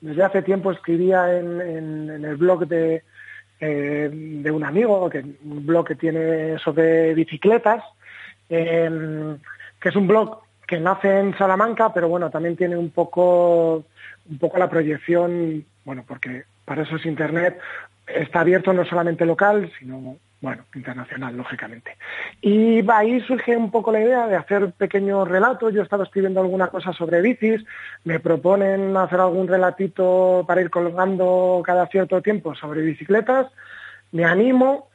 desde 0.00 0.22
hace 0.22 0.42
tiempo 0.42 0.70
escribía 0.70 1.38
en, 1.38 2.24
el 2.24 2.36
blog 2.36 2.66
de, 2.66 3.02
eh, 3.60 4.10
de 4.12 4.50
un 4.50 4.64
amigo, 4.64 5.08
que, 5.10 5.18
un 5.18 5.66
blog 5.66 5.88
que 5.88 5.94
tiene 5.94 6.58
sobre 6.58 7.14
bicicletas, 7.14 7.82
eh, 8.48 9.36
que 9.80 9.88
es 9.88 9.96
un 9.96 10.06
blog 10.06 10.40
que 10.66 10.78
nace 10.78 11.18
en 11.18 11.36
Salamanca, 11.36 11.92
pero 11.92 12.08
bueno, 12.08 12.30
también 12.30 12.56
tiene 12.56 12.76
un 12.76 12.90
poco, 12.90 13.84
un 14.30 14.38
poco 14.38 14.58
la 14.58 14.68
proyección, 14.68 15.64
bueno, 15.84 16.04
porque 16.06 16.44
para 16.64 16.82
eso 16.82 16.96
es 16.96 17.06
Internet, 17.06 17.58
está 18.14 18.40
abierto 18.40 18.72
no 18.72 18.84
solamente 18.84 19.24
local, 19.24 19.70
sino 19.78 20.16
bueno, 20.40 20.64
internacional, 20.74 21.36
lógicamente. 21.36 21.96
Y 22.40 22.88
ahí 22.90 23.20
surge 23.22 23.56
un 23.56 23.70
poco 23.70 23.90
la 23.90 24.00
idea 24.00 24.26
de 24.28 24.36
hacer 24.36 24.70
pequeños 24.72 25.26
relatos. 25.26 25.74
Yo 25.74 25.80
he 25.80 25.84
estado 25.84 26.04
escribiendo 26.04 26.40
alguna 26.40 26.68
cosa 26.68 26.92
sobre 26.92 27.20
bicis, 27.20 27.64
me 28.04 28.20
proponen 28.20 28.96
hacer 28.96 29.20
algún 29.20 29.48
relatito 29.48 30.44
para 30.46 30.60
ir 30.60 30.70
colgando 30.70 31.60
cada 31.64 31.86
cierto 31.88 32.22
tiempo 32.22 32.54
sobre 32.54 32.82
bicicletas, 32.82 33.48
me 34.12 34.24
animo 34.24 34.88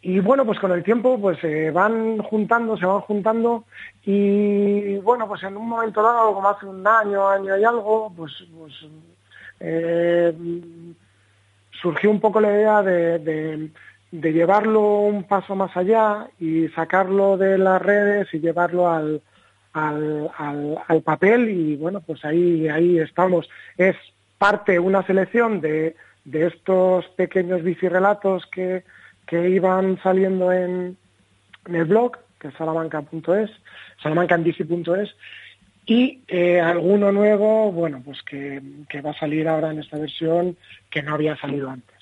y 0.00 0.20
bueno, 0.20 0.44
pues 0.44 0.58
con 0.60 0.72
el 0.72 0.82
tiempo 0.82 1.18
pues 1.20 1.38
se 1.40 1.70
van 1.70 2.18
juntando, 2.18 2.76
se 2.76 2.86
van 2.86 3.00
juntando 3.00 3.64
y 4.04 4.96
bueno, 4.98 5.26
pues 5.28 5.42
en 5.44 5.56
un 5.56 5.68
momento 5.68 6.02
dado, 6.02 6.34
como 6.34 6.48
hace 6.48 6.66
un 6.66 6.86
año, 6.86 7.28
año 7.28 7.56
y 7.56 7.64
algo, 7.64 8.12
pues, 8.16 8.32
pues 8.56 8.72
eh, 9.60 10.32
surgió 11.80 12.10
un 12.10 12.20
poco 12.20 12.40
la 12.40 12.50
idea 12.50 12.82
de, 12.82 13.70
de 14.10 14.32
llevarlo 14.32 15.00
un 15.00 15.24
paso 15.24 15.54
más 15.54 15.76
allá 15.76 16.28
y 16.38 16.68
sacarlo 16.68 17.36
de 17.36 17.58
las 17.58 17.80
redes 17.80 18.32
y 18.32 18.40
llevarlo 18.40 18.88
al, 18.88 19.22
al, 19.72 20.30
al, 20.86 21.02
papel 21.02 21.48
y 21.48 21.76
bueno, 21.76 22.00
pues 22.00 22.24
ahí, 22.24 22.68
ahí 22.68 22.98
estamos. 22.98 23.48
Es 23.76 23.96
parte, 24.38 24.78
una 24.78 25.04
selección 25.04 25.60
de, 25.60 25.94
de 26.24 26.46
estos 26.46 27.06
pequeños 27.08 27.62
bicirrelatos 27.62 28.46
que, 28.46 28.84
que 29.26 29.50
iban 29.50 30.00
saliendo 30.02 30.52
en, 30.52 30.96
en 31.66 31.74
el 31.74 31.84
blog, 31.84 32.16
que 32.40 32.48
es 32.48 32.54
salamanca.es, 32.54 33.50
salamancandici.es, 34.02 35.14
y 35.88 36.20
eh, 36.28 36.60
alguno 36.60 37.10
nuevo, 37.10 37.72
bueno, 37.72 38.02
pues 38.04 38.22
que, 38.22 38.60
que 38.90 39.00
va 39.00 39.12
a 39.12 39.18
salir 39.18 39.48
ahora 39.48 39.70
en 39.70 39.78
esta 39.78 39.96
versión 39.96 40.54
que 40.90 41.02
no 41.02 41.14
había 41.14 41.34
salido 41.38 41.70
antes. 41.70 41.96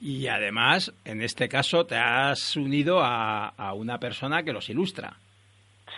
Y 0.00 0.28
además, 0.28 0.92
en 1.04 1.22
este 1.22 1.48
caso, 1.48 1.86
te 1.86 1.96
has 1.96 2.56
unido 2.56 3.00
a, 3.02 3.48
a 3.48 3.74
una 3.74 3.98
persona 3.98 4.44
que 4.44 4.52
los 4.52 4.70
ilustra. 4.70 5.16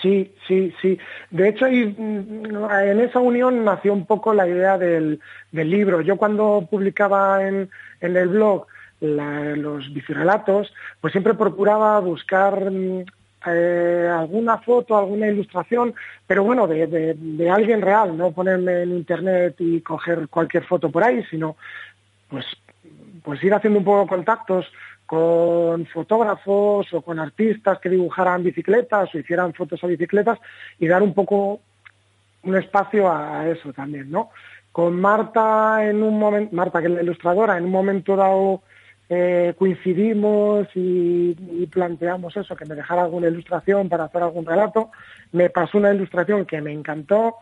Sí, 0.01 0.33
sí, 0.49 0.73
sí. 0.81 0.99
De 1.31 1.51
hecho, 1.51 1.67
en 1.67 3.01
esa 3.01 3.21
unión 3.21 3.65
nació 3.65 3.93
un 3.93 4.07
poco 4.07 4.33
la 4.33 4.49
idea 4.49 4.79
del, 4.79 5.21
del 5.53 5.71
libro. 5.71 6.01
Yo 6.01 6.17
cuando 6.17 6.67
publicaba 6.71 7.47
en, 7.47 7.71
en 8.01 8.17
el 8.17 8.29
blog 8.29 8.67
los 9.01 9.93
bicirrelatos, 9.93 10.73
pues 11.01 11.12
siempre 11.12 11.35
procuraba 11.35 11.99
buscar 12.01 12.71
eh, 13.47 14.09
alguna 14.11 14.59
foto, 14.59 14.97
alguna 14.97 15.28
ilustración, 15.28 15.95
pero 16.26 16.45
bueno, 16.45 16.66
de, 16.66 16.86
de, 16.86 17.51
alguien 17.51 17.82
real, 17.82 18.16
no 18.16 18.32
ponerme 18.32 18.82
en 18.82 18.92
internet 18.92 19.57
y 19.59 19.80
coger 19.80 20.28
cualquier 20.28 20.64
foto 20.64 20.90
por 20.90 21.05
ahí, 21.05 21.22
sino 21.30 21.57
pues 22.28 22.45
pues 23.22 23.42
ir 23.42 23.55
haciendo 23.55 23.78
un 23.78 23.84
poco 23.84 24.07
contactos 24.07 24.66
con 25.07 25.86
fotógrafos 25.86 26.92
o 26.92 27.03
con 27.03 27.18
artistas 27.18 27.78
que 27.78 27.88
dibujaran 27.88 28.42
bicicletas 28.42 29.14
o 29.14 29.18
hicieran 29.18 29.55
fotos 29.55 29.82
a 29.82 29.86
bicicletas 29.86 30.38
y 30.78 30.86
dar 30.86 31.03
un 31.03 31.14
poco 31.14 31.61
un 32.42 32.57
espacio 32.57 33.11
a 33.11 33.49
eso 33.49 33.72
también, 33.72 34.11
¿no? 34.11 34.30
Con 34.72 35.01
Marta 35.01 35.88
en 35.88 36.03
un 36.03 36.18
momento, 36.18 36.55
Marta 36.55 36.80
que 36.80 36.88
es 36.88 36.92
la 36.92 37.03
ilustradora, 37.03 37.57
en 37.57 37.64
un 37.64 37.70
momento 37.70 38.16
dado 38.16 38.62
eh, 39.09 39.55
coincidimos 39.59 40.69
y, 40.75 41.35
planteamos 41.71 42.37
eso, 42.37 42.57
que 42.57 42.65
me 42.65 42.75
dejara 42.75 43.03
alguna 43.03 43.29
ilustración 43.29 43.89
para 43.89 44.05
hacer 44.05 44.23
algún 44.23 44.47
relato. 44.47 44.91
Me 45.33 45.51
pasó 45.51 45.79
una 45.79 45.93
ilustración 45.93 46.47
que 46.47 46.61
me 46.61 46.73
encantó, 46.73 47.37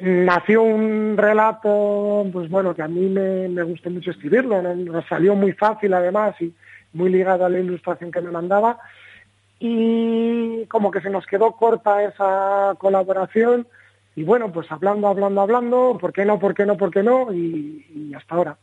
nació 0.00 0.62
un 0.62 1.16
relato, 1.16 2.26
pues 2.32 2.48
bueno, 2.48 2.74
que 2.74 2.82
a 2.82 2.88
mí 2.88 3.08
me, 3.08 3.48
me 3.48 3.62
gustó 3.62 3.90
mucho 3.90 4.10
escribirlo, 4.10 4.60
nos 4.62 5.06
salió 5.06 5.34
muy 5.34 5.52
fácil 5.52 5.94
además 5.94 6.34
y 6.40 6.52
muy 6.92 7.10
ligado 7.10 7.44
a 7.44 7.48
la 7.48 7.58
ilustración 7.58 8.10
que 8.10 8.20
me 8.20 8.30
mandaba 8.30 8.78
y 9.60 10.66
como 10.66 10.90
que 10.90 11.00
se 11.00 11.10
nos 11.10 11.26
quedó 11.26 11.52
corta 11.52 12.02
esa 12.02 12.74
colaboración 12.78 13.66
y 14.14 14.24
bueno, 14.24 14.50
pues 14.52 14.70
hablando, 14.72 15.08
hablando, 15.08 15.40
hablando, 15.40 15.98
¿por 16.00 16.12
qué 16.12 16.24
no, 16.24 16.38
por 16.38 16.54
qué 16.54 16.66
no, 16.66 16.76
por 16.76 16.90
qué 16.90 17.02
no? 17.02 17.32
Y 17.32 18.12
hasta 18.16 18.34
ahora. 18.34 18.58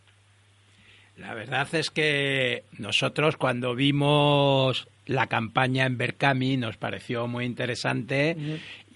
La 1.17 1.33
verdad 1.33 1.67
es 1.73 1.91
que 1.91 2.63
nosotros 2.77 3.37
cuando 3.37 3.73
vimos 3.73 4.87
la 5.05 5.27
campaña 5.27 5.85
en 5.85 5.97
Berkami 5.97 6.57
nos 6.57 6.77
pareció 6.77 7.27
muy 7.27 7.45
interesante 7.45 8.35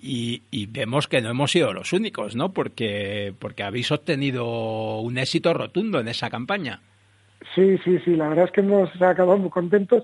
y, 0.01 0.67
vemos 0.67 1.07
que 1.07 1.21
no 1.21 1.29
hemos 1.29 1.51
sido 1.51 1.73
los 1.73 1.93
únicos, 1.93 2.35
¿no? 2.35 2.51
Porque, 2.51 3.33
porque 3.39 3.63
habéis 3.63 3.91
obtenido 3.91 4.99
un 4.99 5.17
éxito 5.17 5.53
rotundo 5.53 5.99
en 5.99 6.07
esa 6.07 6.29
campaña. 6.29 6.81
Sí, 7.55 7.77
sí, 7.83 7.99
sí, 8.03 8.15
la 8.15 8.29
verdad 8.29 8.45
es 8.45 8.51
que 8.51 8.61
hemos 8.61 8.89
acabado 9.01 9.37
muy 9.37 9.49
contentos, 9.49 10.03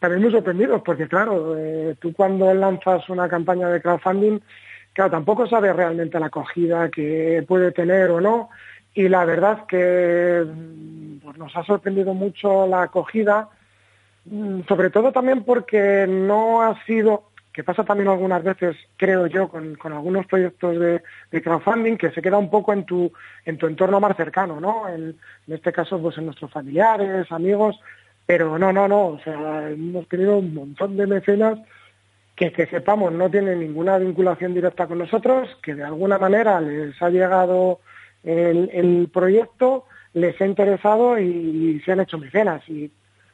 también 0.00 0.22
muy 0.22 0.32
sorprendidos, 0.32 0.82
porque 0.84 1.08
claro, 1.08 1.56
eh, 1.56 1.94
tú 2.00 2.12
cuando 2.12 2.52
lanzas 2.52 3.08
una 3.08 3.28
campaña 3.28 3.68
de 3.68 3.80
crowdfunding, 3.80 4.40
claro, 4.92 5.10
tampoco 5.12 5.46
sabes 5.46 5.74
realmente 5.74 6.18
la 6.18 6.26
acogida 6.26 6.90
que 6.90 7.44
puede 7.46 7.72
tener 7.72 8.10
o 8.10 8.20
no, 8.20 8.50
y 8.94 9.08
la 9.08 9.24
verdad 9.24 9.66
que 9.66 10.46
pues, 11.22 11.36
nos 11.36 11.54
ha 11.56 11.64
sorprendido 11.64 12.14
mucho 12.14 12.66
la 12.66 12.82
acogida, 12.82 13.48
mm, 14.24 14.60
sobre 14.68 14.90
todo 14.90 15.12
también 15.12 15.44
porque 15.44 16.06
no 16.08 16.62
ha 16.62 16.82
sido 16.84 17.30
que 17.52 17.62
pasa 17.62 17.84
también 17.84 18.08
algunas 18.08 18.42
veces, 18.42 18.76
creo 18.96 19.28
yo, 19.28 19.48
con, 19.48 19.76
algunos 19.84 20.26
proyectos 20.26 20.76
de, 20.76 21.02
de, 21.30 21.42
crowdfunding, 21.42 21.96
que 21.96 22.10
se 22.10 22.20
queda 22.20 22.36
un 22.36 22.50
poco 22.50 22.72
en 22.72 22.84
tu, 22.84 23.12
en 23.44 23.58
tu 23.58 23.68
entorno 23.68 24.00
más 24.00 24.16
cercano, 24.16 24.60
¿no? 24.60 24.88
En, 24.88 25.16
en, 25.46 25.54
este 25.54 25.72
caso, 25.72 26.02
pues 26.02 26.18
en 26.18 26.26
nuestros 26.26 26.50
familiares, 26.50 27.30
amigos, 27.30 27.78
pero 28.26 28.58
no, 28.58 28.72
no, 28.72 28.88
no, 28.88 29.06
o 29.06 29.20
sea, 29.20 29.70
hemos 29.70 30.08
tenido 30.08 30.38
un 30.38 30.52
montón 30.52 30.96
de 30.96 31.06
mecenas 31.06 31.60
que, 32.34 32.52
que 32.52 32.66
sepamos 32.66 33.12
no 33.12 33.30
tienen 33.30 33.60
ninguna 33.60 33.98
vinculación 33.98 34.54
directa 34.54 34.86
con 34.86 34.98
nosotros, 34.98 35.48
que 35.62 35.74
de 35.74 35.84
alguna 35.84 36.18
manera 36.18 36.60
les 36.60 37.00
ha 37.00 37.10
llegado 37.10 37.80
el, 38.24 38.70
el 38.72 39.08
proyecto, 39.12 39.84
les 40.14 40.40
ha 40.40 40.46
interesado 40.46 41.18
y, 41.18 41.80
se 41.84 41.92
han 41.92 42.00
hecho 42.00 42.18
mecenas. 42.18 42.62
Y 42.68 42.90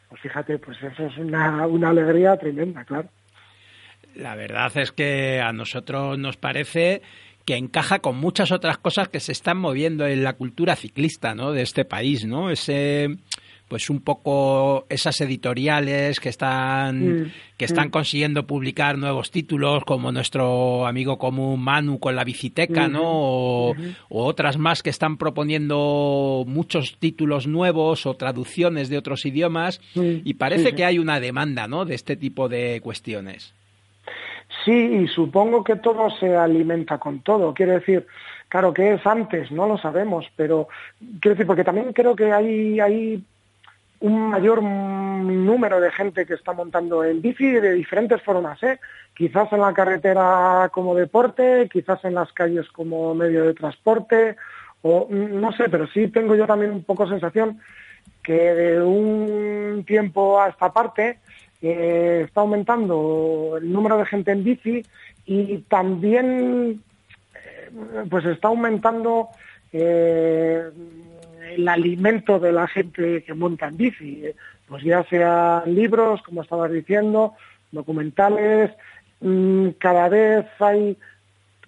pues 0.08 0.20
fíjate, 0.20 0.58
pues 0.58 0.78
eso 0.82 1.06
es 1.06 1.16
una, 1.18 1.66
una 1.66 1.90
alegría 1.90 2.36
tremenda, 2.36 2.84
claro. 2.84 3.08
La 4.16 4.34
verdad 4.34 4.72
es 4.76 4.90
que 4.90 5.40
a 5.40 5.52
nosotros 5.52 6.18
nos 6.18 6.36
parece 6.36 7.02
que 7.46 7.56
encaja 7.56 8.00
con 8.00 8.16
muchas 8.16 8.52
otras 8.52 8.78
cosas 8.78 9.08
que 9.08 9.20
se 9.20 9.32
están 9.32 9.56
moviendo 9.56 10.06
en 10.06 10.24
la 10.24 10.34
cultura 10.34 10.76
ciclista, 10.76 11.34
¿no? 11.34 11.52
De 11.52 11.62
este 11.62 11.84
país, 11.84 12.26
¿no? 12.26 12.50
Ese 12.50 13.08
pues 13.70 13.88
un 13.88 14.00
poco 14.00 14.84
esas 14.88 15.20
editoriales 15.20 16.18
que 16.18 16.28
están 16.28 17.22
mm, 17.22 17.32
que 17.56 17.66
están 17.66 17.86
mm. 17.86 17.90
consiguiendo 17.92 18.44
publicar 18.44 18.98
nuevos 18.98 19.30
títulos 19.30 19.84
como 19.84 20.10
nuestro 20.10 20.88
amigo 20.88 21.18
común 21.18 21.62
Manu 21.62 22.00
con 22.00 22.16
la 22.16 22.24
biciteca, 22.24 22.88
¿no? 22.88 23.02
O, 23.04 23.70
o, 24.08 24.24
otras 24.24 24.58
más 24.58 24.82
que 24.82 24.90
están 24.90 25.16
proponiendo 25.18 26.42
muchos 26.48 26.98
títulos 26.98 27.46
nuevos 27.46 28.06
o 28.06 28.14
traducciones 28.14 28.88
de 28.88 28.98
otros 28.98 29.24
idiomas 29.24 29.80
mm, 29.94 30.22
y 30.24 30.34
parece 30.34 30.74
que 30.74 30.84
hay 30.84 30.98
una 30.98 31.20
demanda, 31.20 31.68
¿no? 31.68 31.84
De 31.84 31.94
este 31.94 32.16
tipo 32.16 32.48
de 32.48 32.80
cuestiones. 32.82 33.54
Sí, 34.64 34.72
y 34.72 35.06
supongo 35.06 35.62
que 35.62 35.76
todo 35.76 36.10
se 36.18 36.34
alimenta 36.34 36.98
con 36.98 37.20
todo. 37.20 37.54
Quiero 37.54 37.74
decir, 37.74 38.04
claro, 38.48 38.74
¿qué 38.74 38.94
es 38.94 39.06
antes? 39.06 39.52
No 39.52 39.68
lo 39.68 39.78
sabemos, 39.78 40.26
pero 40.34 40.66
quiero 41.20 41.36
decir, 41.36 41.46
porque 41.46 41.62
también 41.62 41.92
creo 41.92 42.16
que 42.16 42.32
hay, 42.32 42.80
hay 42.80 43.22
un 44.00 44.30
mayor 44.30 44.62
número 44.62 45.80
de 45.80 45.92
gente 45.92 46.24
que 46.26 46.34
está 46.34 46.52
montando 46.52 47.04
en 47.04 47.20
bici 47.20 47.50
de 47.50 47.72
diferentes 47.74 48.22
formas, 48.22 48.62
¿eh? 48.62 48.78
Quizás 49.14 49.52
en 49.52 49.60
la 49.60 49.74
carretera 49.74 50.70
como 50.72 50.94
deporte, 50.94 51.68
quizás 51.70 52.02
en 52.04 52.14
las 52.14 52.32
calles 52.32 52.66
como 52.68 53.14
medio 53.14 53.44
de 53.44 53.54
transporte, 53.54 54.36
o 54.82 55.06
no 55.10 55.52
sé, 55.52 55.68
pero 55.68 55.86
sí 55.88 56.08
tengo 56.08 56.34
yo 56.34 56.46
también 56.46 56.72
un 56.72 56.84
poco 56.84 57.06
sensación 57.06 57.60
que 58.22 58.54
de 58.54 58.82
un 58.82 59.84
tiempo 59.86 60.40
a 60.40 60.48
esta 60.48 60.72
parte 60.72 61.18
eh, 61.60 62.22
está 62.26 62.40
aumentando 62.40 63.58
el 63.60 63.70
número 63.70 63.98
de 63.98 64.06
gente 64.06 64.32
en 64.32 64.44
bici 64.44 64.82
y 65.26 65.58
también 65.68 66.82
eh, 67.34 67.70
pues 68.08 68.24
está 68.24 68.48
aumentando 68.48 69.28
eh, 69.72 70.70
el 71.54 71.68
alimento 71.68 72.38
de 72.38 72.52
la 72.52 72.66
gente 72.66 73.22
que 73.24 73.34
monta 73.34 73.68
en 73.68 73.76
bici, 73.76 74.24
pues 74.68 74.82
ya 74.84 75.04
sea 75.04 75.62
libros, 75.66 76.22
como 76.22 76.42
estabas 76.42 76.70
diciendo, 76.70 77.34
documentales, 77.72 78.70
mmm, 79.20 79.70
cada 79.78 80.08
vez 80.08 80.46
hay, 80.58 80.96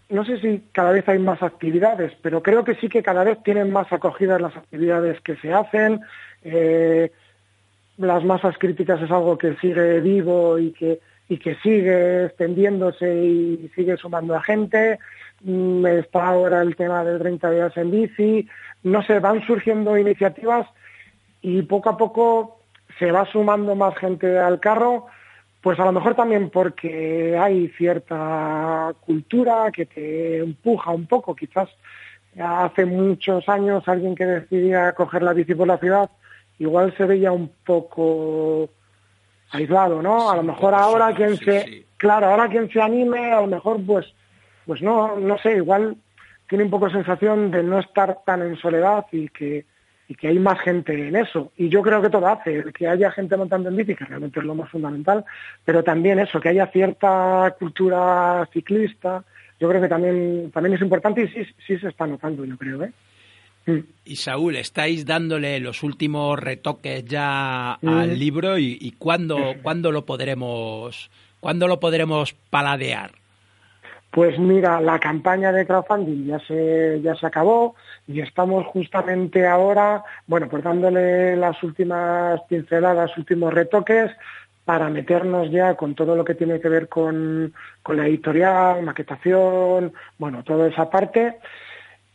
no 0.08 0.24
sé 0.24 0.38
si 0.40 0.62
cada 0.72 0.92
vez 0.92 1.08
hay 1.08 1.18
más 1.18 1.42
actividades, 1.42 2.12
pero 2.22 2.42
creo 2.42 2.64
que 2.64 2.74
sí 2.76 2.88
que 2.88 3.02
cada 3.02 3.24
vez 3.24 3.42
tienen 3.42 3.72
más 3.72 3.92
acogidas 3.92 4.40
las 4.40 4.56
actividades 4.56 5.20
que 5.20 5.36
se 5.36 5.52
hacen, 5.52 6.00
eh, 6.44 7.10
las 7.98 8.24
masas 8.24 8.56
críticas 8.58 9.00
es 9.02 9.10
algo 9.10 9.36
que 9.38 9.54
sigue 9.56 10.00
vivo 10.00 10.58
y 10.58 10.72
que, 10.72 11.00
y 11.32 11.38
que 11.38 11.54
sigue 11.62 12.26
extendiéndose 12.26 13.08
y 13.24 13.70
sigue 13.74 13.96
sumando 13.96 14.36
a 14.36 14.42
gente. 14.42 14.98
Mm, 15.40 15.86
está 15.86 16.28
ahora 16.28 16.60
el 16.60 16.76
tema 16.76 17.02
de 17.04 17.18
30 17.18 17.50
días 17.50 17.76
en 17.78 17.90
bici. 17.90 18.46
No 18.82 19.02
sé, 19.02 19.18
van 19.18 19.40
surgiendo 19.46 19.96
iniciativas 19.96 20.66
y 21.40 21.62
poco 21.62 21.88
a 21.88 21.96
poco 21.96 22.60
se 22.98 23.10
va 23.10 23.24
sumando 23.24 23.74
más 23.74 23.96
gente 23.96 24.38
al 24.38 24.60
carro, 24.60 25.06
pues 25.62 25.80
a 25.80 25.86
lo 25.86 25.92
mejor 25.92 26.14
también 26.14 26.50
porque 26.50 27.38
hay 27.38 27.68
cierta 27.78 28.92
cultura 29.00 29.70
que 29.72 29.86
te 29.86 30.40
empuja 30.40 30.90
un 30.90 31.06
poco. 31.06 31.34
Quizás 31.34 31.70
hace 32.38 32.84
muchos 32.84 33.48
años 33.48 33.88
alguien 33.88 34.14
que 34.14 34.26
decidía 34.26 34.92
coger 34.92 35.22
la 35.22 35.32
bici 35.32 35.54
por 35.54 35.66
la 35.66 35.78
ciudad 35.78 36.10
igual 36.58 36.94
se 36.96 37.06
veía 37.06 37.32
un 37.32 37.50
poco 37.64 38.68
aislado, 39.52 40.02
¿no? 40.02 40.30
A 40.30 40.36
lo 40.36 40.42
mejor 40.42 40.74
ahora 40.74 41.14
quien 41.14 41.36
se, 41.36 41.84
claro, 41.96 42.26
ahora 42.26 42.48
quien 42.48 42.70
se 42.70 42.80
anime, 42.80 43.32
a 43.32 43.42
lo 43.42 43.46
mejor 43.46 43.80
pues, 43.84 44.12
pues 44.66 44.82
no, 44.82 45.16
no 45.16 45.38
sé, 45.38 45.56
igual 45.56 45.96
tiene 46.48 46.64
un 46.64 46.70
poco 46.70 46.90
sensación 46.90 47.50
de 47.50 47.62
no 47.62 47.78
estar 47.78 48.18
tan 48.24 48.42
en 48.42 48.56
soledad 48.56 49.06
y 49.12 49.28
que, 49.28 49.64
y 50.08 50.14
que 50.14 50.28
hay 50.28 50.38
más 50.38 50.60
gente 50.60 51.08
en 51.08 51.16
eso. 51.16 51.52
Y 51.56 51.68
yo 51.68 51.82
creo 51.82 52.02
que 52.02 52.10
todo 52.10 52.26
hace, 52.26 52.64
que 52.72 52.88
haya 52.88 53.10
gente 53.10 53.36
montando 53.36 53.68
en 53.68 53.76
bici, 53.76 53.94
que 53.94 54.04
realmente 54.04 54.40
es 54.40 54.46
lo 54.46 54.54
más 54.54 54.70
fundamental, 54.70 55.24
pero 55.64 55.82
también 55.82 56.18
eso, 56.18 56.40
que 56.40 56.50
haya 56.50 56.66
cierta 56.66 57.54
cultura 57.58 58.48
ciclista, 58.52 59.24
yo 59.60 59.68
creo 59.68 59.80
que 59.80 59.88
también, 59.88 60.50
también 60.50 60.74
es 60.74 60.82
importante 60.82 61.22
y 61.22 61.28
sí, 61.28 61.46
sí 61.66 61.78
se 61.78 61.88
está 61.88 62.06
notando, 62.06 62.44
yo 62.44 62.56
creo. 62.56 62.82
¿eh? 62.82 62.92
Mm. 63.66 63.78
Y 64.04 64.16
Saúl, 64.16 64.56
estáis 64.56 65.06
dándole 65.06 65.60
los 65.60 65.82
últimos 65.82 66.38
retoques 66.38 67.04
ya 67.04 67.78
Mm. 67.80 67.88
al 67.88 68.18
libro 68.18 68.58
y, 68.58 68.78
y 68.80 68.92
¿cuándo, 68.92 69.36
cuándo 69.62 69.92
lo 69.92 70.04
podremos 70.04 71.10
cuándo 71.40 71.66
lo 71.66 71.80
podremos 71.80 72.34
paladear. 72.50 73.10
Pues 74.12 74.38
mira, 74.38 74.80
la 74.80 75.00
campaña 75.00 75.50
de 75.50 75.66
crowdfunding 75.66 76.26
ya 76.26 76.38
se, 76.40 77.00
ya 77.02 77.16
se 77.16 77.26
acabó 77.26 77.74
y 78.06 78.20
estamos 78.20 78.66
justamente 78.66 79.46
ahora, 79.46 80.04
bueno, 80.26 80.48
pues 80.48 80.62
dándole 80.62 81.34
las 81.34 81.60
últimas 81.62 82.40
pinceladas, 82.48 83.16
últimos 83.16 83.52
retoques 83.52 84.12
para 84.64 84.88
meternos 84.88 85.50
ya 85.50 85.74
con 85.74 85.94
todo 85.96 86.14
lo 86.14 86.24
que 86.24 86.36
tiene 86.36 86.60
que 86.60 86.68
ver 86.68 86.88
con, 86.88 87.52
con 87.82 87.96
la 87.96 88.06
editorial, 88.06 88.82
maquetación, 88.84 89.92
bueno, 90.18 90.44
toda 90.44 90.68
esa 90.68 90.88
parte. 90.88 91.38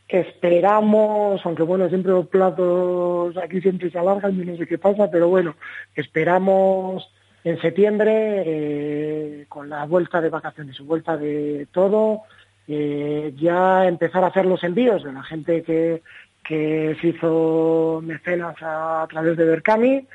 Esperamos, 0.08 1.42
aunque 1.46 1.64
bueno, 1.64 1.90
siempre 1.90 2.14
los 2.14 2.28
plazos 2.28 3.36
aquí 3.38 3.60
siempre 3.60 3.92
se 3.92 4.00
alargan 4.00 4.40
y 4.42 4.46
no 4.46 4.56
sé 4.56 4.66
qué 4.66 4.78
pasa, 4.78 5.12
pero 5.12 5.28
bueno, 5.28 5.56
esperamos 5.96 7.12
en 7.44 7.60
septiembre, 7.60 8.44
eh, 8.46 9.46
con 9.50 9.70
la 9.70 9.86
vuelta 9.86 10.22
de 10.22 10.30
vacaciones, 10.30 10.80
vuelta 10.80 11.18
de 11.18 11.68
todo, 11.72 12.24
eh, 12.68 13.34
ya 13.38 13.86
empezar 13.86 14.24
a 14.24 14.28
hacer 14.28 14.46
los 14.46 14.64
envíos 14.64 15.04
de 15.04 15.14
la 15.14 15.24
gente 15.24 15.64
que, 15.64 16.02
que 16.44 16.98
se 17.02 17.08
hizo 17.08 18.02
mecenas 18.04 18.56
a, 18.62 19.04
a 19.04 19.08
través 19.08 19.36
de 19.36 19.46
Berkami, 19.46 20.08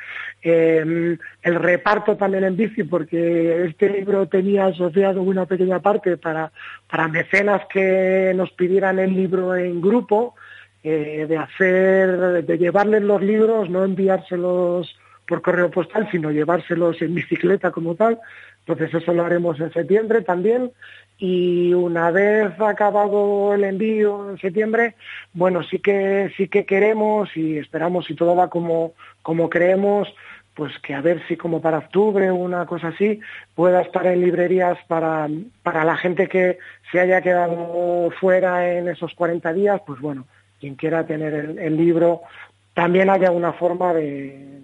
eh, 0.42 1.16
el 1.42 1.54
reparto 1.54 2.16
también 2.16 2.44
en 2.44 2.56
bici, 2.56 2.82
porque 2.84 3.64
este 3.66 3.88
libro 3.88 4.26
tenía 4.26 4.66
asociado 4.66 5.22
una 5.22 5.46
pequeña 5.46 5.80
parte 5.80 6.16
para, 6.16 6.52
para 6.90 7.08
mecenas 7.08 7.62
que 7.72 8.32
nos 8.34 8.50
pidieran 8.52 8.98
el 8.98 9.14
libro 9.14 9.54
en 9.54 9.80
grupo, 9.80 10.34
eh, 10.82 11.26
de 11.28 11.36
hacer, 11.36 12.44
de 12.44 12.58
llevarles 12.58 13.02
los 13.02 13.22
libros, 13.22 13.70
no 13.70 13.84
enviárselos 13.84 14.96
por 15.28 15.40
correo 15.40 15.70
postal, 15.70 16.08
sino 16.10 16.32
llevárselos 16.32 17.00
en 17.02 17.14
bicicleta 17.14 17.70
como 17.70 17.94
tal. 17.94 18.18
Entonces 18.66 18.94
eso 18.94 19.12
lo 19.12 19.24
haremos 19.24 19.60
en 19.60 19.72
septiembre 19.72 20.22
también. 20.22 20.72
Y 21.18 21.72
una 21.72 22.10
vez 22.10 22.58
acabado 22.60 23.54
el 23.54 23.62
envío 23.62 24.30
en 24.30 24.38
septiembre, 24.38 24.96
bueno, 25.32 25.62
sí 25.62 25.78
que 25.78 26.32
sí 26.36 26.48
que 26.48 26.66
queremos 26.66 27.36
y 27.36 27.58
esperamos 27.58 28.06
si 28.06 28.14
todo 28.14 28.34
va 28.34 28.50
como, 28.50 28.94
como 29.22 29.48
creemos, 29.48 30.12
pues 30.54 30.78
que 30.80 30.94
a 30.94 31.00
ver 31.00 31.22
si 31.26 31.36
como 31.36 31.60
para 31.60 31.78
octubre 31.78 32.30
o 32.30 32.34
una 32.34 32.66
cosa 32.66 32.88
así 32.88 33.20
pueda 33.54 33.80
estar 33.80 34.06
en 34.06 34.20
librerías 34.20 34.78
para, 34.86 35.28
para 35.62 35.84
la 35.84 35.96
gente 35.96 36.28
que 36.28 36.58
se 36.90 37.00
haya 37.00 37.22
quedado 37.22 38.10
fuera 38.20 38.70
en 38.72 38.88
esos 38.88 39.14
40 39.14 39.52
días, 39.52 39.80
pues 39.86 40.00
bueno, 40.00 40.26
quien 40.60 40.74
quiera 40.74 41.06
tener 41.06 41.32
el, 41.32 41.58
el 41.58 41.76
libro, 41.76 42.22
también 42.74 43.08
haya 43.08 43.30
una 43.30 43.52
forma 43.52 43.94
de, 43.94 44.60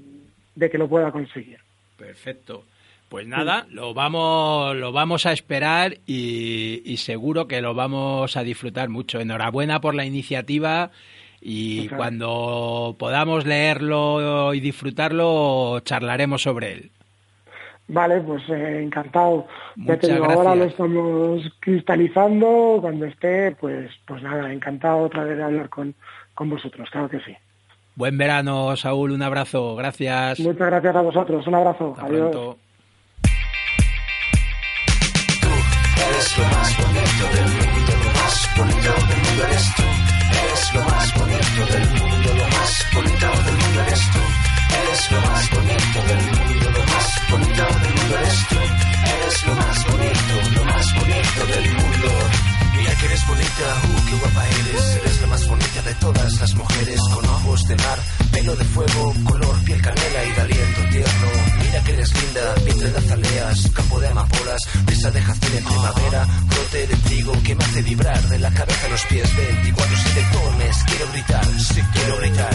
de 0.55 0.71
que 0.71 0.79
lo 0.79 0.89
pueda 0.89 1.11
conseguir. 1.11 1.59
Perfecto. 1.97 2.65
Pues 3.09 3.27
nada, 3.27 3.67
lo 3.71 3.95
vamos, 3.95 4.77
lo 4.77 4.93
vamos 4.93 5.25
a 5.25 5.33
esperar 5.33 5.97
y, 6.07 6.83
y 6.85 6.99
seguro 6.99 7.49
que 7.49 7.63
lo 7.63 7.73
vamos 7.73 8.37
a 8.37 8.43
disfrutar 8.43 8.91
mucho. 8.91 9.19
Enhorabuena 9.19 9.81
por 9.81 9.95
la 9.95 10.05
iniciativa 10.05 10.91
y 11.41 11.89
cuando 11.89 12.97
podamos 12.99 13.47
leerlo 13.47 14.55
y 14.55 14.61
disfrutarlo 14.61 15.81
charlaremos 15.81 16.43
sobre 16.43 16.73
él. 16.73 16.91
Vale, 17.89 18.21
pues 18.21 18.43
eh, 18.51 18.83
encantado. 18.83 19.47
ya 19.77 19.99
te 19.99 20.13
digo, 20.13 20.27
ahora 20.27 20.55
lo 20.55 20.65
estamos 20.65 21.43
cristalizando. 21.59 22.79
Cuando 22.83 23.07
esté, 23.07 23.57
pues, 23.59 23.91
pues 24.07 24.23
nada, 24.23 24.53
encantado 24.53 24.99
otra 24.99 25.25
vez 25.25 25.39
de 25.39 25.45
hablar 25.45 25.71
con, 25.71 25.95
con 26.35 26.51
vosotros, 26.51 26.89
claro 26.91 27.09
que 27.09 27.19
sí. 27.21 27.35
Buen 27.95 28.19
verano, 28.19 28.77
Saúl, 28.77 29.13
un 29.13 29.23
abrazo, 29.23 29.75
gracias. 29.75 30.39
Muchas 30.41 30.69
gracias 30.69 30.95
a 30.95 31.01
vosotros, 31.01 31.47
un 31.47 31.55
abrazo. 31.55 31.95
Hasta 31.97 32.07
Adiós. 32.07 32.31
pronto. 32.31 32.59
Eres 36.11 36.39
lo 36.39 36.45
más 36.45 36.77
bonito 36.79 37.25
del 37.35 37.49
mundo, 37.49 37.93
lo 38.05 38.13
más 38.13 38.55
bonito 38.57 38.93
del 39.09 39.19
mundo 39.25 39.45
eres 39.47 39.75
tú. 39.75 39.98
Bonito 41.59 41.75
del 41.75 41.89
mundo, 41.89 42.35
lo 42.35 42.49
más 42.51 42.87
bonito 42.95 43.43
del 43.43 43.57
mundo 43.57 43.81
eres 43.83 44.11
tú. 44.13 44.19
Eres 44.81 45.11
lo 45.11 45.21
más 45.23 45.51
bonito 45.51 46.03
del 46.07 46.23
mundo, 46.23 46.71
lo 46.71 46.85
más 46.87 47.31
bonito 47.31 47.67
del 47.81 47.95
mundo 47.95 48.19
eres 48.19 48.47
tú. 48.49 48.57
Eres 49.09 49.47
lo 49.47 49.55
más 49.57 49.85
bonito, 49.87 50.51
lo 50.55 50.65
más 50.65 50.95
bonito 50.95 51.47
del 51.47 51.73
mundo. 51.73 52.58
Que 52.99 53.07
eres 53.07 53.27
bonita, 53.29 53.67
uh, 53.85 54.07
qué 54.07 54.17
guapa 54.17 54.47
eres. 54.49 54.97
Eres 54.97 55.21
la 55.21 55.27
más 55.29 55.49
bonita 55.49 55.83
de 55.83 55.95
todas 55.95 56.41
las 56.41 56.55
mujeres, 56.55 57.01
con 57.15 57.25
ojos 57.25 57.69
de 57.69 57.77
mar, 57.77 57.99
pelo 58.33 58.57
de 58.57 58.65
fuego, 58.65 59.15
color 59.25 59.57
piel 59.65 59.81
canela 59.81 60.25
y 60.25 60.33
de 60.33 60.41
aliento 60.41 60.81
tierno. 60.91 61.29
Mira 61.63 61.85
que 61.85 61.93
eres 61.93 62.13
linda, 62.13 62.55
vientre 62.65 62.91
de 62.91 62.99
azaleas, 62.99 63.71
campo 63.73 64.01
de 64.01 64.09
amapolas, 64.09 64.61
brisa 64.85 65.11
de 65.13 65.23
jazmín 65.23 65.59
en 65.59 65.65
primavera, 65.65 66.27
brote 66.49 66.87
de 66.89 66.97
trigo 66.97 67.33
que 67.45 67.55
me 67.55 67.65
hace 67.65 67.83
vibrar 67.83 68.23
de 68.29 68.39
la 68.41 68.51
cabeza 68.51 68.87
a 68.87 68.91
los 68.91 69.05
pies 69.07 69.37
24 69.37 69.97
tomes, 70.33 70.77
quiero 70.87 71.13
gritar, 71.13 71.45
sí 71.61 71.83
quiero 71.93 72.19
gritar. 72.19 72.55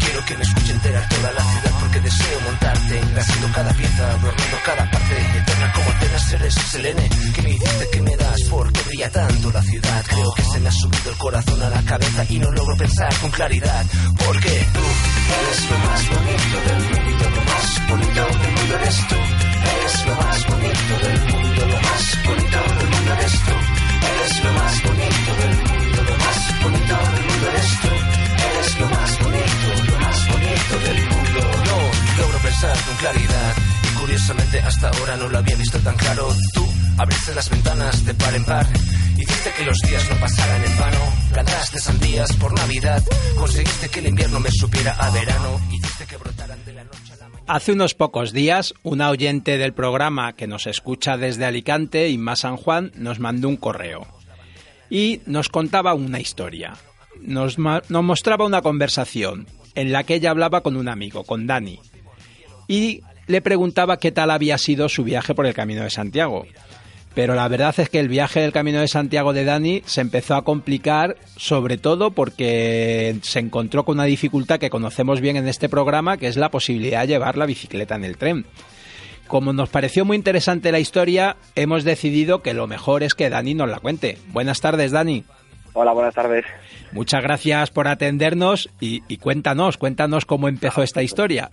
Quiero 0.00 0.24
que 0.24 0.36
me 0.36 0.42
escuche 0.42 0.72
entera 0.72 1.08
toda 1.08 1.32
la 1.32 1.40
ciudad 1.40 1.72
porque 1.80 2.00
deseo 2.00 2.40
montarte, 2.40 2.98
engrasando 2.98 3.52
cada 3.54 3.72
pieza, 3.72 4.08
dormiendo 4.22 4.56
cada 4.64 4.90
parte, 4.90 5.38
eterna 5.38 5.72
como 5.72 5.90
apenas 5.90 6.32
eres 6.32 6.54
Selene, 6.54 7.08
que 7.34 7.42
me 7.42 7.50
hiciste 7.50 7.88
que 7.92 8.02
me 8.02 8.16
das 8.16 8.42
porque 8.50 8.80
brilla 8.82 9.10
tanto 9.10 9.50
la 9.50 9.62
ciudad. 9.62 9.83
Creo 10.06 10.32
que 10.32 10.42
se 10.42 10.60
me 10.60 10.68
ha 10.68 10.72
subido 10.72 11.10
el 11.10 11.16
corazón 11.16 11.62
a 11.62 11.70
la 11.70 11.82
cabeza 11.82 12.24
y 12.28 12.38
no 12.38 12.50
logro 12.50 12.76
pensar 12.76 13.14
con 13.20 13.30
claridad, 13.30 13.84
porque 14.24 14.66
tú 14.72 14.80
eres 14.80 15.70
lo 15.70 15.78
más 15.78 16.08
bonito 16.08 16.56
del 16.66 16.80
mundo, 16.90 17.24
lo 17.30 17.42
más 17.44 17.88
bonito 17.88 18.24
del 18.24 18.52
mundo 18.52 18.74
eres 18.80 19.08
tú. 19.08 19.14
Eres 19.64 20.06
lo 20.06 20.14
más 20.16 20.46
bonito 20.46 20.94
del 21.02 21.18
mundo, 21.20 21.66
lo 21.66 21.80
más 21.80 22.18
bonito 22.24 22.58
del 22.78 22.88
mundo 22.90 23.12
eres 23.14 23.32
tú. 23.44 23.54
Eres 24.04 24.44
lo 24.44 24.52
más 24.52 24.82
bonito 24.82 25.30
del 25.40 25.56
mundo, 25.64 26.02
lo 26.02 26.16
más 26.18 26.62
bonito 26.62 26.96
del 27.14 27.24
mundo 27.24 27.48
eres 27.50 27.80
tú. 27.80 27.88
Eres 28.44 28.80
lo 28.80 28.88
más 28.88 29.18
bonito, 29.18 29.68
lo 29.92 30.00
más 30.00 30.28
bonito 30.28 30.78
del 30.84 31.08
mundo. 31.08 31.40
No 31.66 32.22
logro 32.22 32.38
pensar 32.38 32.76
con 32.84 32.96
claridad. 32.96 33.83
Curiosamente 34.04 34.60
hasta 34.60 34.90
ahora 34.90 35.16
no 35.16 35.28
lo 35.28 35.38
había 35.38 35.56
visto 35.56 35.78
tan 35.78 35.96
claro. 35.96 36.28
Tú 36.52 36.62
abriste 36.98 37.34
las 37.34 37.48
ventanas 37.48 38.04
de 38.04 38.12
par 38.12 38.34
en 38.34 38.44
par. 38.44 38.66
Hiciste 39.16 39.50
que 39.56 39.64
los 39.64 39.78
días 39.78 40.10
no 40.10 40.16
pasaran 40.20 40.62
en 40.62 40.78
vano. 40.78 40.98
Plantaste 41.32 41.78
sandías 41.78 42.36
por 42.36 42.54
Navidad. 42.54 43.02
Conseguiste 43.34 43.88
que 43.88 44.00
el 44.00 44.08
invierno 44.08 44.40
me 44.40 44.50
supiera 44.50 44.92
a 44.92 45.10
verano. 45.10 45.58
Hiciste 45.72 46.04
que 46.04 46.18
brotaran 46.18 46.62
de 46.66 46.74
la 46.74 46.84
noche 46.84 47.14
a 47.14 47.16
la 47.16 47.28
mañana. 47.30 47.44
Hace 47.46 47.72
unos 47.72 47.94
pocos 47.94 48.34
días, 48.34 48.74
una 48.82 49.08
oyente 49.08 49.56
del 49.56 49.72
programa 49.72 50.34
que 50.34 50.46
nos 50.46 50.66
escucha 50.66 51.16
desde 51.16 51.46
Alicante, 51.46 52.10
Inma 52.10 52.36
San 52.36 52.58
Juan, 52.58 52.92
nos 52.96 53.20
mandó 53.20 53.48
un 53.48 53.56
correo 53.56 54.06
y 54.90 55.22
nos 55.24 55.48
contaba 55.48 55.94
una 55.94 56.20
historia. 56.20 56.74
Nos, 57.22 57.56
nos 57.58 58.04
mostraba 58.04 58.44
una 58.44 58.60
conversación 58.60 59.46
en 59.74 59.92
la 59.92 60.04
que 60.04 60.16
ella 60.16 60.30
hablaba 60.30 60.60
con 60.60 60.76
un 60.76 60.88
amigo, 60.88 61.24
con 61.24 61.46
Dani, 61.46 61.80
y 62.68 63.00
le 63.26 63.40
preguntaba 63.40 63.98
qué 63.98 64.12
tal 64.12 64.30
había 64.30 64.58
sido 64.58 64.88
su 64.88 65.04
viaje 65.04 65.34
por 65.34 65.46
el 65.46 65.54
Camino 65.54 65.82
de 65.82 65.90
Santiago. 65.90 66.46
Pero 67.14 67.34
la 67.34 67.46
verdad 67.46 67.74
es 67.78 67.88
que 67.88 68.00
el 68.00 68.08
viaje 68.08 68.40
del 68.40 68.52
Camino 68.52 68.80
de 68.80 68.88
Santiago 68.88 69.32
de 69.32 69.44
Dani 69.44 69.82
se 69.86 70.00
empezó 70.00 70.34
a 70.34 70.42
complicar, 70.42 71.16
sobre 71.36 71.78
todo 71.78 72.10
porque 72.10 73.16
se 73.22 73.38
encontró 73.38 73.84
con 73.84 73.96
una 73.98 74.04
dificultad 74.04 74.58
que 74.58 74.70
conocemos 74.70 75.20
bien 75.20 75.36
en 75.36 75.46
este 75.46 75.68
programa, 75.68 76.16
que 76.16 76.26
es 76.26 76.36
la 76.36 76.50
posibilidad 76.50 77.02
de 77.02 77.08
llevar 77.08 77.36
la 77.36 77.46
bicicleta 77.46 77.94
en 77.94 78.04
el 78.04 78.16
tren. 78.16 78.46
Como 79.28 79.52
nos 79.52 79.70
pareció 79.70 80.04
muy 80.04 80.16
interesante 80.16 80.72
la 80.72 80.80
historia, 80.80 81.36
hemos 81.54 81.84
decidido 81.84 82.42
que 82.42 82.52
lo 82.52 82.66
mejor 82.66 83.04
es 83.04 83.14
que 83.14 83.30
Dani 83.30 83.54
nos 83.54 83.70
la 83.70 83.78
cuente. 83.78 84.18
Buenas 84.32 84.60
tardes, 84.60 84.90
Dani. 84.90 85.24
Hola, 85.72 85.92
buenas 85.92 86.14
tardes. 86.14 86.44
Muchas 86.92 87.22
gracias 87.22 87.70
por 87.70 87.88
atendernos 87.88 88.70
y, 88.80 89.02
y 89.08 89.16
cuéntanos, 89.18 89.76
cuéntanos 89.76 90.24
cómo 90.24 90.48
empezó 90.48 90.82
esta 90.82 91.02
historia. 91.02 91.50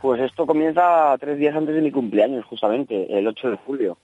Pues 0.00 0.20
esto 0.20 0.46
comienza 0.46 1.16
tres 1.18 1.38
días 1.38 1.56
antes 1.56 1.74
de 1.74 1.80
mi 1.80 1.90
cumpleaños, 1.90 2.44
justamente, 2.44 3.18
el 3.18 3.26
8 3.26 3.50
de 3.50 3.56
julio, 3.56 3.98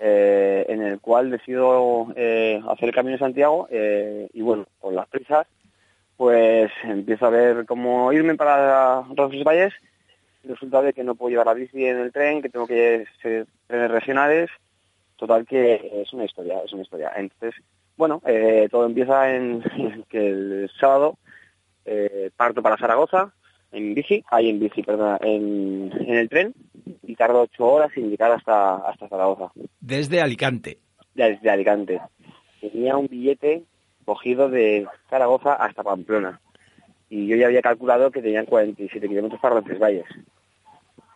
eh, 0.00 0.66
en 0.68 0.82
el 0.82 0.98
cual 0.98 1.30
decido 1.30 2.08
eh, 2.16 2.60
hacer 2.68 2.88
el 2.88 2.94
Camino 2.94 3.12
de 3.12 3.20
Santiago 3.20 3.68
eh, 3.70 4.28
y 4.32 4.42
bueno, 4.42 4.66
por 4.80 4.92
las 4.92 5.06
prisas, 5.06 5.46
pues 6.16 6.72
empiezo 6.82 7.26
a 7.26 7.30
ver 7.30 7.64
cómo 7.64 8.12
irme 8.12 8.34
para 8.34 9.04
Valles 9.44 9.72
y 10.42 10.48
resulta 10.48 10.82
de 10.82 10.92
que 10.92 11.04
no 11.04 11.14
puedo 11.14 11.30
llevar 11.30 11.46
la 11.46 11.54
bici 11.54 11.86
en 11.86 11.98
el 11.98 12.12
tren, 12.12 12.42
que 12.42 12.48
tengo 12.48 12.66
que 12.66 13.06
ser 13.22 13.46
trenes 13.68 13.90
regionales, 13.92 14.50
total 15.14 15.46
que 15.46 16.02
es 16.02 16.12
una 16.12 16.24
historia, 16.24 16.60
es 16.64 16.72
una 16.72 16.82
historia. 16.82 17.12
Entonces, 17.14 17.54
bueno, 17.96 18.20
todo 18.72 18.84
empieza 18.84 19.32
en, 19.36 19.62
que 20.08 20.26
el 20.26 20.70
sábado 20.80 21.18
parto 22.36 22.62
para 22.62 22.76
Zaragoza 22.76 23.32
en 23.76 23.94
bici, 23.94 24.24
ahí 24.30 24.48
en 24.50 24.58
bici, 24.58 24.82
perdón, 24.82 25.18
en, 25.22 25.92
en 26.08 26.14
el 26.16 26.28
tren 26.28 26.54
y 27.02 27.14
tardo 27.14 27.42
ocho 27.42 27.66
horas 27.66 27.90
sin 27.94 28.10
llegar 28.10 28.32
hasta, 28.32 28.76
hasta 28.76 29.08
Zaragoza, 29.08 29.52
Desde 29.80 30.20
Alicante. 30.20 30.78
desde 31.14 31.50
Alicante. 31.50 32.00
Tenía 32.60 32.96
un 32.96 33.06
billete 33.08 33.64
cogido 34.04 34.48
de 34.48 34.86
Zaragoza 35.10 35.54
hasta 35.54 35.82
Pamplona 35.82 36.40
y 37.10 37.26
yo 37.26 37.36
ya 37.36 37.46
había 37.46 37.62
calculado 37.62 38.10
que 38.10 38.22
tenían 38.22 38.46
47 38.46 39.08
kilómetros 39.08 39.40
para 39.40 39.56
Roncesvalles. 39.56 40.06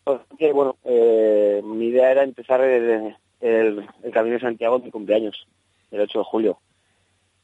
Así 0.04 0.36
que, 0.38 0.52
bueno, 0.52 0.76
eh, 0.84 1.60
mi 1.64 1.86
idea 1.88 2.10
era 2.10 2.22
empezar 2.24 2.60
el, 2.62 3.14
el- 3.40 3.86
el 4.02 4.10
Camino 4.12 4.34
de 4.34 4.40
Santiago 4.40 4.76
en 4.76 4.84
mi 4.84 4.90
cumpleaños, 4.90 5.46
el 5.90 6.00
8 6.00 6.18
de 6.20 6.24
julio. 6.24 6.58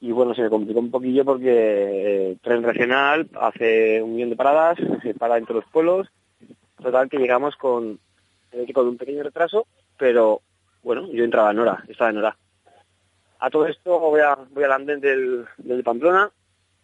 Y 0.06 0.12
bueno, 0.12 0.34
se 0.34 0.42
me 0.42 0.50
complicó 0.50 0.78
un 0.78 0.92
poquillo 0.92 1.24
porque 1.24 1.50
eh, 1.50 2.36
tren 2.40 2.62
regional 2.62 3.28
hace 3.40 4.00
un 4.00 4.14
millón 4.14 4.30
de 4.30 4.36
paradas, 4.36 4.78
se 5.02 5.14
para 5.14 5.36
en 5.36 5.44
todos 5.46 5.64
los 5.64 5.72
pueblos. 5.72 6.06
Total 6.80 7.08
que 7.08 7.18
llegamos 7.18 7.56
con, 7.56 7.98
con 8.72 8.86
un 8.86 8.96
pequeño 8.96 9.24
retraso, 9.24 9.66
pero 9.98 10.42
bueno, 10.84 11.10
yo 11.10 11.24
entraba 11.24 11.50
en 11.50 11.58
hora, 11.58 11.84
estaba 11.88 12.10
en 12.10 12.18
hora. 12.18 12.36
A 13.40 13.50
todo 13.50 13.66
esto 13.66 13.98
voy, 13.98 14.20
a, 14.20 14.36
voy 14.52 14.62
al 14.62 14.72
andén 14.72 15.00
del, 15.00 15.44
del 15.58 15.78
de 15.78 15.82
Pamplona 15.82 16.30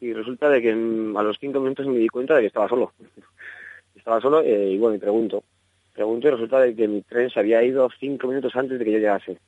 y 0.00 0.12
resulta 0.12 0.48
de 0.48 0.60
que 0.60 0.74
mm, 0.74 1.16
a 1.16 1.22
los 1.22 1.36
cinco 1.38 1.60
minutos 1.60 1.86
me 1.86 1.98
di 1.98 2.08
cuenta 2.08 2.34
de 2.34 2.40
que 2.40 2.46
estaba 2.48 2.68
solo. 2.68 2.92
Estaba 3.94 4.20
solo 4.20 4.40
eh, 4.40 4.70
y 4.70 4.78
bueno, 4.78 4.96
y 4.96 4.98
pregunto. 4.98 5.44
Pregunto 5.92 6.26
y 6.26 6.30
resulta 6.32 6.58
de 6.58 6.74
que 6.74 6.88
mi 6.88 7.02
tren 7.02 7.30
se 7.30 7.38
había 7.38 7.62
ido 7.62 7.88
cinco 8.00 8.26
minutos 8.26 8.56
antes 8.56 8.80
de 8.80 8.84
que 8.84 8.90
yo 8.90 8.98
llegase. 8.98 9.38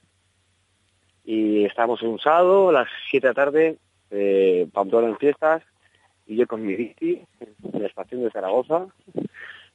Y 1.24 1.64
estábamos 1.64 2.02
en 2.02 2.08
un 2.08 2.18
sábado, 2.18 2.68
a 2.68 2.72
las 2.72 2.88
7 3.10 3.26
de 3.26 3.30
la 3.30 3.34
tarde, 3.34 3.78
eh, 4.10 4.68
Pamplona 4.72 5.08
en 5.08 5.16
fiestas, 5.16 5.62
y 6.26 6.36
yo 6.36 6.46
con 6.46 6.64
mi 6.64 6.74
bici, 6.74 7.22
en 7.40 7.82
la 7.82 7.88
estación 7.88 8.22
de 8.22 8.30
Zaragoza, 8.30 8.86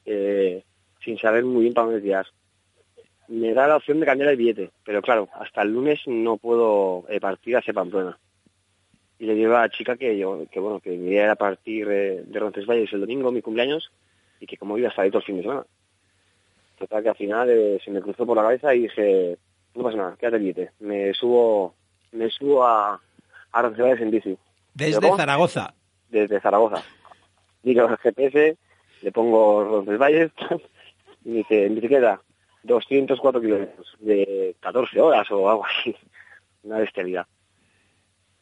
eh, 0.04 0.64
sin 1.04 1.18
saber 1.18 1.44
muy 1.44 1.62
bien 1.62 1.74
para 1.74 1.86
dónde 1.86 2.02
tirar. 2.02 2.26
Me 3.28 3.54
da 3.54 3.68
la 3.68 3.76
opción 3.76 4.00
de 4.00 4.06
cambiar 4.06 4.30
el 4.30 4.36
billete, 4.36 4.70
pero 4.84 5.02
claro, 5.02 5.28
hasta 5.34 5.62
el 5.62 5.72
lunes 5.72 6.00
no 6.06 6.36
puedo 6.36 7.04
eh, 7.08 7.20
partir 7.20 7.56
hacia 7.56 7.72
Pamplona. 7.72 8.18
Y 9.18 9.26
le 9.26 9.34
digo 9.34 9.54
a 9.54 9.60
la 9.60 9.68
chica 9.68 9.96
que 9.96 10.18
yo, 10.18 10.44
que 10.50 10.58
bueno, 10.58 10.80
que 10.80 10.90
mi 10.90 11.10
idea 11.10 11.24
era 11.24 11.36
partir 11.36 11.88
eh, 11.90 12.22
de 12.26 12.38
Roncesvalles 12.40 12.92
el 12.92 13.00
domingo, 13.00 13.30
mi 13.30 13.42
cumpleaños, 13.42 13.92
y 14.40 14.46
que 14.46 14.56
como 14.56 14.78
iba 14.78 14.88
a 14.88 14.90
estar 14.90 15.04
ahí 15.04 15.10
todo 15.10 15.20
el 15.20 15.26
fin 15.26 15.36
de 15.36 15.42
semana. 15.42 15.64
Total 16.78 17.02
que 17.02 17.08
al 17.10 17.16
final 17.16 17.80
se 17.84 17.90
me 17.90 18.00
cruzó 18.00 18.26
por 18.26 18.36
la 18.36 18.42
cabeza 18.42 18.74
y 18.74 18.82
dije, 18.82 19.36
no 19.74 19.82
pasa 19.82 19.96
nada, 19.96 20.16
quédate 20.16 20.36
el 20.36 20.42
billete. 20.42 20.70
Me 20.80 21.14
subo, 21.14 21.74
me 22.12 22.28
subo 22.30 22.64
a, 22.64 23.00
a 23.52 23.62
Roncesvalles 23.62 24.00
en 24.00 24.10
bici. 24.10 24.38
Desde. 24.74 25.16
Zaragoza. 25.16 25.74
Desde 26.08 26.40
Zaragoza. 26.40 26.82
Digo 27.62 27.86
al 27.86 27.98
GPS, 27.98 28.56
le 29.02 29.12
pongo 29.12 29.64
Roncesvalles 29.64 30.32
y 31.24 31.28
me 31.28 31.36
dice, 31.38 31.66
en 31.66 31.74
bicicleta, 31.74 32.20
204 32.62 33.40
kilómetros, 33.40 33.96
de 34.00 34.56
14 34.60 35.00
horas 35.00 35.30
o 35.30 35.48
algo 35.48 35.64
así. 35.64 35.94
Una 36.62 36.78
bestialidad. 36.78 37.26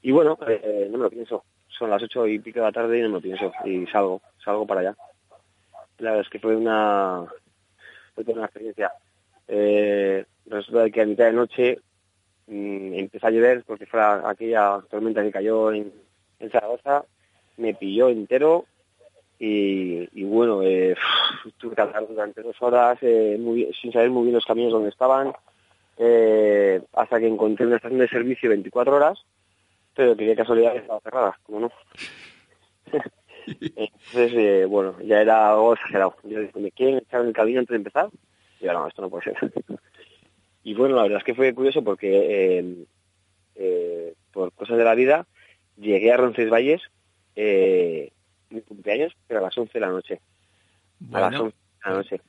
Y 0.02 0.10
bueno, 0.10 0.38
eh, 0.46 0.88
no 0.90 0.98
me 0.98 1.04
lo 1.04 1.10
pienso. 1.10 1.44
Son 1.68 1.90
las 1.90 2.02
ocho 2.02 2.26
y 2.26 2.38
pico 2.38 2.60
de 2.60 2.66
la 2.66 2.72
tarde 2.72 2.98
y 2.98 3.02
no 3.02 3.08
me 3.08 3.14
lo 3.14 3.20
pienso. 3.20 3.52
Y 3.64 3.86
salgo, 3.86 4.20
salgo 4.44 4.66
para 4.66 4.80
allá. 4.80 4.96
La 5.98 6.10
verdad 6.10 6.26
es 6.26 6.30
que 6.30 6.38
fue 6.38 6.56
una, 6.56 7.24
fue 8.14 8.24
una 8.26 8.44
experiencia. 8.44 8.92
Eh, 9.46 10.24
resulta 10.48 10.88
que 10.90 11.00
a 11.02 11.06
mitad 11.06 11.26
de 11.26 11.32
noche 11.32 11.78
mm, 12.46 12.94
empezó 12.94 13.26
a 13.26 13.30
llover 13.30 13.64
porque 13.64 13.86
fue 13.86 14.00
la- 14.00 14.28
aquella 14.28 14.80
tormenta 14.90 15.22
que 15.22 15.30
cayó 15.32 15.72
en, 15.72 15.92
Zaragoza. 16.50 17.04
Me 17.56 17.74
pilló 17.74 18.08
entero 18.08 18.66
y, 19.40 20.22
bueno, 20.24 20.62
eh, 20.62 20.94
tuve 21.58 21.74
que 21.74 21.80
andar 21.82 22.06
durante 22.06 22.42
dos 22.42 22.56
horas 22.60 22.98
eh, 23.02 23.38
sin 23.80 23.92
saber 23.92 24.10
muy 24.10 24.24
bien 24.24 24.34
los 24.34 24.44
caminos 24.46 24.72
donde 24.72 24.88
estaban 24.90 25.32
eh, 25.96 26.80
hasta 26.92 27.18
que 27.18 27.26
encontré 27.26 27.66
una 27.66 27.76
estación 27.76 28.00
de 28.00 28.08
servicio 28.08 28.48
24 28.50 28.94
horas 28.94 29.24
pero 29.94 30.16
que 30.16 30.26
de 30.26 30.36
casualidad 30.36 30.76
estaba 30.76 31.00
cerrada, 31.00 31.38
como 31.42 31.58
no. 31.58 31.72
Entonces, 33.74 34.68
bueno, 34.68 34.94
ya 35.02 35.20
era 35.20 35.56
exagerado. 35.72 36.14
Yo 36.22 36.38
dije, 36.40 36.60
¿me 36.60 36.70
quieren 36.70 36.98
echar 36.98 37.22
en 37.22 37.28
el 37.28 37.32
camino 37.32 37.58
antes 37.58 37.70
de 37.70 37.76
empezar? 37.78 38.08
Y 38.60 38.66
yo, 38.66 38.72
no, 38.72 38.86
esto 38.86 39.02
no 39.02 39.10
puede 39.10 39.24
ser. 39.24 39.36
Y 40.68 40.74
bueno, 40.74 40.96
la 40.96 41.04
verdad 41.04 41.18
es 41.18 41.24
que 41.24 41.34
fue 41.34 41.54
curioso 41.54 41.82
porque 41.82 42.58
eh, 42.58 42.84
eh, 43.54 44.14
por 44.30 44.52
cosas 44.52 44.76
de 44.76 44.84
la 44.84 44.94
vida 44.94 45.26
llegué 45.78 46.12
a 46.12 46.18
Roncesvalles 46.18 46.82
eh, 47.36 48.12
mi 48.50 48.60
cumpleaños, 48.60 49.16
pero 49.26 49.40
a 49.40 49.44
las 49.44 49.56
11 49.56 49.72
de 49.72 49.80
la 49.80 49.88
noche. 49.88 50.20
A 51.10 51.20
las 51.20 51.30
Bueno. 51.30 51.44
11 51.44 51.56
de 51.56 51.90
la 51.90 51.96
noche. 51.96 52.20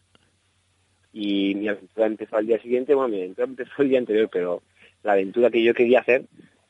Y 1.12 1.54
mi 1.56 1.68
aventura 1.68 2.06
empezó 2.06 2.38
al 2.38 2.48
día 2.48 2.62
siguiente, 2.62 2.96
bueno, 2.96 3.10
mi 3.10 3.18
aventura 3.18 3.46
empezó 3.50 3.82
el 3.82 3.90
día 3.90 4.00
anterior, 4.00 4.30
pero 4.32 4.62
la 5.04 5.14
aventura 5.14 5.50
que 5.50 5.62
yo 5.62 5.74
quería 5.74 6.00
hacer 6.00 6.22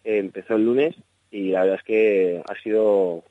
eh, 0.03 0.17
empezó 0.17 0.55
el 0.55 0.65
lunes 0.65 0.95
y 1.29 1.51
la 1.51 1.61
verdad 1.61 1.77
es 1.77 1.83
que 1.83 2.41
ha 2.49 2.55
sido 2.63 3.25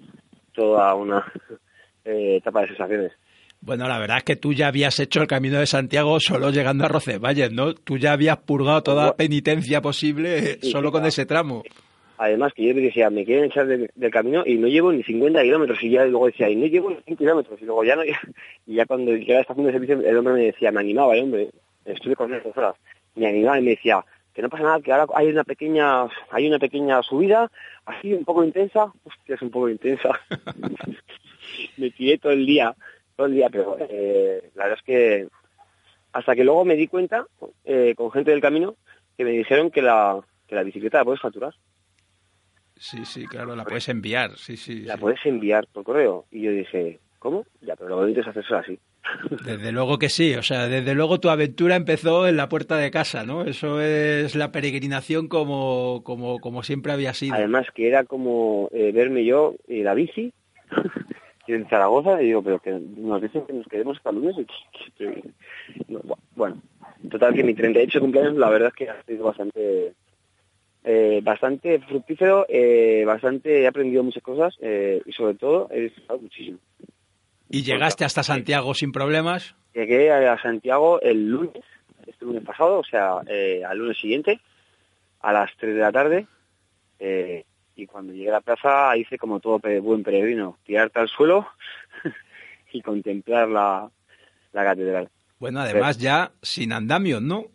toda 0.53 0.95
una 0.95 1.25
eh, 2.05 2.37
etapa 2.37 2.61
de 2.61 2.69
sensaciones. 2.69 3.13
Bueno, 3.61 3.89
la 3.89 3.99
verdad 3.99 4.19
es 4.19 4.25
que 4.25 4.37
tú 4.37 4.53
ya 4.53 4.69
habías 4.69 4.99
hecho 5.01 5.21
el 5.21 5.27
camino 5.27 5.59
de 5.59 5.67
Santiago 5.67 6.21
solo 6.21 6.51
llegando 6.51 6.85
a 6.85 6.89
Roncesvalles, 6.89 7.53
¿no? 7.53 7.75
Tú 7.75 7.99
ya 7.99 8.13
habías 8.13 8.39
purgado 8.39 8.83
toda 8.83 9.17
penitencia 9.17 9.83
posible 9.83 10.59
Sí, 10.61 10.71
solo 10.71 10.93
con 10.93 11.05
ese 11.05 11.27
tramo. 11.27 11.65
Además 12.19 12.53
que 12.53 12.67
yo 12.67 12.75
me 12.75 12.81
decía, 12.81 13.11
me 13.11 13.25
quieren 13.25 13.45
echar 13.45 13.67
del, 13.67 13.91
del 13.95 14.11
camino 14.11 14.43
y 14.45 14.57
no 14.57 14.67
llevo 14.69 14.93
ni 14.93 15.03
50 15.03 15.43
kilómetros 15.43 15.83
y 15.83 15.91
ya 15.91 16.05
luego 16.05 16.27
decía, 16.27 16.49
y 16.49 16.57
no 16.57 16.67
llevo 16.67 16.91
ni 16.91 16.97
100 17.03 17.17
kilómetros 17.17 17.63
y 17.63 17.65
luego 17.65 17.85
ya 17.85 17.97
no, 17.97 18.03
y 18.05 18.75
ya 18.75 18.87
cuando 18.87 19.13
llegué 19.13 19.37
a 19.37 19.41
estación 19.41 19.67
de 19.67 19.73
servicio 19.73 20.01
el 20.01 20.17
hombre 20.17 20.35
me 20.35 20.45
decía, 20.47 20.73
me 20.73 20.81
animaba 20.81 21.15
el 21.15 21.25
hombre, 21.25 21.51
estuve 21.85 22.17
con 22.17 22.33
él 22.33 22.41
dos 22.45 22.57
horas, 22.57 22.75
me 23.15 23.29
animaba 23.29 23.61
y 23.61 23.63
me 23.63 23.71
decía, 23.71 24.05
que 24.39 24.43
no 24.43 24.51
pasa 24.51 24.63
nada, 24.63 24.81
que 24.81 24.93
ahora 24.93 25.07
hay 25.17 25.27
una 25.27 25.43
pequeña, 25.43 26.05
hay 26.31 26.47
una 26.47 26.61
pequeña 26.61 27.03
subida, 27.03 27.51
así 27.85 28.13
un 28.13 28.25
poco 28.25 28.45
intensa, 28.45 28.93
hostia, 29.05 29.35
es 29.35 29.43
un 29.43 29.51
poco 29.51 29.69
intensa. 29.69 30.11
me 31.77 31.91
tiré 31.91 32.19
todo 32.19 32.33
el 32.33 32.47
día, 32.47 32.75
todo 33.19 33.27
el 33.27 33.35
día, 33.35 33.49
pero 33.51 33.77
eh, 33.81 34.51
la 34.55 34.65
verdad 34.65 34.79
es 34.79 34.85
que 34.85 35.29
hasta 36.13 36.37
que 36.37 36.45
luego 36.45 36.65
me 36.65 36.77
di 36.77 36.87
cuenta, 36.87 37.27
eh, 37.65 37.95
con 37.97 38.13
gente 38.13 38.31
del 38.31 38.41
camino, 38.41 38.77
que 39.17 39.25
me 39.25 39.33
dijeron 39.33 39.73
que 39.73 39.83
la, 39.83 40.21
que 40.47 40.55
la 40.55 40.63
bicicleta 40.63 40.99
la 40.99 41.05
puedes 41.05 41.21
facturar. 41.21 41.53
Sí, 42.77 43.05
sí, 43.05 43.27
claro, 43.27 43.57
la 43.57 43.65
puedes 43.65 43.89
enviar, 43.89 44.37
sí, 44.37 44.57
sí. 44.57 44.83
la 44.83 44.95
sí. 44.95 45.01
puedes 45.01 45.19
enviar 45.27 45.67
por 45.67 45.83
correo. 45.83 46.27
Y 46.31 46.43
yo 46.43 46.53
dije, 46.53 47.01
¿cómo? 47.19 47.45
Ya, 47.61 47.75
pero 47.75 47.89
lo 47.89 47.97
bonito 47.97 48.21
es 48.21 48.29
hacerse 48.29 48.55
así. 48.55 48.79
Desde 49.45 49.73
luego 49.73 49.99
que 49.99 50.11
sí, 50.11 50.37
o 50.37 50.43
sea, 50.45 50.69
desde 50.69 50.95
luego 50.95 51.19
tu 51.19 51.29
aventura 51.29 51.75
empezó 51.75 52.29
en 52.29 52.37
la 52.37 52.49
puerta 52.49 52.77
de 52.77 52.93
casa, 52.93 53.25
¿no? 53.25 53.43
Eso 53.43 53.81
es 53.81 54.37
la 54.37 54.53
peregrinación 54.53 55.27
como, 55.27 56.03
como, 56.05 56.39
como 56.39 56.63
siempre 56.63 56.93
había 56.93 57.15
sido. 57.15 57.35
Además 57.35 57.67
que 57.75 57.89
era 57.89 58.05
como 58.05 58.69
eh, 58.73 58.93
verme 58.93 59.25
yo 59.25 59.57
y 59.67 59.83
la 59.83 59.95
bici 59.95 60.33
en 61.55 61.69
Zaragoza 61.69 62.23
y 62.23 62.27
digo, 62.27 62.43
pero 62.43 62.59
que 62.59 62.73
nos 62.73 63.21
dicen 63.21 63.47
que 63.47 63.53
nos 63.53 63.67
quedemos 63.67 63.97
hasta 63.97 64.13
lunes. 64.13 64.37
bueno, 66.37 66.63
total 67.11 67.35
que 67.35 67.45
mi 67.45 67.55
38 67.55 68.01
cumpleaños 68.01 68.37
la 68.37 68.51
verdad 68.51 68.69
es 68.69 68.75
que 68.75 68.91
ha 68.91 69.03
sido 69.05 69.25
bastante 69.25 69.95
eh, 70.85 71.21
bastante 71.23 71.81
fructífero, 71.81 72.47
eh, 72.49 73.05
bastante 73.05 73.63
he 73.63 73.67
aprendido 73.67 74.03
muchas 74.03 74.23
cosas 74.23 74.55
eh, 74.61 75.03
y 75.05 75.13
sobre 75.13 75.35
todo 75.35 75.69
he 75.71 75.81
disfrutado 75.83 76.21
muchísimo. 76.21 76.59
Y 77.51 77.63
llegaste 77.63 78.05
hasta 78.05 78.23
Santiago 78.23 78.73
sin 78.75 78.93
problemas. 78.93 79.55
Llegué 79.75 80.11
a 80.11 80.41
Santiago 80.41 81.01
el 81.01 81.29
lunes, 81.29 81.63
este 82.07 82.25
lunes 82.25 82.43
pasado, 82.45 82.79
o 82.79 82.85
sea, 82.85 83.19
al 83.19 83.79
lunes 83.79 83.99
siguiente, 83.99 84.41
a 85.21 85.33
las 85.33 85.51
3 85.59 85.75
de 85.75 85.81
la 85.81 85.93
tarde, 85.93 86.27
y 87.79 87.87
cuando 87.87 88.13
llegué 88.13 88.31
a 88.31 88.33
la 88.33 88.41
plaza 88.41 88.97
hice 88.97 89.19
como 89.19 89.39
todo 89.39 89.61
buen 89.81 90.03
peregrino, 90.03 90.59
tirarte 90.65 90.99
al 90.99 91.09
suelo 91.09 91.47
y 92.73 92.83
contemplar 92.83 93.49
la, 93.49 93.89
la 94.53 94.65
catedral. 94.65 95.09
Bueno, 95.39 95.61
además 95.61 95.99
ya 95.99 96.33
sin 96.43 96.73
andamios, 96.73 97.23
¿no? 97.23 97.47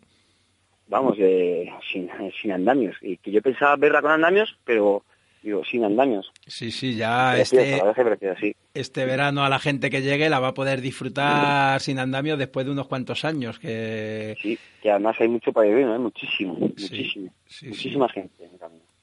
Vamos, 0.88 1.16
eh, 1.18 1.70
sin, 1.90 2.08
sin 2.40 2.52
andamios. 2.52 2.96
Y 3.02 3.18
que 3.18 3.30
yo 3.30 3.42
pensaba 3.42 3.76
verla 3.76 4.00
con 4.00 4.12
andamios, 4.12 4.56
pero 4.64 5.04
digo, 5.42 5.62
sin 5.64 5.84
andamios. 5.84 6.32
Sí, 6.46 6.70
sí, 6.70 6.96
ya 6.96 7.38
este, 7.38 7.56
la 7.56 7.84
verdad 7.84 7.90
es 7.90 7.96
que 7.96 8.04
preciosa, 8.04 8.40
sí. 8.40 8.56
este 8.72 9.04
verano 9.04 9.44
a 9.44 9.50
la 9.50 9.58
gente 9.58 9.90
que 9.90 10.00
llegue 10.00 10.30
la 10.30 10.40
va 10.40 10.48
a 10.48 10.54
poder 10.54 10.80
disfrutar 10.80 11.82
sin 11.82 11.98
andamios 11.98 12.38
después 12.38 12.64
de 12.64 12.72
unos 12.72 12.88
cuantos 12.88 13.26
años. 13.26 13.58
Que 13.58 14.36
Sí, 14.40 14.58
que 14.82 14.90
además 14.90 15.20
hay 15.20 15.28
mucho 15.28 15.52
peregrino, 15.52 15.94
¿eh? 15.94 15.98
muchísimo, 15.98 16.54
muchísimo. 16.54 17.30
sí, 17.46 17.68
Muchísima 17.68 18.08
gente 18.08 18.44
en 18.44 18.52
el 18.52 18.58
camino. 18.58 18.93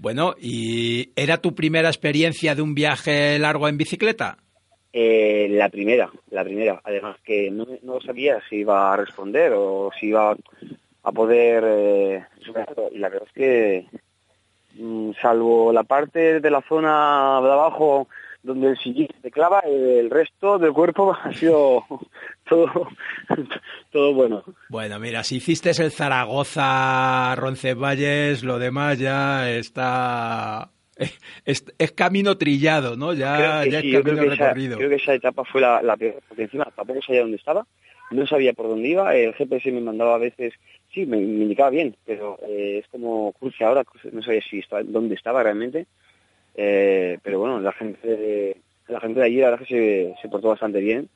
Bueno, 0.00 0.34
¿y 0.40 1.12
era 1.14 1.36
tu 1.36 1.54
primera 1.54 1.90
experiencia 1.90 2.54
de 2.54 2.62
un 2.62 2.74
viaje 2.74 3.38
largo 3.38 3.68
en 3.68 3.76
bicicleta? 3.76 4.38
Eh, 4.94 5.46
la 5.50 5.68
primera, 5.68 6.10
la 6.30 6.42
primera. 6.42 6.80
Además 6.84 7.18
que 7.22 7.50
no, 7.50 7.66
no 7.82 8.00
sabía 8.00 8.40
si 8.48 8.56
iba 8.56 8.90
a 8.90 8.96
responder 8.96 9.52
o 9.54 9.90
si 10.00 10.06
iba 10.06 10.34
a 11.02 11.12
poder 11.12 11.64
eh. 11.66 12.24
Y 12.92 12.98
la 12.98 13.10
verdad 13.10 13.28
es 13.28 13.34
que, 13.34 13.86
mm, 14.82 15.10
salvo 15.20 15.70
la 15.70 15.84
parte 15.84 16.40
de 16.40 16.50
la 16.50 16.62
zona 16.62 17.38
de 17.42 17.52
abajo 17.52 18.08
donde 18.42 18.68
el 18.68 18.78
sillín 18.78 19.08
te 19.22 19.30
clava, 19.30 19.60
el 19.60 20.08
resto 20.10 20.58
del 20.58 20.72
cuerpo 20.72 21.14
ha 21.22 21.32
sido 21.34 21.84
todo, 22.48 22.88
todo 23.90 24.14
bueno. 24.14 24.42
Bueno, 24.68 24.98
mira, 24.98 25.22
si 25.24 25.36
hiciste 25.36 25.70
el 25.70 25.90
Zaragoza, 25.90 27.34
Roncesvalles, 27.36 28.42
lo 28.44 28.58
demás 28.58 28.98
ya 28.98 29.50
está... 29.50 30.70
Es, 31.46 31.64
es 31.78 31.92
camino 31.92 32.36
trillado, 32.36 32.94
¿no? 32.94 33.14
Ya, 33.14 33.64
ya 33.64 33.80
sí, 33.80 33.88
es 33.96 34.02
camino 34.02 34.02
creo 34.02 34.16
que 34.28 34.34
esa- 34.34 34.44
recorrido. 34.48 34.76
creo 34.76 34.90
que 34.90 34.96
esa 34.96 35.14
etapa 35.14 35.44
fue 35.44 35.62
la, 35.62 35.80
la 35.82 35.96
peor, 35.96 36.20
porque 36.28 36.42
encima 36.42 36.66
tampoco 36.76 37.00
sabía 37.00 37.22
dónde 37.22 37.38
estaba, 37.38 37.66
no 38.10 38.26
sabía 38.26 38.52
por 38.52 38.68
dónde 38.68 38.88
iba, 38.88 39.14
el 39.16 39.32
GPS 39.32 39.72
me 39.72 39.80
mandaba 39.80 40.16
a 40.16 40.18
veces, 40.18 40.52
sí, 40.92 41.06
me, 41.06 41.16
me 41.16 41.44
indicaba 41.44 41.70
bien, 41.70 41.96
pero 42.04 42.38
eh, 42.46 42.80
es 42.82 42.88
como 42.88 43.32
cruce 43.32 43.64
ahora, 43.64 43.82
cruce- 43.84 44.12
no 44.12 44.22
sabía 44.22 44.42
si 44.42 44.58
estaba, 44.58 44.82
dónde 44.82 45.14
estaba 45.14 45.42
realmente, 45.42 45.86
Eh, 46.62 47.18
pero 47.22 47.38
bueno, 47.38 47.58
la 47.58 47.72
gente, 47.72 48.54
la 48.86 49.00
gente 49.00 49.20
de 49.20 49.24
allí 49.24 49.36
la 49.36 49.48
verdad 49.48 49.66
que 49.66 50.14
se, 50.14 50.20
se 50.20 50.28
portó 50.28 50.48
bastante 50.48 50.78
bien, 50.78 51.08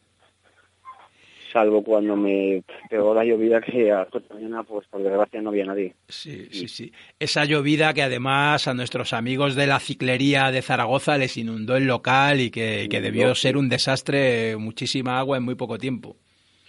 salvo 1.52 1.84
cuando 1.84 2.16
me 2.16 2.62
pegó 2.88 3.14
la 3.14 3.26
llovida 3.26 3.60
que 3.60 3.92
a 3.92 4.08
la 4.10 4.34
mañana, 4.34 4.62
pues 4.62 4.88
por 4.88 5.02
desgracia 5.02 5.42
no 5.42 5.50
había 5.50 5.66
nadie. 5.66 5.92
Sí, 6.08 6.48
sí, 6.50 6.66
sí. 6.66 6.92
Esa 7.20 7.44
llovida 7.44 7.92
que 7.92 8.00
además 8.00 8.66
a 8.68 8.72
nuestros 8.72 9.12
amigos 9.12 9.54
de 9.54 9.66
la 9.66 9.80
ciclería 9.80 10.50
de 10.50 10.62
Zaragoza 10.62 11.18
les 11.18 11.36
inundó 11.36 11.76
el 11.76 11.84
local 11.84 12.40
y 12.40 12.50
que, 12.50 12.88
que 12.88 13.02
debió 13.02 13.34
ser 13.34 13.58
un 13.58 13.68
desastre, 13.68 14.56
muchísima 14.56 15.18
agua 15.18 15.36
en 15.36 15.42
muy 15.42 15.56
poco 15.56 15.76
tiempo. 15.76 16.16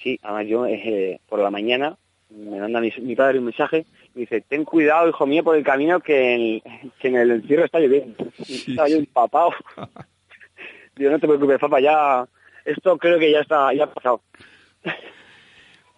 Sí, 0.03 0.19
además 0.21 0.47
yo 0.49 0.65
eh, 0.67 1.21
por 1.29 1.39
la 1.39 1.49
mañana 1.49 1.97
me 2.29 2.59
manda 2.59 2.81
mi, 2.81 2.91
mi 3.03 3.15
padre 3.15 3.39
un 3.39 3.45
mensaje 3.45 3.85
dice, 4.15 4.41
ten 4.41 4.63
cuidado, 4.65 5.09
hijo 5.09 5.25
mío, 5.25 5.43
por 5.43 5.55
el 5.55 5.63
camino 5.63 5.99
que 5.99 6.33
en, 6.33 6.61
que 6.99 7.07
en 7.09 7.15
el 7.17 7.31
encierro 7.31 7.65
está 7.65 7.79
lloviendo. 7.79 8.25
Y 8.47 8.71
estaba 8.71 8.89
yo 8.89 8.97
empapado. 8.97 9.51
Digo, 10.95 11.11
no 11.11 11.19
te 11.19 11.27
preocupes, 11.27 11.59
papá, 11.59 11.79
ya, 11.81 12.25
esto 12.63 12.97
creo 12.97 13.19
que 13.19 13.31
ya 13.31 13.41
está, 13.41 13.73
ya 13.73 13.83
ha 13.83 13.93
pasado. 13.93 14.21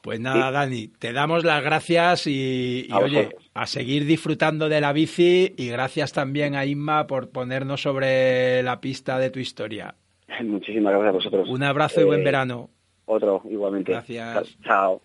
Pues 0.02 0.20
nada, 0.20 0.52
Dani, 0.52 0.88
te 0.88 1.12
damos 1.12 1.44
las 1.44 1.62
gracias 1.64 2.28
y, 2.28 2.88
y, 2.88 2.92
A 2.92 3.00
oye, 3.00 3.36
a 3.54 3.68
seguir 3.68 4.06
disfrutando 4.06 4.70
de 4.70 4.80
la 4.80 4.94
bici 4.94 5.54
y 5.58 5.68
gracias 5.68 6.14
también 6.14 6.56
a 6.56 6.66
Inma 6.66 7.08
por 7.08 7.30
ponernos 7.30 7.82
sobre 7.82 8.64
la 8.64 8.80
pista 8.80 9.20
de 9.20 9.30
tu 9.30 9.40
historia. 9.40 9.96
Muchísimas 10.44 10.94
gracias 10.94 11.10
a 11.10 11.12
vosotros. 11.12 11.50
Un 11.50 11.64
abrazo 11.64 12.02
y 12.02 12.06
buen 12.06 12.22
Eh, 12.22 12.26
verano. 12.26 12.70
Otro, 13.06 13.42
igualmente. 13.50 13.92
Gracias. 13.92 14.58
Chao. 14.64 15.02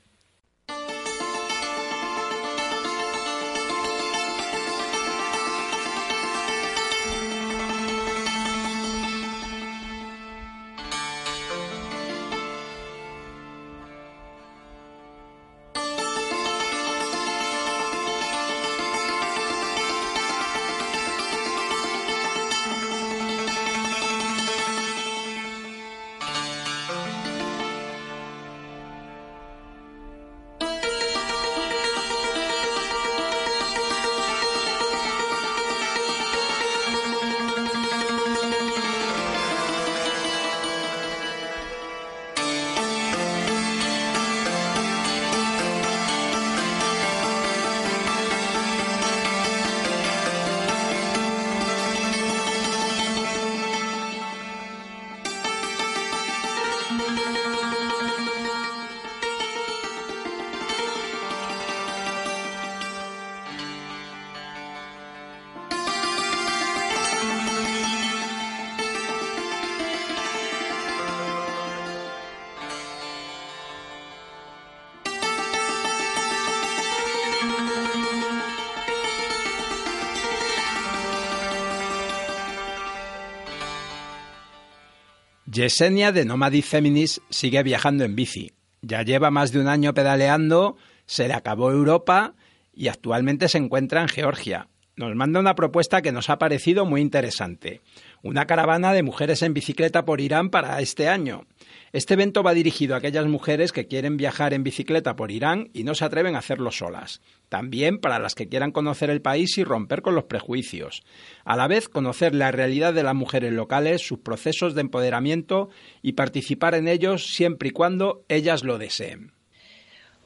Yesenia 85.53 86.13
de 86.13 86.25
Nomadic 86.25 86.65
Feminist 86.65 87.19
sigue 87.29 87.63
viajando 87.63 88.05
en 88.05 88.17
bici. 88.17 88.53
Ya 88.81 89.03
lleva 89.03 89.31
más 89.31 89.53
de 89.53 89.61
un 89.61 89.69
año 89.69 89.93
pedaleando, 89.93 90.79
se 91.05 91.29
le 91.29 91.35
acabó 91.35 91.71
Europa 91.71 92.35
y 92.73 92.89
actualmente 92.89 93.49
se 93.49 93.59
encuentra 93.59 94.01
en 94.01 94.09
Georgia. 94.09 94.69
Nos 95.03 95.17
manda 95.17 95.41
una 95.41 95.57
propuesta 95.57 96.01
que 96.01 96.13
nos 96.13 96.31
ha 96.31 96.39
parecido 96.39 96.87
muy 96.87 97.01
interesante. 97.01 97.81
Una 98.23 98.47
caravana 98.47 98.93
de 98.93 99.03
mujeres 99.03 99.43
en 99.43 99.53
bicicleta 99.53 100.05
por 100.05 100.21
Irán 100.21 100.49
para 100.49 100.81
este 100.81 101.09
año. 101.09 101.45
Este 101.91 102.15
evento 102.15 102.45
va 102.45 102.55
dirigido 102.55 102.95
a 102.95 102.99
aquellas 102.99 103.27
mujeres 103.27 103.73
que 103.73 103.89
quieren 103.89 104.17
viajar 104.17 104.55
en 104.55 104.63
bicicleta 104.63 105.17
por 105.17 105.33
Irán 105.33 105.71
y 105.73 105.83
no 105.83 105.97
se 105.97 106.05
atreven 106.05 106.37
a 106.37 106.39
hacerlo 106.39 106.71
solas. 106.71 107.21
También 107.49 107.99
para 107.99 108.21
las 108.21 108.37
que 108.37 108.49
quieran 108.49 108.71
conocer 108.71 109.11
el 109.11 109.23
país 109.23 109.59
y 109.59 109.65
romper 109.65 110.03
con 110.03 110.15
los 110.15 110.27
prejuicios. 110.27 111.03
A 111.45 111.57
la 111.57 111.67
vez, 111.67 111.89
conocer 111.89 112.33
la 112.33 112.53
realidad 112.53 112.95
de 112.95 113.03
las 113.03 113.17
mujeres 113.17 113.53
locales, 113.53 114.07
sus 114.07 114.21
procesos 114.21 114.77
de 114.77 114.83
empoderamiento 114.83 115.69
y 116.01 116.13
participar 116.13 116.77
en 116.77 116.87
ellos 116.87 117.27
siempre 117.27 117.71
y 117.71 117.73
cuando 117.73 118.25
ellas 118.29 118.63
lo 118.63 118.79
deseen. 118.79 119.33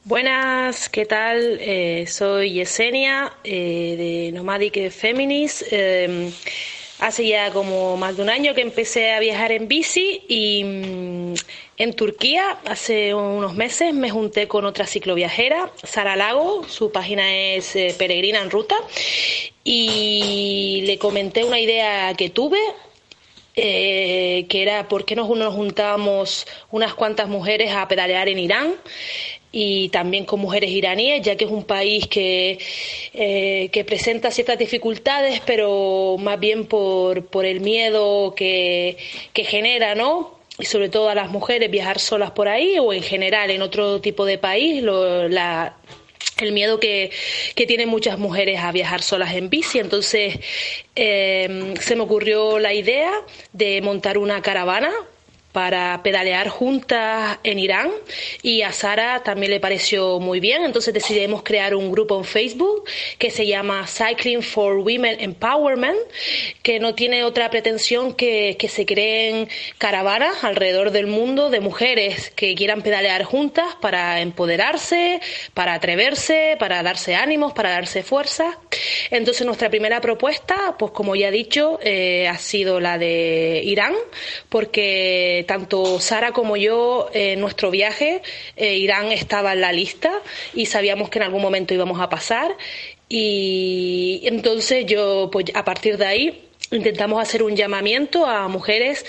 Buenas, 0.07 0.87
¿qué 0.87 1.05
tal? 1.05 1.57
Eh, 1.59 2.05
soy 2.07 2.53
Yesenia 2.53 3.33
eh, 3.43 3.95
de 3.97 4.31
Nomadic 4.31 4.89
Feminist. 4.89 5.63
Eh, 5.69 6.31
hace 6.99 7.27
ya 7.27 7.51
como 7.51 7.97
más 7.97 8.15
de 8.15 8.23
un 8.23 8.29
año 8.29 8.55
que 8.55 8.61
empecé 8.61 9.11
a 9.11 9.19
viajar 9.19 9.51
en 9.51 9.67
bici 9.67 10.23
y 10.29 10.63
mm, 10.63 11.33
en 11.75 11.93
Turquía 11.93 12.57
hace 12.63 13.13
unos 13.13 13.55
meses 13.55 13.93
me 13.93 14.09
junté 14.09 14.47
con 14.47 14.63
otra 14.63 14.87
cicloviajera, 14.87 15.73
Sara 15.83 16.15
Lago, 16.15 16.63
su 16.69 16.89
página 16.89 17.35
es 17.35 17.75
eh, 17.75 17.93
Peregrina 17.97 18.41
en 18.41 18.49
Ruta, 18.49 18.77
y 19.65 20.83
le 20.85 20.97
comenté 20.99 21.43
una 21.43 21.59
idea 21.59 22.13
que 22.13 22.29
tuve 22.29 22.59
que 23.55 24.47
era 24.51 24.87
por 24.87 25.03
qué 25.03 25.15
no 25.15 25.27
nos 25.35 25.51
juntábamos 25.51 26.45
unas 26.69 26.93
cuantas 26.93 27.27
mujeres 27.27 27.71
a 27.73 27.87
pedalear 27.87 28.29
en 28.29 28.37
Irán 28.37 28.75
y 29.51 29.89
también 29.89 30.25
con 30.25 30.39
mujeres 30.39 30.69
iraníes, 30.71 31.21
ya 31.21 31.35
que 31.35 31.45
es 31.45 31.51
un 31.51 31.63
país 31.63 32.07
que, 32.07 32.59
eh, 33.13 33.69
que 33.71 33.83
presenta 33.85 34.29
ciertas 34.31 34.57
dificultades, 34.59 35.41
pero 35.45 36.15
más 36.19 36.39
bien 36.39 36.65
por, 36.65 37.25
por 37.27 37.45
el 37.45 37.61
miedo 37.61 38.33
que, 38.35 38.97
que 39.33 39.43
genera, 39.43 39.95
¿no? 39.95 40.37
Y 40.59 40.65
sobre 40.65 40.89
todo 40.89 41.09
a 41.09 41.15
las 41.15 41.29
mujeres 41.29 41.69
viajar 41.71 41.99
solas 41.99 42.31
por 42.31 42.47
ahí 42.47 42.77
o 42.79 42.91
en 42.93 43.03
general 43.03 43.49
en 43.51 43.61
otro 43.61 44.01
tipo 44.01 44.25
de 44.25 44.37
país, 44.37 44.81
lo- 44.83 45.27
la, 45.29 45.77
el 46.41 46.51
miedo 46.51 46.79
que, 46.79 47.11
que 47.55 47.65
tienen 47.65 47.89
muchas 47.89 48.17
mujeres 48.19 48.59
a 48.59 48.71
viajar 48.71 49.01
solas 49.01 49.33
en 49.35 49.49
bici. 49.49 49.79
Entonces 49.79 50.39
eh, 50.95 51.73
se 51.79 51.95
me 51.95 52.01
ocurrió 52.03 52.59
la 52.59 52.73
idea 52.73 53.11
de 53.53 53.81
montar 53.81 54.17
una 54.17 54.41
caravana 54.41 54.91
para 55.57 56.03
pedalear 56.03 56.49
juntas 56.49 57.39
en 57.43 57.57
Irán 57.57 57.89
y 58.43 58.61
a 58.61 58.71
Sara 58.71 59.23
también 59.23 59.51
le 59.51 59.59
pareció 59.59 60.19
muy 60.19 60.39
bien, 60.39 60.63
entonces 60.63 60.93
decidimos 60.93 61.41
crear 61.41 61.73
un 61.73 61.91
grupo 61.91 62.15
en 62.15 62.25
Facebook 62.25 62.83
que 63.17 63.31
se 63.31 63.47
llama 63.47 63.87
Cycling 63.87 64.43
for 64.43 64.77
Women 64.77 65.19
Empowerment, 65.19 65.97
que 66.61 66.79
no 66.79 66.93
tiene 66.93 67.23
otra 67.23 67.49
pretensión 67.49 68.13
que 68.13 68.55
que 68.59 68.69
se 68.69 68.85
creen 68.85 69.49
caravanas 69.79 70.43
alrededor 70.43 70.91
del 70.91 71.07
mundo 71.07 71.49
de 71.49 71.59
mujeres 71.59 72.29
que 72.35 72.53
quieran 72.53 72.83
pedalear 72.83 73.23
juntas 73.23 73.65
para 73.81 74.21
empoderarse, 74.21 75.21
para 75.55 75.73
atreverse, 75.73 76.55
para 76.59 76.83
darse 76.83 77.15
ánimos, 77.15 77.53
para 77.53 77.71
darse 77.71 78.03
fuerza. 78.03 78.59
Entonces 79.09 79.43
nuestra 79.43 79.71
primera 79.71 80.01
propuesta, 80.01 80.75
pues 80.77 80.91
como 80.91 81.15
ya 81.15 81.29
he 81.29 81.31
dicho, 81.31 81.79
eh, 81.81 82.27
ha 82.27 82.37
sido 82.37 82.79
la 82.79 82.99
de 82.99 83.61
Irán, 83.63 83.95
porque 84.49 85.45
tanto 85.47 85.99
Sara 85.99 86.31
como 86.31 86.57
yo, 86.57 87.09
eh, 87.13 87.33
en 87.33 87.39
nuestro 87.39 87.71
viaje, 87.71 88.21
eh, 88.55 88.77
Irán 88.77 89.11
estaba 89.11 89.53
en 89.53 89.61
la 89.61 89.71
lista 89.71 90.11
y 90.53 90.67
sabíamos 90.67 91.09
que 91.09 91.17
en 91.19 91.23
algún 91.23 91.41
momento 91.41 91.73
íbamos 91.73 91.99
a 91.99 92.09
pasar. 92.09 92.55
Y 93.09 94.21
entonces 94.25 94.85
yo, 94.85 95.29
pues 95.31 95.45
a 95.55 95.63
partir 95.63 95.97
de 95.97 96.05
ahí, 96.05 96.47
intentamos 96.71 97.21
hacer 97.21 97.43
un 97.43 97.55
llamamiento 97.55 98.25
a 98.25 98.47
mujeres 98.47 99.05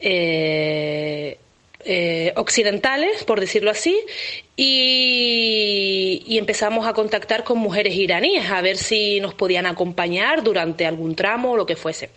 eh, 0.00 1.38
eh, 1.84 2.32
occidentales, 2.36 3.24
por 3.24 3.40
decirlo 3.40 3.70
así, 3.70 3.98
y, 4.56 6.22
y, 6.26 6.38
empezamos 6.38 6.86
a 6.86 6.92
contactar 6.92 7.44
con 7.44 7.58
mujeres 7.58 7.94
iraníes 7.94 8.50
a 8.50 8.60
ver 8.60 8.76
si 8.76 9.20
nos 9.20 9.34
podían 9.34 9.64
acompañar 9.66 10.42
durante 10.42 10.86
algún 10.86 11.14
tramo 11.14 11.52
o 11.52 11.56
lo 11.56 11.66
que 11.66 11.76
fuese. 11.76 12.10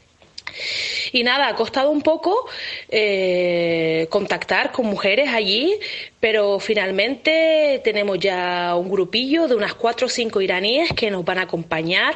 Y 1.12 1.24
nada, 1.24 1.48
ha 1.48 1.56
costado 1.56 1.90
un 1.90 2.02
poco 2.02 2.48
eh, 2.90 4.08
contactar 4.10 4.72
con 4.72 4.86
mujeres 4.86 5.30
allí, 5.30 5.78
pero 6.20 6.60
finalmente 6.60 7.82
tenemos 7.84 8.20
ya 8.20 8.76
un 8.76 8.90
grupillo 8.90 9.48
de 9.48 9.56
unas 9.56 9.74
cuatro 9.74 10.08
o 10.08 10.10
cinco 10.10 10.42
iraníes 10.42 10.94
que 10.94 11.10
nos 11.10 11.26
van 11.26 11.40
a 11.40 11.44
acompañar 11.44 12.16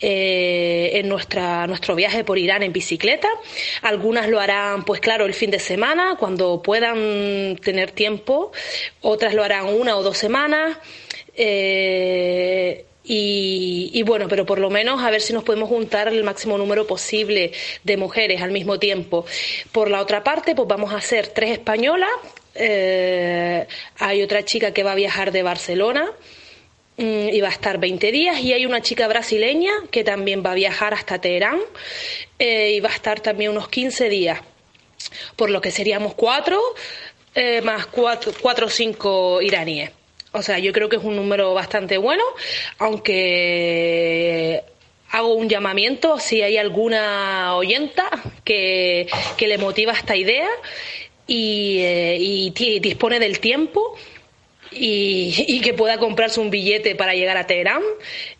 eh, 0.00 0.90
en 0.94 1.08
nuestra, 1.08 1.66
nuestro 1.66 1.94
viaje 1.94 2.24
por 2.24 2.38
Irán 2.38 2.62
en 2.62 2.72
bicicleta. 2.72 3.28
Algunas 3.82 4.28
lo 4.28 4.38
harán, 4.40 4.84
pues 4.84 5.00
claro, 5.00 5.24
el 5.26 5.34
fin 5.34 5.50
de 5.50 5.58
semana, 5.58 6.16
cuando 6.18 6.62
puedan 6.62 7.56
tener 7.56 7.90
tiempo. 7.90 8.52
Otras 9.00 9.34
lo 9.34 9.42
harán 9.42 9.66
una 9.66 9.96
o 9.96 10.02
dos 10.02 10.18
semanas. 10.18 10.78
Eh, 11.34 12.84
y, 13.10 14.02
bueno, 14.02 14.28
pero 14.28 14.44
por 14.44 14.58
lo 14.58 14.68
menos 14.68 15.02
a 15.02 15.10
ver 15.10 15.22
si 15.22 15.32
nos 15.32 15.42
podemos 15.42 15.70
juntar 15.70 16.08
el 16.08 16.22
máximo 16.24 16.58
número 16.58 16.86
posible 16.86 17.52
de 17.82 17.96
mujeres 17.96 18.42
al 18.42 18.50
mismo 18.50 18.78
tiempo. 18.78 19.24
Por 19.72 19.90
la 19.90 20.02
otra 20.02 20.22
parte, 20.22 20.54
pues 20.54 20.68
vamos 20.68 20.92
a 20.92 21.00
ser 21.00 21.28
tres 21.28 21.52
españolas. 21.52 22.10
Eh, 22.54 23.66
hay 23.98 24.22
otra 24.22 24.44
chica 24.44 24.74
que 24.74 24.82
va 24.82 24.92
a 24.92 24.94
viajar 24.94 25.32
de 25.32 25.42
Barcelona 25.42 26.12
mm, 26.98 27.28
y 27.28 27.40
va 27.40 27.48
a 27.48 27.52
estar 27.52 27.78
20 27.78 28.12
días. 28.12 28.40
Y 28.40 28.52
hay 28.52 28.66
una 28.66 28.82
chica 28.82 29.08
brasileña 29.08 29.72
que 29.90 30.04
también 30.04 30.42
va 30.44 30.50
a 30.52 30.54
viajar 30.54 30.92
hasta 30.92 31.18
Teherán 31.18 31.60
eh, 32.38 32.72
y 32.72 32.80
va 32.80 32.90
a 32.90 32.94
estar 32.94 33.20
también 33.20 33.52
unos 33.52 33.70
15 33.70 34.10
días. 34.10 34.40
Por 35.34 35.48
lo 35.48 35.62
que 35.62 35.70
seríamos 35.70 36.12
cuatro, 36.12 36.60
eh, 37.34 37.62
más 37.62 37.86
cuatro 37.86 38.66
o 38.66 38.70
cinco 38.70 39.40
iraníes. 39.40 39.97
O 40.32 40.42
sea, 40.42 40.58
yo 40.58 40.72
creo 40.72 40.88
que 40.88 40.96
es 40.96 41.04
un 41.04 41.16
número 41.16 41.54
bastante 41.54 41.96
bueno, 41.98 42.22
aunque 42.78 44.62
hago 45.10 45.34
un 45.34 45.48
llamamiento 45.48 46.18
si 46.18 46.42
hay 46.42 46.56
alguna 46.58 47.54
oyenta 47.56 48.04
que, 48.44 49.08
le 49.38 49.58
motiva 49.58 49.92
esta 49.92 50.16
idea 50.16 50.48
y, 51.26 51.78
eh, 51.80 52.80
dispone 52.80 53.18
del 53.18 53.40
tiempo 53.40 53.96
y, 54.70 55.60
que 55.60 55.74
pueda 55.74 55.98
comprarse 55.98 56.40
un 56.40 56.50
billete 56.50 56.94
para 56.94 57.14
llegar 57.14 57.36
a 57.36 57.46
Teherán, 57.46 57.82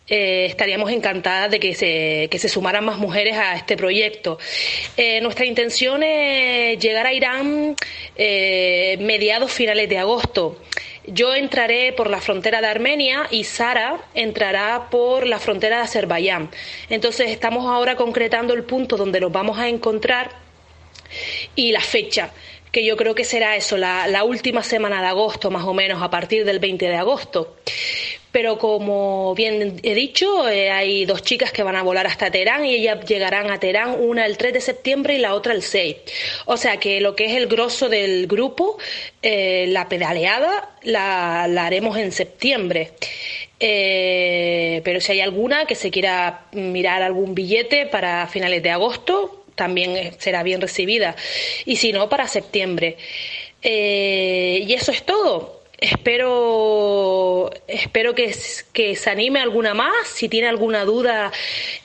eh, 0.07 0.45
estaríamos 0.45 0.91
encantadas 0.91 1.51
de 1.51 1.59
que 1.59 1.75
se, 1.75 2.27
que 2.31 2.39
se 2.39 2.49
sumaran 2.49 2.85
más 2.85 2.97
mujeres 2.97 3.37
a 3.37 3.55
este 3.55 3.77
proyecto. 3.77 4.39
Eh, 4.97 5.21
nuestra 5.21 5.45
intención 5.45 6.03
es 6.03 6.79
llegar 6.79 7.05
a 7.07 7.13
Irán 7.13 7.75
mediados 8.17 9.51
finales 9.51 9.87
de 9.89 9.97
agosto. 9.97 10.57
Yo 11.11 11.33
entraré 11.33 11.91
por 11.93 12.09
la 12.09 12.21
frontera 12.21 12.61
de 12.61 12.67
Armenia 12.67 13.27
y 13.31 13.43
Sara 13.43 13.99
entrará 14.13 14.89
por 14.91 15.25
la 15.25 15.39
frontera 15.39 15.77
de 15.77 15.83
Azerbaiyán. 15.83 16.51
Entonces 16.89 17.31
estamos 17.31 17.65
ahora 17.65 17.95
concretando 17.95 18.53
el 18.53 18.63
punto 18.63 18.95
donde 18.95 19.19
nos 19.19 19.31
vamos 19.31 19.57
a 19.57 19.69
encontrar 19.69 20.29
y 21.55 21.71
la 21.71 21.81
fecha 21.81 22.31
que 22.71 22.85
yo 22.85 22.97
creo 22.97 23.15
que 23.15 23.23
será 23.23 23.55
eso, 23.55 23.77
la, 23.77 24.07
la, 24.07 24.23
última 24.23 24.63
semana 24.63 25.01
de 25.01 25.07
agosto, 25.07 25.49
más 25.49 25.63
o 25.63 25.73
menos, 25.73 26.01
a 26.01 26.09
partir 26.09 26.45
del 26.45 26.59
20 26.59 26.87
de 26.87 26.95
agosto. 26.95 27.55
Pero 28.31 28.59
como 28.59 29.33
bien 29.33 29.79
he 29.81 29.95
dicho, 29.95 30.47
eh, 30.47 30.69
hay 30.69 31.05
dos 31.05 31.23
chicas 31.23 31.51
que 31.51 31.63
van 31.63 31.75
a 31.75 31.81
volar 31.81 32.05
hasta 32.05 32.29
Teherán 32.29 32.63
y 32.63 32.75
ellas 32.75 33.03
llegarán 33.05 33.49
a 33.49 33.59
Teherán, 33.59 33.95
una 33.99 34.25
el 34.27 34.37
3 34.37 34.53
de 34.53 34.61
septiembre 34.61 35.15
y 35.15 35.17
la 35.17 35.33
otra 35.33 35.53
el 35.53 35.63
6. 35.63 35.95
O 36.45 36.55
sea 36.55 36.77
que 36.77 37.01
lo 37.01 37.15
que 37.15 37.25
es 37.25 37.31
el 37.33 37.47
grosso 37.47 37.89
del 37.89 38.27
grupo, 38.27 38.77
eh, 39.23 39.65
la 39.69 39.89
pedaleada, 39.89 40.75
la, 40.83 41.45
haremos 41.45 41.97
en 41.97 42.11
septiembre. 42.11 42.91
Eh, 43.59 44.81
pero 44.83 45.01
si 45.01 45.13
hay 45.13 45.21
alguna 45.21 45.65
que 45.65 45.75
se 45.75 45.89
quiera 45.89 46.45
mirar 46.51 47.01
algún 47.01 47.33
billete 47.33 47.87
para 47.87 48.27
finales 48.27 48.61
de 48.61 48.69
agosto, 48.69 49.38
también 49.59 50.15
será 50.17 50.41
bien 50.41 50.61
recibida. 50.61 51.15
Y 51.65 51.75
si 51.75 51.91
no, 51.91 52.09
para 52.09 52.27
septiembre. 52.27 52.97
y 53.61 54.73
eso 54.73 54.91
es 54.91 55.03
todo. 55.03 55.59
Espero, 55.81 57.49
espero 57.65 58.13
que, 58.13 58.33
se 58.33 59.09
anime 59.09 59.39
alguna 59.39 59.73
más. 59.73 60.07
Si 60.07 60.27
tiene 60.27 60.49
alguna 60.49 60.83
duda, 60.83 61.31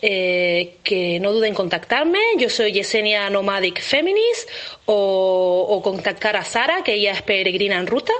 eh, 0.02 0.74
que 0.82 1.20
no 1.20 1.32
duden 1.32 1.50
en 1.50 1.54
contactarme. 1.54 2.18
Yo 2.36 2.50
soy 2.50 2.72
Yesenia 2.72 3.30
Nomadic 3.30 3.80
Feminist 3.80 4.48
o 4.86 5.80
contactar 5.84 6.36
a 6.36 6.44
Sara, 6.44 6.82
que 6.82 6.94
ella 6.94 7.12
es 7.12 7.22
peregrina 7.22 7.76
en 7.76 7.86
ruta 7.86 8.12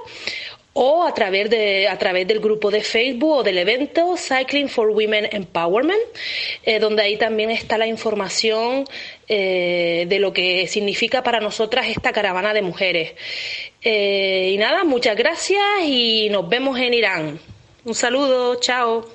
o 0.75 1.05
a 1.05 1.15
través, 1.15 1.49
de, 1.51 1.89
a 1.89 1.97
través 1.99 2.27
del 2.27 2.41
grupo 2.41 2.71
de 2.71 2.83
Facebook 2.83 3.39
o 3.39 3.43
del 3.43 3.59
evento 3.59 4.17
Cycling 4.17 4.69
for 4.69 4.91
Women 4.91 5.29
Empowerment, 5.31 6.03
eh, 6.65 6.79
donde 6.81 7.03
ahí 7.03 7.17
también 7.17 7.51
está 7.51 7.79
la 7.79 7.87
información 7.87 8.85
eh, 9.29 10.05
de 10.09 10.19
lo 10.19 10.33
que 10.33 10.67
significa 10.67 11.23
para 11.23 11.41
nosotras 11.41 11.87
esta 11.87 12.13
caravana 12.13 12.53
de 12.53 12.63
mujeres. 12.63 13.15
Eh, 13.83 14.51
y 14.53 14.59
nada, 14.59 14.85
muchas 14.85 15.17
gracias 15.17 15.63
y 15.85 16.29
nos 16.31 16.49
vemos 16.49 16.79
en 16.79 16.93
Irán. 16.93 17.41
Un 17.85 17.95
saludo, 17.95 18.57
chao. 18.57 19.09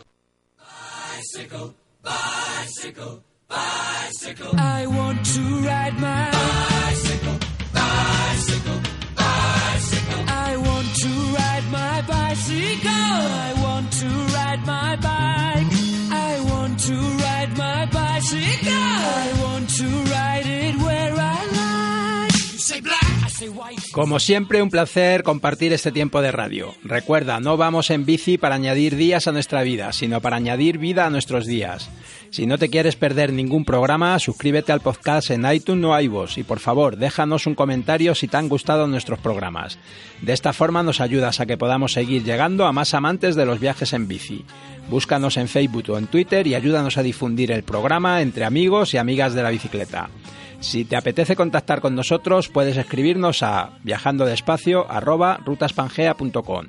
Como 23.92 24.20
siempre, 24.20 24.62
un 24.62 24.70
placer 24.70 25.24
compartir 25.24 25.74
este 25.74 25.92
tiempo 25.92 26.22
de 26.22 26.32
radio. 26.32 26.74
Recuerda, 26.84 27.40
no 27.40 27.58
vamos 27.58 27.90
en 27.90 28.06
bici 28.06 28.38
para 28.38 28.56
añadir 28.56 28.96
días 28.96 29.28
a 29.28 29.32
nuestra 29.32 29.64
vida, 29.64 29.92
sino 29.94 30.22
para 30.22 30.38
añadir 30.38 30.78
vida 30.78 31.06
a 31.06 31.10
nuestros 31.10 31.46
días. 31.46 31.90
Si 32.32 32.46
no 32.46 32.60
te 32.60 32.70
quieres 32.70 32.96
perder 32.96 33.34
ningún 33.34 33.66
programa, 33.66 34.20
suscríbete 34.20 34.72
al 34.72 34.82
podcast 34.82 35.32
en 35.32 35.52
iTunes 35.52 35.86
o 35.86 36.00
iVoox 36.00 36.38
y 36.38 36.44
por 36.44 36.60
favor, 36.60 36.96
déjanos 36.96 37.48
un 37.48 37.56
comentario 37.56 38.14
si 38.14 38.28
te 38.28 38.38
han 38.38 38.50
gustado 38.50 38.86
nuestros 38.86 39.18
programas. 39.18 39.80
De 40.22 40.34
esta 40.34 40.54
forma 40.54 40.84
nos 40.84 41.02
ayudas 41.02 41.40
a 41.40 41.48
que 41.48 41.58
podamos 41.58 41.94
seguir 41.94 42.24
llegando 42.24 42.68
a 42.68 42.72
más 42.72 42.94
amantes 42.94 43.36
de 43.36 43.48
los 43.48 43.60
viajes 43.60 43.94
en 43.94 44.08
bici. 44.08 44.46
Búscanos 44.90 45.38
en 45.38 45.48
Facebook 45.48 45.86
o 45.90 45.98
en 45.98 46.06
Twitter 46.06 46.46
y 46.46 46.54
ayúdanos 46.54 47.00
a 47.00 47.04
difundir 47.04 47.52
el 47.52 47.64
programa 47.64 48.22
entre 48.22 48.46
amigos 48.46 48.94
y 48.94 48.98
amigas 48.98 49.34
de 49.34 49.42
la 49.42 49.50
bicicleta. 49.50 50.12
Si 50.60 50.86
te 50.86 50.98
apetece 50.98 51.36
contactar 51.36 51.82
con 51.82 51.96
nosotros, 51.96 52.50
puedes 52.50 52.78
escribirnos 52.78 53.42
a 53.44 53.72
viajandodespacio@rutaspangea.com. 53.84 56.66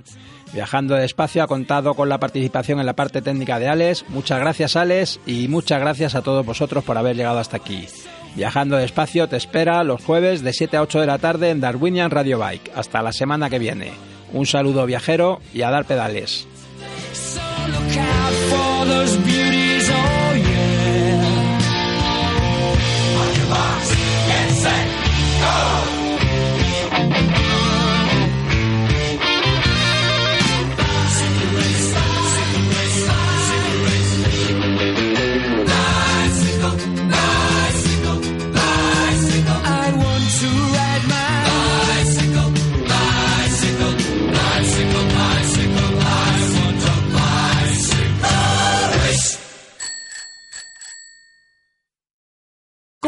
Viajando 0.53 0.97
despacio 0.97 1.43
ha 1.43 1.47
contado 1.47 1.95
con 1.95 2.09
la 2.09 2.19
participación 2.19 2.81
en 2.81 2.87
la 2.87 2.97
parte 2.97 3.23
técnica 3.23 3.59
de 3.59 3.69
Alex. 3.69 4.05
Muchas 4.09 4.41
gracias 4.41 4.77
Alex 4.77 5.21
y 5.27 5.47
muchas 5.49 5.81
gracias 5.81 6.15
a 6.15 6.23
todos 6.23 6.45
vosotros 6.45 6.83
por 6.83 6.99
haber 6.99 7.17
llegado 7.17 7.39
hasta 7.39 7.59
aquí. 7.59 7.87
Viajando 8.35 8.77
despacio 8.77 9.29
te 9.29 9.37
espera 9.37 9.83
los 9.85 10.05
jueves 10.05 10.43
de 10.43 10.53
7 10.53 10.77
a 10.77 10.83
8 10.83 11.01
de 11.01 11.07
la 11.07 11.19
tarde 11.19 11.51
en 11.51 11.61
Darwinian 11.61 12.11
Radio 12.11 12.39
Bike. 12.39 12.73
Hasta 12.75 13.03
la 13.03 13.13
semana 13.13 13.51
que 13.51 13.59
viene. 13.59 13.93
Un 14.33 14.47
saludo 14.47 14.87
viajero 14.87 15.41
y 15.53 15.63
a 15.63 15.71
dar 15.71 15.85
pedales. 15.85 16.47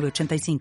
906985. 0.00 0.58